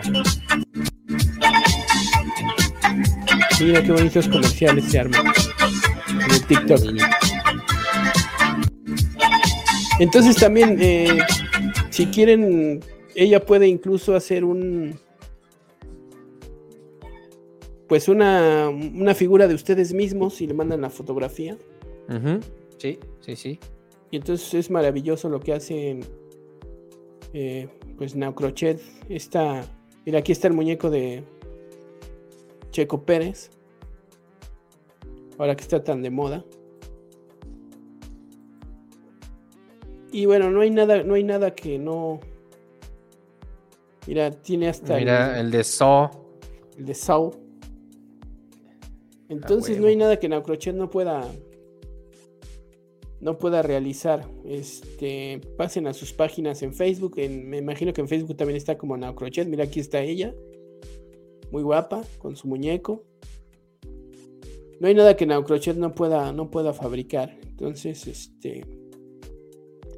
Mira 3.60 3.82
qué 3.84 3.92
bonitos 3.92 4.28
comerciales 4.28 4.86
se 4.86 5.00
arman 5.00 5.26
en 6.10 6.32
el 6.32 6.46
TikTok. 6.46 6.82
Entonces 10.00 10.36
también, 10.36 10.78
eh, 10.82 11.20
si 11.90 12.08
quieren, 12.08 12.84
ella 13.16 13.46
puede 13.46 13.68
incluso 13.68 14.16
hacer 14.16 14.44
un, 14.44 15.00
pues 17.88 18.08
una, 18.08 18.70
una 18.70 19.14
figura 19.14 19.48
de 19.48 19.54
ustedes 19.56 19.94
mismos 19.94 20.42
y 20.42 20.48
le 20.48 20.54
mandan 20.56 20.82
la 20.82 20.90
fotografía. 20.90 21.58
Ujú, 22.10 22.40
Sí, 22.80 23.00
sí, 23.22 23.36
sí. 23.36 23.60
Y 24.14 24.18
entonces 24.18 24.54
es 24.54 24.70
maravilloso 24.70 25.28
lo 25.28 25.40
que 25.40 25.54
hacen, 25.54 26.02
eh, 27.34 27.68
pues 27.98 28.16
Naucrochet. 28.16 28.80
Está, 29.10 29.66
mira, 30.06 30.20
aquí 30.20 30.32
está 30.32 30.48
el 30.50 30.54
muñeco 30.54 30.92
de 30.92 31.24
Checo 32.70 33.04
Pérez. 33.04 33.50
Ahora 35.40 35.56
que 35.56 35.64
está 35.64 35.84
tan 35.84 36.04
de 36.04 36.12
moda. 36.12 36.46
Y 40.12 40.28
bueno, 40.28 40.52
no 40.52 40.62
hay 40.62 40.70
nada, 40.70 41.02
no 41.02 41.16
hay 41.16 41.24
nada 41.24 41.56
que 41.56 41.80
no. 41.80 42.20
Mira, 44.06 44.30
tiene 44.30 44.70
hasta 44.70 44.98
Mira, 44.98 45.40
el, 45.40 45.48
el 45.48 45.52
de 45.54 45.64
So. 45.64 46.12
el 46.78 46.86
de 46.86 46.94
Saw. 46.94 47.32
Entonces 49.30 49.80
no 49.80 49.88
hay 49.88 49.96
nada 49.96 50.20
que 50.20 50.30
Naucrochet 50.30 50.76
no 50.76 50.92
pueda 50.92 51.28
no 53.24 53.38
pueda 53.38 53.62
realizar. 53.62 54.30
Este, 54.46 55.40
pasen 55.58 55.88
a 55.88 55.94
sus 55.94 56.12
páginas 56.12 56.62
en 56.62 56.74
Facebook. 56.74 57.14
en- 57.18 57.50
me 57.50 57.58
imagino 57.58 57.94
que 57.94 58.02
en 58.02 58.10
Facebook 58.10 58.36
también 58.36 58.58
está 58.58 58.78
como 58.78 58.98
Naucrochet. 58.98 59.48
Mira, 59.48 59.64
aquí 59.64 59.80
está 59.80 60.02
ella. 60.02 60.36
Muy 61.50 61.64
guapa, 61.64 62.04
con 62.18 62.36
su 62.36 62.50
muñeco. 62.50 63.06
No 64.82 64.88
hay 64.90 64.94
nada 64.94 65.16
que 65.16 65.26
Naucrochet 65.26 65.78
no 65.78 65.94
pueda, 65.96 66.34
no 66.34 66.52
pueda 66.52 66.74
fabricar. 66.74 67.38
Entonces, 67.48 68.06
este. 68.08 68.66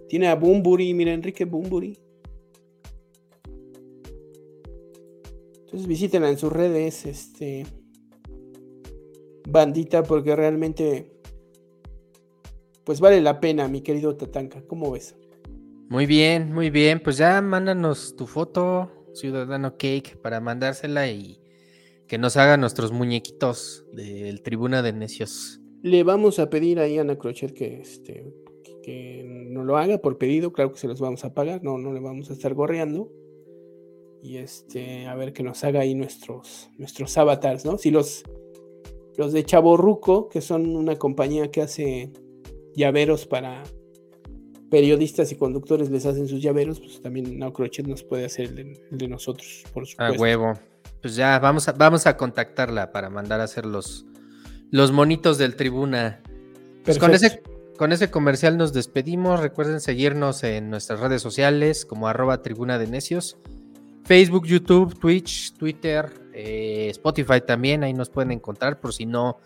Tiene 0.07 0.27
a 0.27 0.35
Bumburi, 0.35 0.93
mira, 0.93 1.11
Enrique 1.11 1.45
Bumburi. 1.45 1.97
Entonces 5.61 5.87
visítenla 5.87 6.29
en 6.29 6.37
sus 6.37 6.53
redes, 6.53 7.07
este. 7.07 7.65
Bandita, 9.49 10.03
porque 10.03 10.35
realmente. 10.35 11.14
Pues 12.85 12.99
vale 12.99 13.19
la 13.21 13.39
pena, 13.39 13.67
mi 13.67 13.81
querido 13.81 14.15
Tatanka. 14.15 14.61
¿Cómo 14.67 14.91
ves? 14.91 15.15
Muy 15.89 16.05
bien, 16.05 16.53
muy 16.53 16.69
bien. 16.69 17.01
Pues 17.03 17.17
ya 17.17 17.41
mándanos 17.41 18.15
tu 18.15 18.27
foto, 18.27 18.91
Ciudadano 19.13 19.71
Cake, 19.77 20.17
para 20.21 20.39
mandársela 20.39 21.09
y 21.09 21.39
que 22.07 22.17
nos 22.17 22.37
haga 22.37 22.57
nuestros 22.57 22.91
muñequitos 22.91 23.85
del 23.93 24.41
Tribuna 24.43 24.81
de 24.81 24.93
Necios. 24.93 25.59
Le 25.81 26.03
vamos 26.03 26.39
a 26.39 26.49
pedir 26.49 26.79
ahí 26.79 26.97
a 26.97 27.01
Ana 27.01 27.17
Crochet 27.17 27.53
que 27.53 27.81
este 27.81 28.33
que- 28.63 28.81
que 28.81 29.23
no 29.25 29.63
lo 29.63 29.77
haga 29.77 29.97
por 29.99 30.17
pedido, 30.17 30.51
claro 30.53 30.71
que 30.71 30.79
se 30.79 30.87
los 30.87 30.99
vamos 30.99 31.25
a 31.25 31.33
pagar, 31.33 31.63
no, 31.63 31.77
no 31.79 31.91
le 31.93 31.99
vamos 31.99 32.29
a 32.29 32.33
estar 32.33 32.53
gorreando. 32.53 33.11
Y 34.21 34.37
este, 34.37 35.05
a 35.07 35.13
ver 35.15 35.33
que 35.33 35.43
nos 35.43 35.63
haga 35.63 35.81
ahí 35.81 35.93
nuestros, 35.93 36.69
nuestros 36.77 37.15
avatars, 37.17 37.63
¿no? 37.65 37.77
Si 37.77 37.91
los, 37.91 38.23
los 39.17 39.33
de 39.33 39.43
Chaborruco, 39.43 40.29
que 40.29 40.41
son 40.41 40.75
una 40.75 40.95
compañía 40.95 41.51
que 41.51 41.61
hace 41.61 42.11
llaveros 42.75 43.25
para 43.25 43.63
periodistas 44.69 45.31
y 45.31 45.35
conductores, 45.35 45.89
les 45.89 46.05
hacen 46.05 46.27
sus 46.27 46.41
llaveros, 46.41 46.79
pues 46.79 47.01
también 47.01 47.41
Ana 47.41 47.51
Crochet 47.53 47.87
nos 47.87 48.03
puede 48.03 48.25
hacer 48.25 48.47
el 48.47 48.55
de, 48.55 48.81
el 48.91 48.97
de 48.97 49.07
nosotros, 49.07 49.63
por 49.73 49.83
A 49.83 49.85
supuesto. 49.85 50.21
huevo. 50.21 50.53
Pues 51.01 51.15
ya 51.15 51.37
vamos 51.39 51.67
a, 51.67 51.71
vamos 51.73 52.07
a 52.07 52.17
contactarla 52.17 52.91
para 52.91 53.09
mandar 53.09 53.39
a 53.39 53.43
hacer 53.43 53.65
los, 53.65 54.05
los 54.71 54.91
monitos 54.91 55.37
del 55.37 55.55
Tribuna. 55.55 56.21
Pues 56.83 56.97
con 56.97 57.13
ese, 57.13 57.41
con 57.77 57.91
ese 57.91 58.09
comercial 58.09 58.57
nos 58.57 58.73
despedimos. 58.73 59.39
Recuerden 59.39 59.79
seguirnos 59.81 60.43
en 60.43 60.69
nuestras 60.69 60.99
redes 60.99 61.21
sociales 61.21 61.85
como 61.85 62.07
arroba 62.07 62.41
tribuna 62.41 62.77
de 62.79 62.87
necios. 62.87 63.37
Facebook, 64.03 64.45
YouTube, 64.45 64.97
Twitch, 64.99 65.53
Twitter, 65.53 66.11
eh, 66.33 66.87
Spotify 66.91 67.41
también. 67.45 67.83
Ahí 67.83 67.93
nos 67.93 68.09
pueden 68.09 68.31
encontrar 68.31 68.79
por 68.79 68.93
si 68.93 69.05
no, 69.05 69.37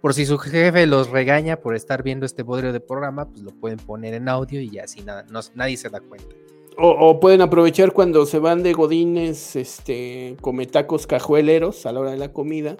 por 0.00 0.14
si 0.14 0.26
su 0.26 0.38
jefe 0.38 0.86
los 0.86 1.10
regaña 1.10 1.56
por 1.60 1.74
estar 1.74 2.02
viendo 2.02 2.24
este 2.26 2.42
bodrio 2.42 2.72
de 2.72 2.80
programa, 2.80 3.28
pues 3.28 3.42
lo 3.42 3.50
pueden 3.50 3.78
poner 3.78 4.14
en 4.14 4.28
audio 4.28 4.60
y 4.60 4.78
así 4.78 5.02
nada, 5.02 5.24
no- 5.30 5.40
nadie 5.54 5.76
se 5.76 5.88
da 5.88 6.00
cuenta. 6.00 6.34
O, 6.80 7.18
pueden 7.18 7.40
aprovechar 7.40 7.92
cuando 7.92 8.24
se 8.24 8.38
van 8.38 8.62
de 8.62 8.72
godines, 8.72 9.56
este, 9.56 10.36
come 10.40 10.64
tacos 10.66 11.08
cajueleros 11.08 11.86
a 11.86 11.92
la 11.92 11.98
hora 11.98 12.10
de 12.12 12.18
la 12.18 12.32
comida, 12.32 12.76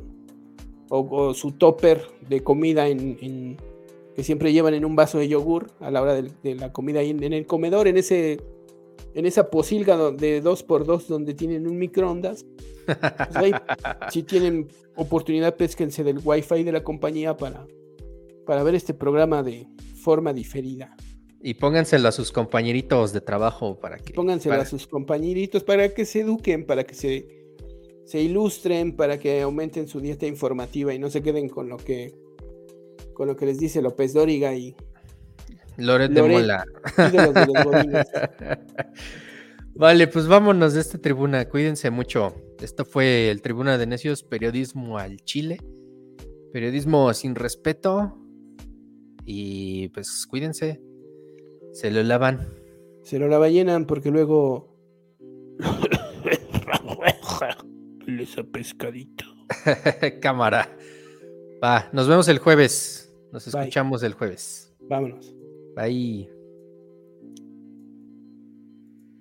o, 0.89 1.35
su 1.35 1.51
topper 1.53 2.03
de 2.29 2.45
comida 2.45 2.87
que 2.87 4.23
siempre 4.25 4.53
llevan 4.53 4.75
en 4.75 4.85
un 4.85 4.95
vaso 4.95 5.19
de 5.19 5.27
yogur 5.27 5.73
a 5.81 5.91
la 5.91 6.01
hora 6.01 6.15
de, 6.15 6.55
la 6.55 6.73
comida 6.73 7.03
en, 7.03 7.23
en 7.25 7.33
el 7.33 7.47
comedor, 7.47 7.89
en 7.89 7.97
ese, 7.97 8.41
en 9.15 9.27
esa 9.27 9.51
posilga 9.51 10.11
de 10.13 10.43
2x2 10.43 11.07
donde 11.07 11.35
tienen 11.35 11.67
un 11.67 11.79
microondas. 11.79 12.47
Pues 12.87 13.37
ahí, 13.37 13.53
si 14.11 14.23
tienen 14.23 14.69
oportunidad, 14.97 15.57
pésquense 15.57 16.05
del 16.05 16.21
wifi 16.23 16.65
de 16.65 16.73
la 16.73 16.83
compañía 16.83 17.37
para, 17.37 17.67
para 18.47 18.63
ver 18.63 18.75
este 18.75 18.95
programa 18.95 19.43
de 19.43 19.67
forma 20.03 20.33
diferida. 20.33 20.97
Y 21.41 21.55
pónganselo 21.55 22.09
a 22.09 22.13
sus 22.13 22.33
compañeritos 22.33 23.13
de 23.13 23.21
trabajo 23.21 23.79
para 23.79 23.99
que. 23.99 24.13
Pónganselo 24.13 24.55
para- 24.55 24.63
a 24.63 24.67
sus 24.67 24.87
compañeritos 24.87 25.63
para 25.63 25.89
que 25.95 26.05
se 26.05 26.21
eduquen, 26.21 26.67
para 26.67 26.85
que 26.85 26.95
se, 26.95 27.29
se 28.05 28.21
ilustren, 28.21 28.97
para 28.97 29.19
que 29.19 29.43
aumenten 29.43 29.87
su 29.87 30.01
dieta 30.01 30.27
informativa 30.27 30.93
y 30.95 30.99
no 30.99 31.11
se 31.11 31.23
queden 31.23 31.49
con 31.49 31.69
lo 31.69 31.77
que 31.77 32.13
con 33.15 33.27
lo 33.27 33.35
que 33.37 33.47
les 33.47 33.59
dice 33.59 33.83
López 33.83 34.13
Dóriga 34.13 34.55
y 34.55 34.77
Loret 35.79 36.11
de. 36.11 36.23
Mola. 36.23 36.65
de 36.97 37.47
los. 37.47 38.07
Vale, 39.75 40.09
pues 40.09 40.27
vámonos 40.27 40.75
de 40.75 40.81
esta 40.81 40.99
tribuna. 40.99 41.49
Cuídense 41.49 41.91
mucho. 41.91 42.35
Esto 42.61 42.85
fue 42.85 43.31
el 43.31 43.41
Tribuna 43.41 43.79
de 43.79 43.87
Necios, 43.87 44.25
periodismo 44.25 44.99
al 44.99 45.19
Chile. 45.19 45.59
Periodismo 46.53 47.15
sin 47.15 47.37
respeto. 47.37 48.19
Y 49.25 49.89
pues 49.91 50.27
cuídense. 50.27 50.83
Se 51.73 51.93
lo 51.93 52.03
lavan. 52.03 52.49
Se 53.05 53.21
lo 53.21 53.29
la 53.29 53.39
ballenan 53.39 53.87
porque 53.87 54.11
luego 54.11 54.77
les 58.07 58.37
a 58.37 58.43
pescadito. 58.43 59.25
Cámara. 60.21 60.77
Va, 61.63 61.89
nos 61.93 62.09
vemos 62.09 62.27
el 62.27 62.39
jueves. 62.39 63.15
Nos 63.31 63.53
Bye. 63.53 63.61
escuchamos 63.61 64.03
el 64.03 64.15
jueves. 64.15 64.75
Vámonos. 64.81 65.38
Bye. 65.79 66.27